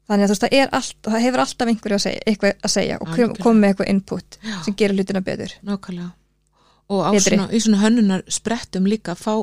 þannig 0.09 0.25
að 0.25 0.29
þú 0.29 0.33
veist, 0.33 0.43
það 0.45 0.57
er 0.59 0.73
allt, 0.79 0.97
það 1.05 1.23
hefur 1.27 1.43
alltaf 1.45 1.71
einhverju 1.71 1.97
að 1.99 2.03
segja, 2.07 2.25
eitthvað 2.29 2.65
að 2.65 2.73
segja 2.73 2.97
og 2.97 3.05
kom, 3.05 3.13
Algjörlega. 3.13 3.43
kom 3.45 3.61
með 3.61 3.73
eitthvað 3.73 3.91
input 3.93 4.37
Já. 4.41 4.55
sem 4.65 4.75
gerir 4.81 4.97
hlutina 4.97 5.21
betur. 5.25 5.55
Nákvæmlega. 5.69 6.11
Og 6.89 7.19
svona, 7.21 7.47
í 7.53 7.61
svona 7.61 7.81
hönnunar 7.83 8.23
sprettum 8.33 8.89
líka 8.89 9.13
fá 9.17 9.35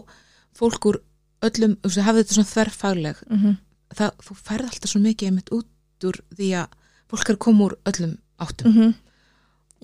fólk 0.59 0.89
úr 0.91 0.99
öllum, 1.45 1.77
þú 1.83 1.91
veist, 1.91 2.05
hafið 2.07 2.23
þetta 2.23 2.37
svona 2.37 2.53
þverfagleg. 2.53 3.23
Mm 3.31 3.43
-hmm. 3.43 3.57
það, 3.99 4.11
þú 4.27 4.37
færð 4.49 4.69
alltaf 4.71 4.91
svo 4.91 5.01
mikið 5.01 5.29
einmitt 5.29 5.53
út 5.53 6.07
úr 6.07 6.21
því 6.37 6.49
að 6.63 6.67
fólk 7.11 7.29
er 7.29 7.37
að 7.37 7.45
koma 7.47 7.65
úr 7.65 7.77
öllum 7.85 8.17
áttum. 8.39 8.95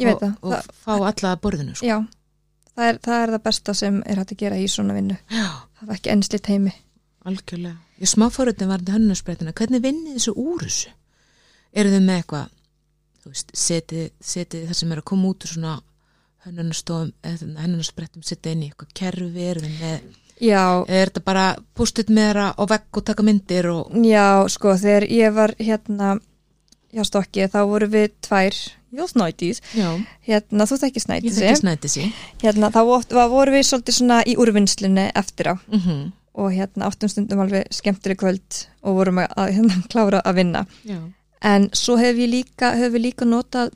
Ég 0.01 0.09
veit 0.09 0.23
og, 0.23 0.39
og 0.43 0.53
það 0.53 0.71
fá 0.85 0.93
alla 0.97 1.37
borðinu 1.37 1.75
sko. 1.75 1.87
já, 1.87 1.97
það 2.75 2.89
er, 2.89 2.99
það 3.05 3.23
er 3.23 3.35
það 3.35 3.43
besta 3.43 3.75
sem 3.75 4.03
er 4.07 4.17
hægt 4.17 4.33
að 4.33 4.43
gera 4.43 4.57
í 4.57 4.67
svona 4.69 4.97
vinnu. 4.97 5.17
Já, 5.29 5.49
það 5.79 5.87
var 5.89 5.99
ekki 5.99 6.13
ennslitt 6.15 6.47
heimi. 6.47 6.73
Algjörlega. 7.29 7.77
Ég 8.03 8.11
smá 8.11 8.27
fórhundin 8.35 8.69
var 8.69 8.83
þetta 8.83 8.97
hönnunarsprettina 8.97 9.55
hvernig 9.55 9.83
vinnið 9.85 10.17
þessu 10.19 10.35
úr 10.35 10.65
þessu? 10.65 10.91
Eru 11.73 11.93
þið 11.93 12.05
með 12.07 12.17
eitthvað 12.17 12.49
setið, 13.55 14.09
setið 14.19 14.67
það 14.71 14.79
sem 14.81 14.93
er 14.93 15.03
að 15.03 15.09
koma 15.13 15.31
út 15.31 15.47
úr 15.47 15.53
svona 15.53 15.77
hönnunarstofum 16.43 17.13
eða 17.23 17.53
hönnunarsprettum 17.63 18.25
setið 18.27 18.57
inn 18.57 18.65
í 18.65 18.71
eitthvað 18.73 18.97
kerfi? 18.99 19.47
Eru 19.53 19.63
þið 19.63 19.77
með, 19.85 20.09
já, 20.43 20.65
er 20.89 21.11
þetta 21.11 21.25
bara 21.27 21.47
pústið 21.79 22.13
með 22.13 22.29
þeirra 22.29 22.47
á 22.59 22.63
vegg 22.75 23.01
og 23.01 23.07
taka 23.09 23.27
myndir 23.27 23.71
og 23.73 23.97
já, 24.07 24.27
sko, 24.53 24.77
þegar 24.83 25.09
ég 25.09 25.35
var 25.37 25.57
hérna 25.61 26.15
hjá 26.93 27.05
stokki 27.09 27.49
þá 27.53 27.61
voru 27.71 27.89
við 27.93 28.11
tvær, 28.25 28.57
jó 28.93 29.07
snætis 29.09 29.63
Já, 29.73 29.89
hérna, 30.29 30.67
þú 30.69 30.81
þekkir 30.83 31.01
ég 31.01 31.07
snætis 31.07 31.39
þekki 31.39 31.61
snæti 31.63 31.93
sí 31.93 32.09
hérna, 32.43 32.73
þá 32.75 32.83
voru 32.85 33.55
við 33.55 33.69
svolítið 33.71 33.99
svona 34.01 34.19
í 34.29 34.37
úrvinnslunni 34.41 35.09
eftir 35.15 35.55
á. 35.55 35.57
Mm 35.73 36.11
og 36.33 36.53
hérna 36.53 36.89
áttum 36.89 37.11
stundum 37.13 37.43
alveg 37.45 37.69
skemmtri 37.75 38.17
kvöld 38.17 38.63
og 38.83 38.97
vorum 38.97 39.21
að, 39.23 39.53
hérna, 39.53 39.83
klára 39.93 40.23
að 40.25 40.41
vinna. 40.41 40.65
Já, 40.89 40.99
en 41.45 41.69
svo 41.77 41.99
hef 42.01 42.19
ég 42.21 42.31
líka, 42.33 42.73
hef 42.79 42.97
ég 42.97 43.07
líka 43.11 43.29
notað 43.29 43.73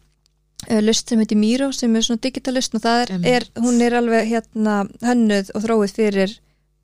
uh, 0.71 0.81
lust 0.85 1.11
sem 1.11 1.21
heitir 1.21 1.41
Miro 1.41 1.71
sem 1.75 1.95
er 1.97 2.07
svona 2.07 2.23
digital 2.25 2.57
lust 2.57 2.77
og 2.79 2.85
það 2.87 3.03
er, 3.05 3.14
er 3.35 3.49
hún 3.61 3.81
er 3.85 3.99
alveg 4.01 4.31
hérna 4.31 4.85
hönnuð 5.05 5.53
og 5.55 5.67
þróið 5.67 5.97
fyrir 6.01 6.37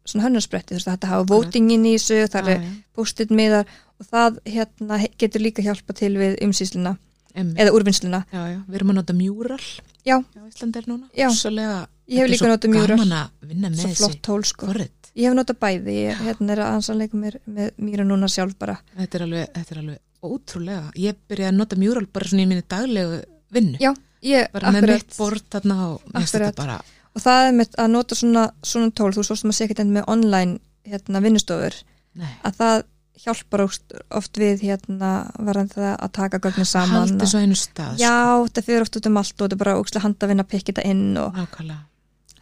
svona 0.05 0.25
hönnarspretti, 0.27 0.75
þú 0.75 0.79
veist 0.81 0.91
þetta 0.91 1.11
hafa 1.13 1.27
votingin 1.31 1.85
í 1.87 1.95
þessu, 1.97 2.21
það 2.33 2.49
já, 2.51 2.55
er 2.57 2.67
post-it 2.97 3.31
miðar 3.31 3.67
og 4.01 4.07
það 4.11 4.39
hérna 4.57 4.99
getur 5.19 5.41
líka 5.45 5.63
hjálpa 5.63 5.95
til 5.95 6.13
við 6.19 6.37
umsýsluna 6.43 6.97
Einmitt. 7.35 7.59
eða 7.63 7.73
úrvinnsluna. 7.77 8.25
já, 8.33 8.41
já, 8.53 8.59
við 8.69 8.75
erum 8.81 8.91
að 8.93 8.99
nota 9.01 9.15
mjúral 9.17 9.61
Já. 10.05 10.19
á 10.19 10.43
Íslandi 10.51 10.79
er 10.83 10.87
núna 10.91 11.07
Já. 11.15 11.29
Rósalega, 11.31 11.87
Ég 12.11 12.19
hef 12.19 12.25
er 12.27 12.31
líka 12.33 12.43
svo 12.45 12.51
notað 12.51 12.73
Mural. 12.75 12.87
gaman 12.97 13.13
að 13.15 13.49
vinna 13.49 13.69
með 13.71 13.83
Svo 13.87 13.93
flott 13.95 14.19
tól 14.27 14.43
sko. 14.45 14.67
Ég 15.15 15.29
hef 15.29 15.35
notað 15.39 15.59
bæði, 15.63 15.95
ég 16.09 16.23
hérna 16.27 16.53
er 16.57 16.59
að 16.65 16.73
ansanleika 16.75 17.17
mér 17.17 17.37
með 17.47 17.71
Miro 17.79 18.05
núna 18.05 18.27
sjálf 18.29 18.57
bara. 18.59 18.79
þetta 18.99 19.15
er 19.21 19.23
alveg, 19.29 19.53
þetta 19.55 19.73
er 19.77 19.79
alveg 19.85 19.99
ótrúlega 20.23 20.91
ég 20.99 21.17
byrjaði 21.29 21.53
að 21.53 21.59
nota 21.61 21.77
mjúral 21.79 22.07
bara 22.13 22.29
svona 22.29 22.43
í 22.45 22.49
minni 22.51 22.65
daglegu 22.69 23.23
vinnu 23.55 23.79
Já, 23.83 23.93
ég, 24.23 24.51
bara 24.53 24.73
með 24.75 24.89
mitt 24.93 25.17
bort 25.17 25.47
þarna 25.55 25.79
og 25.93 26.03
mér 26.11 26.19
finnst 26.21 26.37
þetta 26.39 26.53
bara 26.63 26.77
Og 27.13 27.21
það 27.21 27.47
er 27.49 27.53
með 27.59 27.75
að 27.83 27.91
nota 27.93 28.17
svona, 28.17 28.47
svona 28.65 28.91
tól, 28.97 29.11
þú 29.13 29.25
svo 29.27 29.37
sem 29.37 29.51
að 29.53 29.57
segja 29.59 29.71
ekki 29.75 29.85
með 29.93 30.09
online 30.09 30.59
hérna, 30.89 31.21
vinnustofur, 31.23 31.75
nei, 32.19 32.31
að 32.49 32.57
það 32.63 32.83
hjálpar 33.23 33.63
oft, 33.67 33.93
við 34.41 34.63
hérna 34.67 35.11
varðan 35.39 35.69
það 35.71 35.91
að 35.93 36.13
taka 36.17 36.41
gögnin 36.43 36.67
saman. 36.67 36.97
haldi 37.05 37.23
og- 37.23 37.29
svo 37.31 37.39
einu 37.45 37.55
stað 37.55 38.01
Já, 38.01 38.17
þetta 38.49 38.65
fyrir 38.67 38.81
oft 38.87 38.97
út 38.97 39.07
um 39.07 39.17
allt 39.21 39.35
og 39.37 39.45
þetta 39.49 39.53
er 39.53 39.63
bara 39.65 39.77
ókslega 39.79 40.03
handa 40.03 40.27
að 40.43 40.49
pikka 40.49 40.73
þetta 40.73 40.87
inn 40.91 41.17
og, 41.19 41.37
sko. 41.37 41.77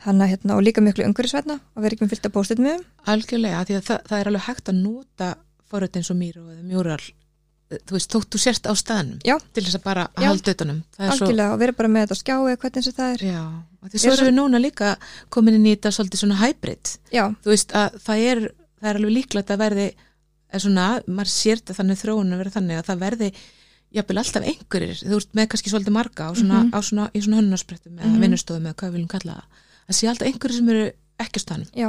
hana, 0.07 0.27
hérna, 0.31 0.55
og 0.57 0.63
líka 0.63 0.81
miklu 0.81 1.05
umhverfisvætna 1.05 1.59
og 1.77 1.83
vera 1.83 1.93
ekki 1.95 2.07
með 2.07 2.13
fyllt 2.15 2.27
að 2.31 2.33
post-it 2.33 2.59
mjög. 2.59 2.85
algjörlega, 3.07 3.65
því 3.67 3.75
að 3.77 3.85
það, 3.91 4.01
það 4.09 4.21
er 4.21 4.27
alveg 4.31 4.47
hægt 4.49 4.69
að 4.69 4.83
nota 4.83 5.35
forrit 5.69 5.97
eins 5.97 6.11
og 6.11 6.17
mýru 6.17 6.47
eða 6.47 6.63
mjúral 6.65 7.03
þú 7.71 7.95
veist, 7.95 8.11
þótt 8.11 8.31
þú 8.35 8.39
sért 8.43 8.67
á 8.67 8.73
staðnum 8.75 9.19
Já. 9.25 9.37
til 9.55 9.63
þess 9.65 9.79
að 9.79 9.85
bara 9.85 10.09
halda 10.19 10.55
utanum 10.57 10.83
er 10.99 11.11
svo 11.15 11.27
Algjörlega 11.29 11.53
og 11.55 11.59
vera 11.63 11.73
bara 11.79 11.89
með 11.89 12.07
þetta 12.07 12.17
á 12.19 12.23
skjái 12.23 12.57
hvernig 12.65 12.85
sem 12.85 12.97
það 12.97 13.13
er. 13.15 13.25
Já, 13.31 13.43
og 13.83 13.89
því 13.93 14.01
svo 14.03 14.11
er 14.11 14.17
erum 14.19 14.29
við 14.31 14.37
núna 14.41 14.59
líka 14.65 14.97
komin 15.31 15.55
inn 15.55 15.67
í 15.71 15.75
þetta 15.77 15.93
svolítið 15.95 16.23
svona 16.25 16.41
hybrid 16.43 16.95
Já, 17.15 17.25
þú 17.45 17.53
veist 17.55 17.71
að 17.79 17.99
það 18.07 18.25
er, 18.33 18.43
það 18.81 18.91
er 18.91 19.01
alveg 19.01 19.15
líklegt 19.15 19.51
að 19.55 19.63
verði 19.63 19.87
er 20.51 20.61
svona, 20.67 20.87
maður 21.07 21.31
sér 21.31 21.57
þetta 21.63 21.79
þannig 21.79 22.01
þróun 22.03 22.35
að 22.35 22.39
vera 22.43 22.51
þannig 22.59 22.81
að 22.81 22.87
það 22.91 23.03
verði 23.07 23.31
jafnvel 23.91 24.19
alltaf 24.23 24.45
einhverjir, 24.51 24.99
þú 25.07 25.15
veist 25.19 25.33
með 25.35 25.47
kannski 25.51 25.71
svolítið 25.71 25.95
marga 25.95 26.27
á 26.27 26.31
svona, 26.35 26.59
Mhm. 26.65 26.75
á 26.75 26.79
svona, 26.83 27.07
í 27.15 27.23
svona 27.23 27.39
hönnarsprettum 27.41 27.99
eða 27.99 28.07
Mhm. 28.11 28.21
vinnustofum 28.23 28.67
eða 28.67 28.75
hvað 28.75 28.89
við 28.91 28.95
viljum 28.99 29.09
kalla 29.15 29.33
það 29.39 29.47
það 29.91 29.95
sé 29.99 30.09
alltaf 30.11 30.27
einhverjir 30.27 30.57
sem 30.59 30.69
eru 30.69 30.93
ekki 31.19 31.39
á 31.39 31.43
stanum 31.43 31.67
Já. 31.75 31.89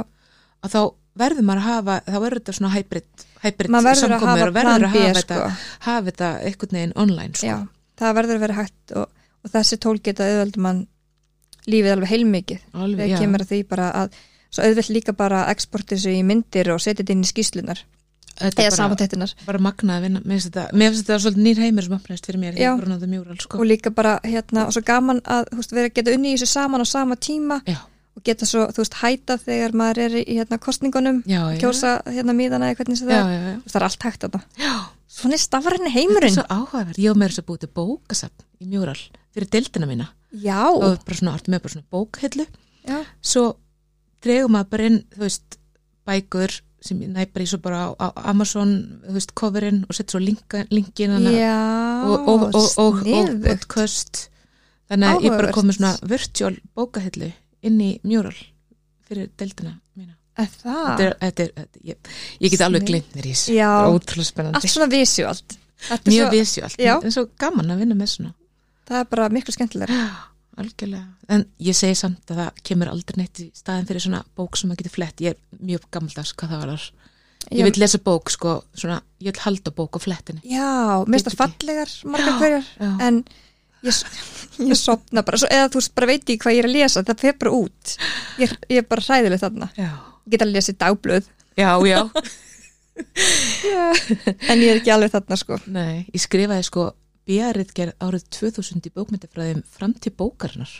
að 0.62 0.70
þá 0.70 0.94
verður 1.18 1.46
maður 1.48 1.62
að 1.62 1.68
hafa 1.68 1.98
þá 2.06 2.16
verður 2.16 2.40
þetta 2.40 2.56
svona 2.58 2.72
hybrid, 2.76 3.26
hybrid 3.42 3.76
samkomur 4.00 4.48
og 4.48 4.56
verður 4.56 4.86
að 4.86 4.96
hafa 4.96 5.12
sko. 5.12 5.20
þetta, 5.20 5.52
hafa 5.86 6.04
þetta 6.08 6.30
einhvern 6.48 6.78
veginn 6.78 6.96
online 7.04 7.36
sko. 7.36 7.46
Já, 7.46 7.56
það 8.02 8.18
verður 8.18 8.38
að 8.38 8.44
vera 8.46 8.58
hægt 8.60 8.96
og, 8.96 9.24
og 9.42 9.54
þessi 9.56 9.80
tól 9.82 9.96
geta 10.00 10.28
auðvöldum 10.28 10.66
mann 10.68 10.84
lífið 11.68 11.94
alveg 11.94 12.12
heilmikið. 12.12 12.68
Þegar 12.74 13.18
kemur 13.22 13.44
að 13.44 13.52
því 13.52 13.62
bara 13.70 13.88
að 14.02 14.20
svo 14.52 14.66
auðvöld 14.66 14.92
líka 14.92 15.16
bara 15.16 15.46
að 15.46 15.54
exporta 15.56 15.96
þessu 15.96 16.12
í 16.12 16.22
myndir 16.26 16.72
og 16.74 16.82
setja 16.82 17.02
þetta 17.02 17.16
inn 17.16 17.24
í 17.24 17.30
skýslunar 17.30 17.84
eða 18.40 18.72
samantættinar 18.74 19.32
bara 19.46 19.60
magnað 19.62 19.98
að 19.98 20.06
vinna 20.06 20.22
mér 20.24 20.38
finnst 20.38 20.48
þetta, 20.48 20.64
þetta 20.98 21.18
svolítið 21.24 21.46
nýr 21.46 21.62
heimur 21.62 21.86
sem 21.86 21.96
opnaðist 21.96 22.28
fyrir 22.28 22.40
mér 22.42 22.58
Já. 22.58 22.70
mjúral 23.06 23.38
sko. 23.40 23.58
og 23.58 23.68
líka 23.68 23.92
bara 23.94 24.18
hérna 24.24 24.66
og 24.66 24.74
svo 24.74 24.82
gaman 24.86 25.20
að 25.24 25.50
veist, 25.52 25.74
vera 25.74 25.90
að 25.90 25.96
geta 25.98 26.14
unni 26.16 26.32
í 26.32 26.36
þessu 26.36 26.52
saman 26.52 26.84
á 26.84 26.86
sama 26.88 27.16
tíma 27.16 27.60
já, 27.66 27.78
og 28.12 28.24
geta 28.26 28.48
svo, 28.48 28.66
þú 28.74 28.82
veist, 28.82 28.96
hæta 29.00 29.36
þegar 29.40 29.76
maður 29.78 30.02
er 30.06 30.16
í 30.20 30.36
hérna 30.36 30.58
kostningunum, 30.62 31.22
já, 31.24 31.40
já, 31.54 31.60
kjósa 31.62 31.92
hérna 32.08 32.34
míðana 32.36 32.70
eða 32.70 32.80
hvernig 32.80 33.00
sem 33.00 33.08
það 33.08 33.20
er, 33.20 33.32
já, 33.32 33.54
veist, 33.62 33.72
það 33.72 33.78
er 33.80 33.86
allt 33.88 34.06
hægt 34.08 34.26
þarna. 34.26 34.42
já. 34.60 34.74
Svona 35.12 35.36
er 35.36 35.42
stafræni 35.42 35.84
þetta 35.84 35.92
heimurinn. 35.92 36.32
er 36.32 36.36
svo 36.38 36.44
áhugaverð, 36.48 37.00
ég 37.00 37.12
og 37.12 37.18
mér 37.20 37.32
þess 37.32 37.42
að 37.42 37.48
búið 37.48 37.62
til 37.64 37.70
bókasafn 37.76 38.44
í 38.62 38.68
mjúral 38.68 38.98
fyrir 39.32 39.48
deildina 39.52 39.88
mína. 39.88 40.08
Já, 40.32 40.60
og 40.72 41.02
bara 41.04 41.18
svona, 41.18 41.34
artum 41.36 41.52
með 41.52 41.64
bara 41.64 41.74
svona 41.74 41.92
bókhillu 41.92 42.46
já, 42.88 43.00
svo 43.20 43.44
dregum 44.24 44.56
maður 44.56 44.70
bara 44.72 44.88
inn 44.88 45.00
þú 45.12 45.24
veist, 45.26 45.58
bækur 46.08 46.56
sem 46.82 47.02
ég 47.04 47.12
næ 47.12 47.26
bara 47.30 47.44
í 47.44 47.50
svo 47.50 47.60
bara 47.62 47.82
á, 47.84 47.88
á 47.94 48.06
Amazon 48.32 48.72
þú 49.04 49.16
veist, 49.16 49.34
coverinn 49.38 49.84
og 49.86 49.96
sett 49.96 50.12
svo 50.12 50.20
linkin 50.22 51.18
já, 51.28 51.58
og, 52.08 52.28
og, 52.28 52.48
og, 52.56 52.68
og, 52.82 53.02
podcast. 53.44 54.26
Þannig 54.90 55.08
að 55.08 55.24
ég 55.24 55.36
bara 55.38 55.52
komið 55.54 55.78
svona 55.78 55.92
virtual 56.10 56.56
bókahillu 56.76 57.30
inn 57.68 57.78
í 57.82 57.92
mjúral 58.06 58.34
fyrir 59.08 59.30
deildina 59.38 59.76
mína. 59.98 60.16
Er 60.40 60.48
það? 60.48 60.84
þetta 60.88 61.06
er, 61.06 61.16
þetta 61.20 61.44
er, 61.44 61.54
þetta, 61.60 61.82
ég, 61.90 62.12
ég 62.40 62.54
get 62.54 62.64
alveg 62.66 62.86
glimt 62.88 63.16
mér 63.16 63.28
í 63.28 63.34
þessu. 63.34 63.56
Þetta 63.56 63.80
er 63.82 63.96
ótrúlega 63.96 64.30
spennandi. 64.30 64.60
Allt 64.60 64.74
svona 64.74 64.90
er 65.90 66.04
mjög 66.08 66.30
visjúalt, 66.32 66.78
Já. 66.80 66.94
en 67.02 67.14
svo 67.14 67.26
gaman 67.40 67.74
að 67.74 67.82
vinna 67.84 67.98
með 67.98 68.14
svona. 68.14 68.34
Það 68.88 69.02
er 69.02 69.08
bara 69.12 69.28
miklu 69.32 69.54
skemmtilega. 69.54 69.98
algjörlega, 70.60 71.06
en 71.32 71.46
ég 71.64 71.76
segi 71.76 71.96
samt 71.96 72.32
að 72.32 72.42
það 72.42 72.58
kemur 72.68 72.90
aldrei 72.92 73.22
neitt 73.22 73.40
í 73.40 73.46
staðin 73.56 73.86
fyrir 73.88 74.04
svona 74.04 74.20
bók 74.36 74.58
sem 74.58 74.68
maður 74.68 74.82
getur 74.82 74.96
flett, 74.98 75.22
ég 75.24 75.36
er 75.36 75.62
mjög 75.64 75.86
gammaldags 75.94 76.34
hvað 76.36 76.52
það 76.52 76.64
var, 76.64 76.84
ég 77.48 77.68
vil 77.68 77.80
lesa 77.80 78.00
bók 78.04 78.32
sko, 78.32 78.58
svona, 78.76 78.98
ég 79.22 79.32
vil 79.32 79.44
halda 79.46 79.72
bók 79.76 79.96
á 79.96 80.00
flettinni. 80.04 80.44
Já, 80.44 81.00
það 81.08 81.16
ekki. 81.22 81.38
fallegar 81.40 81.94
margar 82.12 82.38
hverjar, 82.42 82.68
já, 82.76 82.92
en 83.08 83.22
ég, 83.88 84.00
ég 84.68 84.78
sopna 84.78 85.24
bara, 85.26 85.40
svo, 85.42 85.50
eða 85.52 85.68
þú 85.72 85.80
veist, 85.80 85.94
bara 85.98 86.10
veit 86.12 86.32
ég 86.32 86.40
hvað 86.42 86.56
ég 86.56 86.64
er 86.64 86.70
að 86.70 86.76
lesa, 86.78 87.04
það 87.08 87.22
fer 87.26 87.36
bara 87.42 87.54
út. 87.58 87.94
Ég, 88.42 88.56
ég 88.70 88.82
er 88.82 88.88
bara 88.88 89.06
hræðileg 89.08 89.44
þarna. 89.44 89.70
já, 89.78 89.90
Ég 90.22 90.34
get 90.36 90.44
að 90.46 90.52
lesa 90.54 90.70
í 90.72 90.78
dagblöð, 90.78 91.30
já, 91.58 91.70
já. 91.90 92.00
en 94.52 94.60
ég 94.62 94.68
er 94.70 94.78
ekki 94.78 94.92
alveg 94.94 95.14
þarna, 95.16 95.38
sko. 95.40 95.58
Nei, 95.66 96.04
ég 96.12 96.22
skrifaði 96.22 96.66
sko 96.68 96.90
bíariðgerð 97.28 97.98
árið 98.02 98.24
2000 98.34 98.88
í 98.88 98.92
bókmyndafræðum 98.96 99.62
fram 99.70 99.94
til 100.02 100.12
bókarinnar 100.18 100.72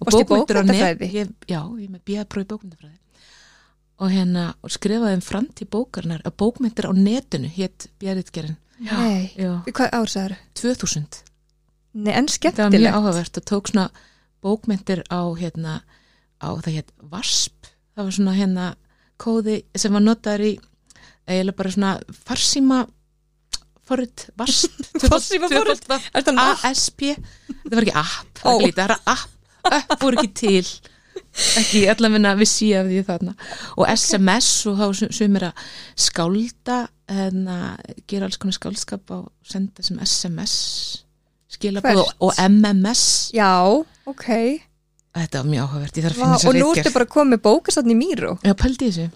og 0.00 0.10
bókmyndir 0.12 0.60
á 0.60 0.62
ég, 0.66 1.30
Já, 1.48 1.60
ég 1.78 1.86
er 1.86 1.94
með 1.94 2.10
í 2.10 2.48
bókmyndafræði 2.50 2.96
og 4.00 4.12
hérna, 4.12 4.44
og 4.64 4.72
skrifaði 4.72 5.18
um 5.18 5.24
fram 5.24 5.48
til 5.56 5.68
bókarinnar 5.72 6.24
að 6.24 6.36
bókmyndir 6.40 6.88
á 6.88 6.92
netinu 6.96 7.50
hétt 7.52 7.88
bíariðgerðin 8.00 8.58
Nei, 8.80 9.32
hvað 9.36 9.92
ár 9.92 10.08
það 10.08 10.24
eru? 10.24 10.38
2000 10.56 11.18
Nei, 11.94 12.12
en 12.14 12.14
Það 12.14 12.14
var 12.14 12.22
mjög 12.22 12.34
skemmtilegt. 12.36 12.94
áhugavert 12.94 13.36
og 13.40 13.44
tók 13.50 13.70
svona 13.72 13.88
bókmyndir 14.44 15.02
á 15.10 15.20
hérna, 15.40 15.80
á 16.40 16.48
það 16.62 16.74
hétt 16.78 16.92
VASP. 17.10 17.66
Það 17.96 18.04
var 18.06 18.14
svona 18.16 18.34
hérna 18.38 18.66
kóði 19.20 19.56
sem 19.76 19.92
var 19.92 20.00
notaður 20.06 20.44
í 20.46 20.52
eiginlega 21.28 21.56
bara 21.58 21.70
svona 21.74 21.90
farsíma 22.24 22.78
forrit 23.84 24.28
VASP. 24.38 24.78
Er 26.14 26.22
það 26.22 26.34
ná? 26.38 26.46
ASP 26.70 27.02
þetta 27.10 27.74
var 27.74 27.82
ekki 27.84 27.96
app, 27.98 28.40
Ó. 28.46 28.52
það, 28.54 28.72
það 28.78 28.86
er 28.86 28.96
app. 29.16 29.36
App 29.70 30.00
voru 30.02 30.22
ekki 30.22 30.32
til. 30.40 30.70
Ekki 31.60 31.82
allavegna 31.92 32.32
ég 32.64 32.78
af 32.80 32.86
því 32.88 33.02
þarna. 33.10 33.34
Og 33.76 33.90
SMS 33.92 34.48
og 34.70 34.78
þá 34.80 34.86
sum- 34.98 35.12
sumir 35.14 35.44
að 35.50 35.66
skálda 36.00 36.78
en 37.10 37.44
að 37.50 38.00
gera 38.10 38.26
alls 38.30 38.38
konar 38.40 38.56
skáldskap 38.56 39.12
og 39.18 39.28
senda 39.46 39.82
sem 39.84 39.98
SMS 40.00 40.54
skilabóð 41.60 42.02
og, 42.02 42.12
og 42.26 42.42
MMS 42.48 43.04
Já, 43.36 43.52
ok. 44.10 44.28
þetta 45.20 45.42
var 45.42 45.48
mjög 45.52 45.66
áhugavert, 45.68 46.00
ég 46.00 46.06
þarf 46.08 46.16
að 46.16 46.20
finna 46.20 46.36
og 46.38 46.44
þess 46.44 46.60
nú 46.60 46.70
ertu 46.74 46.94
bara 46.96 47.10
komið 47.14 47.42
bókasatn 47.46 47.92
í 47.92 47.98
Míró. 47.98 48.36
Já, 48.46 48.54
pældi 48.58 48.88
þessu. 48.88 49.10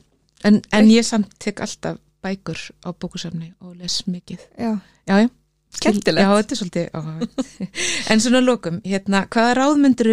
En, 0.44 0.60
en 0.76 0.90
ég 0.92 1.06
samt 1.08 1.32
tek 1.40 1.62
alltaf 1.64 1.98
bækur 2.24 2.60
á 2.84 2.88
bókusafni 2.92 3.54
og 3.64 3.74
les 3.80 4.02
mikið. 4.06 4.44
Já, 4.60 4.76
Já, 5.08 5.18
já. 5.24 5.28
Skemmtilegt. 5.74 6.22
Já, 6.22 6.30
þetta 6.38 6.54
er 6.54 6.58
svolítið 6.60 6.84
áhugavert. 6.94 7.54
En 8.12 8.20
svona 8.22 8.38
að 8.38 8.46
lokum, 8.46 8.76
hérna, 8.86 9.24
hvaða 9.26 9.56
ráð 9.58 9.80
myndir 9.82 10.10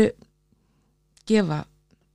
gefa 1.30 1.60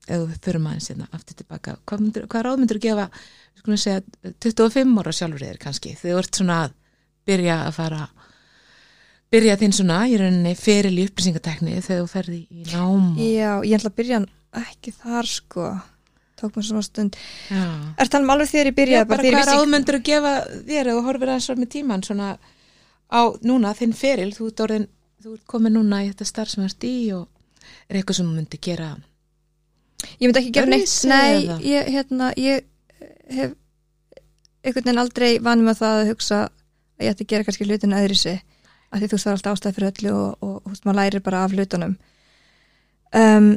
ef 0.07 0.23
við 0.23 0.41
þurfum 0.45 0.69
aðeins 0.71 0.89
hérna 0.91 1.09
aftur 1.15 1.39
tilbaka 1.41 1.77
hvað, 1.89 2.03
hvaða 2.27 2.43
ráð 2.47 2.61
myndir 2.63 2.81
gefa 2.83 3.07
við 3.11 3.63
skulum 3.63 3.81
segja 3.83 4.33
25 4.45 5.01
ára 5.03 5.15
sjálfur 5.19 5.45
þér 5.47 5.61
kannski 5.63 5.95
þegar 5.99 6.19
þú 6.19 6.23
ert 6.23 6.41
svona 6.41 6.59
að 6.67 6.77
byrja 7.27 7.57
að 7.65 7.73
fara 7.79 8.03
byrja 9.35 9.59
þinn 9.61 9.75
svona 9.75 9.99
í 10.09 10.17
rauninni 10.21 10.55
feril 10.59 10.95
í 10.97 11.05
upplýsingatekni 11.09 11.81
þegar 11.85 12.03
þú 12.03 12.09
ferði 12.13 12.41
í 12.47 12.65
nám 12.71 13.13
og, 13.13 13.21
Já, 13.21 13.51
ég 13.67 13.79
ætla 13.79 13.93
að 13.93 13.99
byrja 14.01 14.21
ekki 14.63 14.95
þar 14.97 15.31
sko. 15.31 15.71
Tók 16.37 16.59
mér 16.59 16.67
svona 16.69 16.85
stund. 16.85 17.17
Já. 17.49 17.65
Er 17.97 18.11
það 18.13 18.31
alveg 18.35 18.51
þegar 18.51 18.69
ég 18.69 18.75
Já, 18.75 18.79
byrjaði 18.81 19.09
bara 19.09 19.25
þegar 19.25 19.31
ég 19.31 19.37
hvað 19.37 19.47
vissi 19.47 19.57
ráð 19.57 19.73
myndir 19.73 19.99
gefa 20.11 20.35
þér 20.69 20.91
þú 20.93 21.03
horfir 21.07 21.33
aðeins 21.33 21.49
fram 21.51 21.61
með 21.63 21.71
tíman 21.73 22.05
svona 22.07 22.31
á 23.09 23.21
núna 23.47 23.73
þinn 23.79 23.97
feril 23.97 24.31
þú 24.37 24.49
ert, 24.51 24.63
orðin, 24.67 24.89
þú 25.25 25.35
ert 25.37 25.47
komin 25.49 25.77
núna 25.79 26.03
í 26.05 26.11
þetta 26.11 26.29
starf 26.29 26.53
sem 26.53 26.67
ert 26.67 26.87
í 26.87 26.97
og 27.17 27.29
er 27.89 28.01
eitthvað 28.01 28.21
sem 28.21 28.29
þú 28.29 28.37
myndir 28.37 28.63
gera 28.69 28.91
Ég 30.21 30.29
myndi 30.29 30.43
ekki 30.43 30.53
gera 30.55 30.71
neitt. 30.71 30.93
Nei, 31.09 31.47
ég, 31.65 31.89
hérna, 31.95 32.29
ég 32.37 32.67
hef 33.33 33.55
einhvern 34.67 34.85
veginn 34.85 35.01
aldrei 35.01 35.31
vanið 35.43 35.69
með 35.71 35.81
það 35.81 36.01
að 36.01 36.11
hugsa 36.11 36.39
að 36.45 37.07
ég 37.07 37.15
ætti 37.15 37.25
að 37.27 37.33
gera 37.33 37.47
kannski 37.47 37.69
hlutin 37.69 37.97
öðri 37.97 38.19
sig 38.19 38.43
af 38.93 39.01
því 39.01 39.09
þú 39.11 39.17
veist 39.17 39.27
það 39.27 39.33
er 39.33 39.39
alltaf 39.39 39.57
ástæð 39.59 39.77
fyrir 39.77 39.91
öllu 39.93 40.13
og, 40.17 40.37
og, 40.41 40.55
og 40.57 40.67
þú 40.67 40.73
veist, 40.75 40.85
maður 40.87 40.99
lærir 41.01 41.25
bara 41.27 41.45
af 41.45 41.55
hlutunum. 41.57 41.97
Um, 43.17 43.49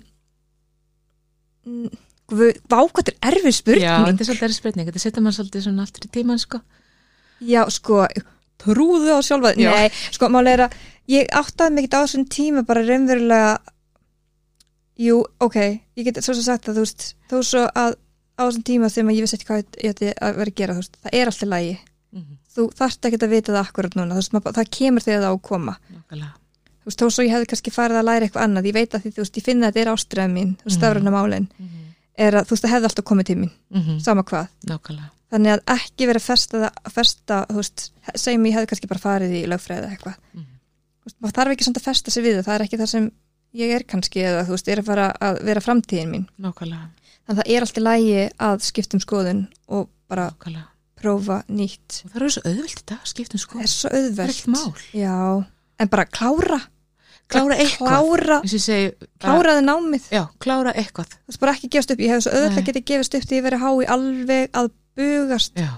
mm, 1.65 1.89
guð- 2.31 2.59
Vá, 2.69 2.77
hvað 2.87 3.03
þetta 3.03 3.15
er 3.15 3.31
erfið 3.33 3.55
spurning. 3.59 3.83
Já, 3.85 3.95
þetta 4.05 4.21
er 4.23 4.29
svolítið 4.29 4.47
erið 4.49 4.57
spurning, 4.59 4.87
þetta 4.89 5.03
setja 5.05 5.23
maður 5.25 5.37
svolítið 5.39 5.65
svona 5.67 5.85
aftur 5.87 6.05
í 6.07 6.11
tíman 6.17 6.39
sko. 6.41 6.61
Já, 7.39 7.61
sko, 7.71 8.03
trúðu 8.59 9.13
á 9.15 9.19
sjálfa 9.23 9.53
Já. 9.55 9.71
Nei, 9.71 9.89
sko, 10.11 10.29
er 10.51 10.65
að 10.67 10.73
ég 11.07 11.27
áttaði 11.31 11.83
ekki 11.83 11.95
á 11.95 12.01
þessum 12.03 12.25
tíma 12.29 12.65
bara 12.67 12.83
raunverulega. 12.83 13.57
Jú, 14.99 15.21
ok, 15.39 15.55
ég 15.95 16.03
get 16.09 16.19
svo 16.23 16.33
sem 16.35 16.43
sagt 16.43 16.67
að 16.67 16.75
þú 16.81 16.83
veist, 16.83 17.05
þó 17.31 17.37
svo 17.43 17.61
að 17.71 17.95
á 18.35 18.41
þessum 18.43 18.63
tíma 18.67 18.89
þegar 18.91 19.15
ég 19.15 19.23
vissi 19.23 19.37
ekki 19.39 19.47
hvað 19.47 19.63
ég 19.79 19.93
ætti 19.95 20.09
að 20.19 20.35
vera 20.41 20.51
að 20.51 20.55
gera, 20.59 20.73
þú 20.75 20.81
veist, 20.83 20.97
það 21.03 21.15
er 21.21 21.31
alltaf 21.31 21.49
lægi 21.53 21.77
Mhm, 22.09 22.38
þú 22.55 22.65
þarft 22.79 23.05
ekki 23.09 23.19
að 23.23 23.29
vita 23.35 23.53
það 23.53 23.61
akkurat 23.67 23.95
núna. 23.99 24.15
Þú 24.15 24.21
veist, 24.21 24.33
maður, 24.35 24.55
það 24.59 24.69
kemur 24.77 25.05
þegar 25.05 25.21
það 25.23 25.29
á 25.29 25.35
að 25.35 25.41
koma. 25.49 25.75
Nákvæmlega. 25.93 26.33
Þú 26.79 26.89
veist, 26.89 26.99
þó 26.99 27.07
svo 27.13 27.23
ég 27.25 27.33
hefði 27.35 27.49
kannski 27.51 27.71
farið 27.75 27.99
að 27.99 28.07
læra 28.09 28.25
eitthvað 28.27 28.45
annað 28.47 28.65
ég 28.69 28.73
veit 28.79 28.93
að 28.95 29.01
því, 29.03 29.11
þú 29.13 29.21
veist, 29.23 29.37
ég 29.39 29.45
finna 29.45 29.67
að 29.67 29.73
þetta 29.75 29.81
er 29.85 29.93
ástræða 29.93 30.31
mín 30.33 30.51
þú 30.57 30.65
veist, 30.65 30.69
Mhm. 30.69 30.79
stafræna 30.79 31.11
málin 31.13 31.47
Mhm, 31.59 31.79
er 32.17 32.33
að, 32.33 32.45
þú 32.45 32.49
veist, 32.55 32.63
það 32.63 32.73
hefði 32.73 32.87
alltaf 32.89 33.05
komið 33.05 33.25
til 33.25 33.35
mín, 33.37 33.51
mhm, 33.71 33.99
sama 34.01 34.23
hvað. 34.23 34.47
Nákvæmlega. 34.65 35.09
Þannig 35.31 35.51
að 35.53 35.61
ekki 35.75 36.05
vera 36.09 36.19
festa, 36.19 36.71
festa 36.89 37.45
þú 37.49 37.55
veist, 37.61 37.91
segjum 38.15 38.45
ég 38.45 38.53
hefði 38.57 38.67
kannski 38.71 38.87
bara 38.87 38.99
farið 38.99 39.31
í 39.37 39.45
lögfræði 39.45 39.89
eitthvað. 39.91 40.15
Mhm. 40.33 40.45
Þú 40.99 41.05
veist, 41.05 41.17
maður 41.21 41.37
þarf 41.37 41.51
ekki 41.53 41.63
samt 41.67 41.77
að 41.77 41.83
festa 41.89 42.11
sig 42.11 42.23
við 42.23 42.35
það, 42.39 42.45
það 42.45 42.55
er 42.55 42.65
ekki 42.65 42.79
það 42.79 42.89
er 50.99 51.07
er 51.07 51.15
það 51.15 51.15
er 51.15 51.19
og 51.19 51.21
prófa 51.23 51.37
nýtt. 51.47 52.01
Og 52.05 52.11
það 52.11 52.19
eru 52.19 52.29
svo 52.33 52.43
auðvilt 52.49 52.81
í 52.81 52.87
dag, 52.89 53.05
skiptum 53.07 53.39
sko 53.39 53.57
það 53.57 53.63
er 53.63 53.71
svo 53.73 53.89
Það 53.89 53.97
er 53.97 54.03
auðvelt 54.03 54.45
Já, 54.93 55.45
en 55.79 55.89
bara 55.89 56.05
klára. 56.05 56.59
Klára 57.29 57.57
eitthvað. 57.61 58.01
Og 58.01 58.19
kláraði 59.21 59.65
námið. 59.65 60.07
Já, 60.11 60.23
klára 60.41 60.73
eitthvað. 60.73 61.13
Þú 61.13 61.29
veist 61.29 61.39
bara 61.39 61.53
ekki 61.53 61.69
gefast 61.69 61.91
upp, 61.93 61.99
ég 61.99 62.09
hef 62.09 62.23
svo 62.25 62.33
auðvitað 62.33 62.55
Nei. 62.55 62.67
getið 62.69 62.85
gefast 62.89 63.15
upp 63.15 63.27
því 63.29 63.35
ég 63.37 63.45
verið 63.45 63.59
hái 63.59 63.85
alveg 63.85 64.49
að 64.57 64.71
bugast. 64.97 65.53
Já, 65.59 65.69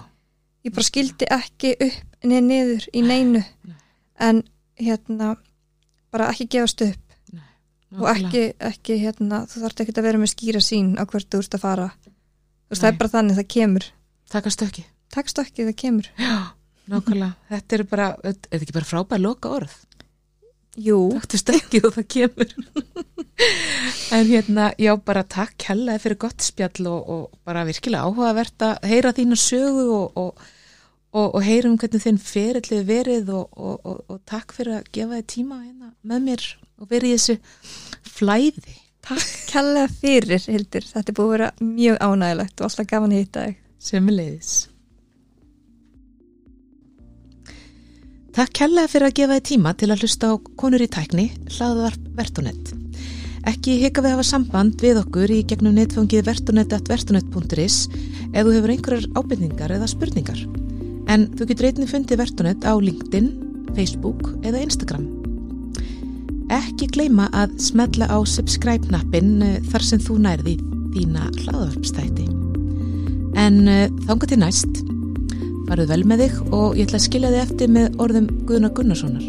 ég 0.64 0.72
bara 0.72 0.88
skildi 0.88 1.28
ekki 1.28 1.74
upp 1.76 2.16
niður 2.24 2.46
niður 2.48 2.88
í 2.92 3.02
neinu. 3.02 3.44
Nei. 3.68 3.76
en 4.22 4.42
hérna 4.80 5.36
bara 6.10 6.30
ekki 6.32 6.48
gefast 6.48 6.80
upp. 6.82 6.98
Og 7.92 8.08
nákvæmlega. 8.08 8.28
ekki, 8.28 8.42
ekki 8.58 8.96
hérna 9.02 9.42
þú 9.44 9.60
þarft 9.66 9.80
ekki 9.80 9.92
að 9.92 10.02
vera 10.02 10.18
með 10.18 10.30
skýra 10.32 10.60
sín 10.64 10.96
á 10.96 11.04
hvert 11.04 11.28
þú 11.28 11.38
ert 11.38 11.54
að 11.54 11.60
fara. 11.60 11.88
Þú 12.00 12.72
veist 12.72 12.80
það 12.80 12.88
Nei. 12.88 12.94
er 12.94 12.98
bara 12.98 13.12
þannig 13.12 13.36
það 13.36 13.48
kemur. 13.52 13.84
Taka 14.32 14.48
stökki 14.48 14.86
takst 15.12 15.40
ekki 15.42 15.68
það 15.68 15.78
kemur. 15.84 16.10
Já, 16.18 16.36
nákvæmlega. 16.92 17.32
Þetta 17.52 17.78
er 17.78 17.88
bara, 17.94 18.10
er 18.22 18.36
þetta 18.36 18.60
ekki 18.62 18.78
bara 18.78 18.90
frábær 18.92 19.22
loka 19.22 19.56
orð 19.60 19.80
jú, 20.80 20.98
Taktu 21.16 21.40
stökkið 21.40 21.88
og 21.88 21.96
það 21.98 22.08
kemur. 22.16 22.54
En 24.12 24.28
hérna, 24.28 24.68
já 24.78 24.92
bara 25.02 25.24
takk 25.26 25.54
kjallaði 25.58 26.02
fyrir 26.04 26.18
gott 26.20 26.44
spjall 26.44 26.86
og, 26.86 27.08
og 27.10 27.38
bara 27.48 27.64
virkilega 27.66 28.04
áhugavert 28.06 28.62
að 28.62 28.84
heyra 28.90 29.10
þína 29.16 29.38
sögu 29.40 29.86
og, 29.96 30.20
og, 30.20 30.42
og, 31.16 31.28
og 31.32 31.40
heyra 31.42 31.70
um 31.70 31.78
hvernig 31.80 32.04
þinn 32.04 32.20
ferillið 32.22 32.84
verið 32.86 33.32
og, 33.34 33.56
og, 33.56 34.04
og 34.12 34.20
takk 34.28 34.52
fyrir 34.54 34.78
að 34.78 34.90
gefa 34.94 35.18
þið 35.18 35.28
tíma 35.32 35.62
hérna 35.62 35.90
með 36.06 36.26
mér 36.28 36.46
og 36.78 36.92
verið 36.92 37.08
í 37.08 37.16
þessu 37.16 38.12
flæði. 38.20 38.76
takk 39.08 39.32
kærlega 39.50 39.88
fyrir 39.96 40.46
Hildur, 40.46 40.90
þetta 40.92 41.14
er 41.14 41.18
búið 41.18 41.30
að 41.30 41.34
vera 41.38 41.52
mjög 41.72 42.02
ánægilegt 42.04 42.60
og 42.60 42.68
alltaf 42.68 42.92
gaman 42.92 43.16
að 43.16 43.24
hitta 43.24 43.46
þig. 43.48 43.58
Semilegis. 43.82 44.52
Takk 48.32 48.54
kærlega 48.56 48.88
fyrir 48.88 49.10
að 49.10 49.16
gefa 49.18 49.34
þið 49.36 49.44
tíma 49.44 49.70
til 49.76 49.86
að 49.92 50.02
hlusta 50.06 50.28
á 50.32 50.34
konur 50.56 50.80
í 50.80 50.86
tækni, 50.88 51.26
hlaðvarp 51.52 52.04
Vertunet. 52.16 52.70
Ekki 53.50 53.74
hika 53.82 54.00
við 54.00 54.08
að 54.08 54.14
hafa 54.14 54.24
samband 54.24 54.80
við 54.80 55.00
okkur 55.02 55.32
í 55.34 55.42
gegnum 55.50 55.74
netfangið 55.76 56.24
vertunet.vertunet.is 56.30 57.76
ef 58.32 58.38
þú 58.38 58.54
hefur 58.54 58.72
einhverjar 58.72 59.08
ábyrningar 59.20 59.74
eða 59.76 59.88
spurningar. 59.92 60.40
En 61.12 61.26
þú 61.36 61.50
getur 61.50 61.68
einnig 61.68 61.90
fundið 61.92 62.22
Vertunet 62.22 62.64
á 62.64 62.72
LinkedIn, 62.72 63.28
Facebook 63.76 64.30
eða 64.40 64.64
Instagram. 64.64 65.04
Ekki 66.56 66.88
gleyma 66.96 67.28
að 67.36 67.58
smetla 67.60 68.08
á 68.08 68.16
subscribe-nappin 68.24 69.34
eh, 69.44 69.60
þar 69.68 69.88
sem 69.90 70.00
þú 70.00 70.16
nærði 70.24 70.56
þína 70.96 71.28
hlaðvarpstætti. 71.42 72.30
En 73.36 73.62
uh, 73.68 73.86
þanga 74.08 74.28
til 74.28 74.40
næst, 74.40 74.82
farið 75.72 75.88
vel 75.88 76.02
með 76.04 76.22
þig 76.26 76.34
og 76.52 76.74
ég 76.76 76.88
ætla 76.88 76.98
að 76.98 77.06
skilja 77.06 77.30
þig 77.32 77.42
eftir 77.46 77.70
með 77.72 77.94
orðum 78.04 78.26
Guðna 78.48 78.70
Gunnarssonar. 78.76 79.24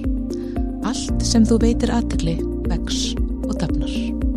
Allt 0.90 1.24
sem 1.24 1.48
þú 1.48 1.62
veitir 1.64 1.94
aðtegli 1.96 2.36
vex 2.68 3.14
og 3.48 3.56
dafnar. 3.62 4.33